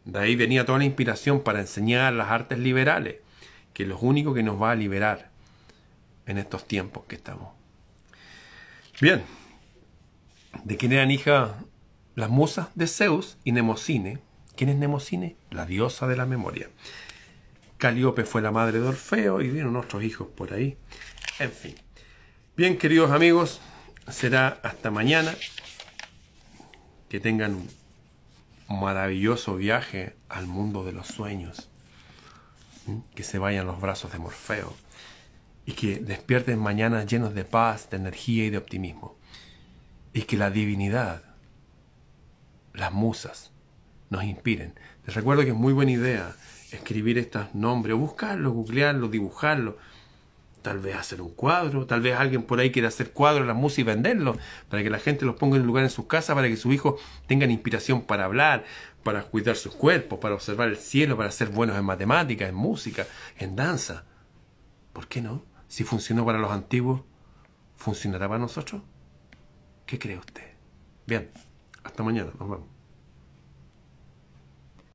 De 0.05 0.19
ahí 0.19 0.35
venía 0.35 0.65
toda 0.65 0.77
la 0.77 0.85
inspiración 0.85 1.41
para 1.41 1.59
enseñar 1.59 2.13
las 2.13 2.29
artes 2.29 2.59
liberales, 2.59 3.17
que 3.73 3.83
es 3.83 3.89
lo 3.89 3.97
único 3.97 4.33
que 4.33 4.43
nos 4.43 4.61
va 4.61 4.71
a 4.71 4.75
liberar 4.75 5.29
en 6.27 6.37
estos 6.37 6.67
tiempos 6.67 7.03
que 7.07 7.15
estamos. 7.15 7.49
Bien, 9.01 9.23
¿de 10.63 10.77
quién 10.77 10.93
eran 10.93 11.11
hijas 11.11 11.51
las 12.13 12.29
musas? 12.29 12.67
De 12.75 12.87
Zeus 12.87 13.37
y 13.43 13.51
Nemocine. 13.51 14.19
¿Quién 14.55 14.69
es 14.69 14.77
Nemocine? 14.77 15.35
La 15.49 15.65
diosa 15.65 16.07
de 16.07 16.15
la 16.15 16.25
memoria. 16.25 16.69
Calíope 17.77 18.23
fue 18.23 18.41
la 18.41 18.51
madre 18.51 18.79
de 18.79 18.87
Orfeo 18.87 19.41
y 19.41 19.49
vieron 19.49 19.75
otros 19.75 20.03
hijos 20.03 20.27
por 20.27 20.53
ahí. 20.53 20.77
En 21.39 21.51
fin. 21.51 21.75
Bien, 22.55 22.77
queridos 22.77 23.11
amigos, 23.11 23.59
será 24.07 24.59
hasta 24.63 24.91
mañana 24.91 25.35
que 27.09 27.19
tengan 27.19 27.55
un 27.55 27.69
maravilloso 28.67 29.55
viaje 29.55 30.15
al 30.29 30.47
mundo 30.47 30.83
de 30.83 30.91
los 30.91 31.07
sueños, 31.07 31.69
que 33.15 33.23
se 33.23 33.39
vayan 33.39 33.67
los 33.67 33.81
brazos 33.81 34.11
de 34.11 34.19
Morfeo 34.19 34.73
y 35.65 35.73
que 35.73 35.99
despierten 35.99 36.59
mañana 36.59 37.03
llenos 37.03 37.33
de 37.33 37.45
paz, 37.45 37.89
de 37.89 37.97
energía 37.97 38.45
y 38.45 38.49
de 38.49 38.57
optimismo, 38.57 39.15
y 40.13 40.23
que 40.23 40.37
la 40.37 40.51
divinidad, 40.51 41.23
las 42.73 42.91
musas, 42.91 43.51
nos 44.09 44.23
inspiren. 44.23 44.73
Les 45.05 45.15
recuerdo 45.15 45.43
que 45.43 45.49
es 45.49 45.55
muy 45.55 45.73
buena 45.73 45.91
idea 45.91 46.35
escribir 46.71 47.17
estos 47.17 47.53
nombres, 47.55 47.97
buscarlos, 47.97 48.53
googlearlos, 48.53 49.11
dibujarlos 49.11 49.75
tal 50.65 50.79
vez 50.79 50.95
hacer 50.95 51.21
un 51.21 51.29
cuadro, 51.29 51.85
tal 51.85 52.01
vez 52.01 52.15
alguien 52.15 52.41
por 52.41 52.59
ahí 52.59 52.71
quiera 52.71 52.87
hacer 52.87 53.11
cuadros 53.11 53.45
la 53.45 53.53
música 53.53 53.81
y 53.81 53.93
venderlos, 53.93 54.37
para 54.67 54.81
que 54.81 54.89
la 54.89 54.97
gente 54.97 55.23
los 55.23 55.35
ponga 55.35 55.57
en 55.57 55.63
lugar 55.63 55.83
en 55.83 55.91
sus 55.91 56.07
casas, 56.07 56.35
para 56.35 56.47
que 56.47 56.57
sus 56.57 56.73
hijos 56.73 56.99
tengan 57.27 57.51
inspiración 57.51 58.01
para 58.01 58.25
hablar, 58.25 58.63
para 59.03 59.21
cuidar 59.21 59.57
sus 59.57 59.75
cuerpos, 59.75 60.17
para 60.17 60.33
observar 60.33 60.69
el 60.69 60.77
cielo, 60.77 61.15
para 61.17 61.29
ser 61.29 61.49
buenos 61.49 61.77
en 61.77 61.85
matemáticas, 61.85 62.49
en 62.49 62.55
música, 62.55 63.05
en 63.37 63.55
danza. 63.55 64.05
¿Por 64.91 65.07
qué 65.07 65.21
no? 65.21 65.45
Si 65.67 65.83
funcionó 65.83 66.25
para 66.25 66.39
los 66.39 66.49
antiguos, 66.49 67.01
¿funcionará 67.75 68.27
para 68.27 68.39
nosotros? 68.39 68.81
¿Qué 69.85 69.99
cree 69.99 70.17
usted? 70.17 70.55
Bien, 71.05 71.29
hasta 71.83 72.01
mañana, 72.01 72.31
nos 72.39 72.49
vemos. 72.49 72.74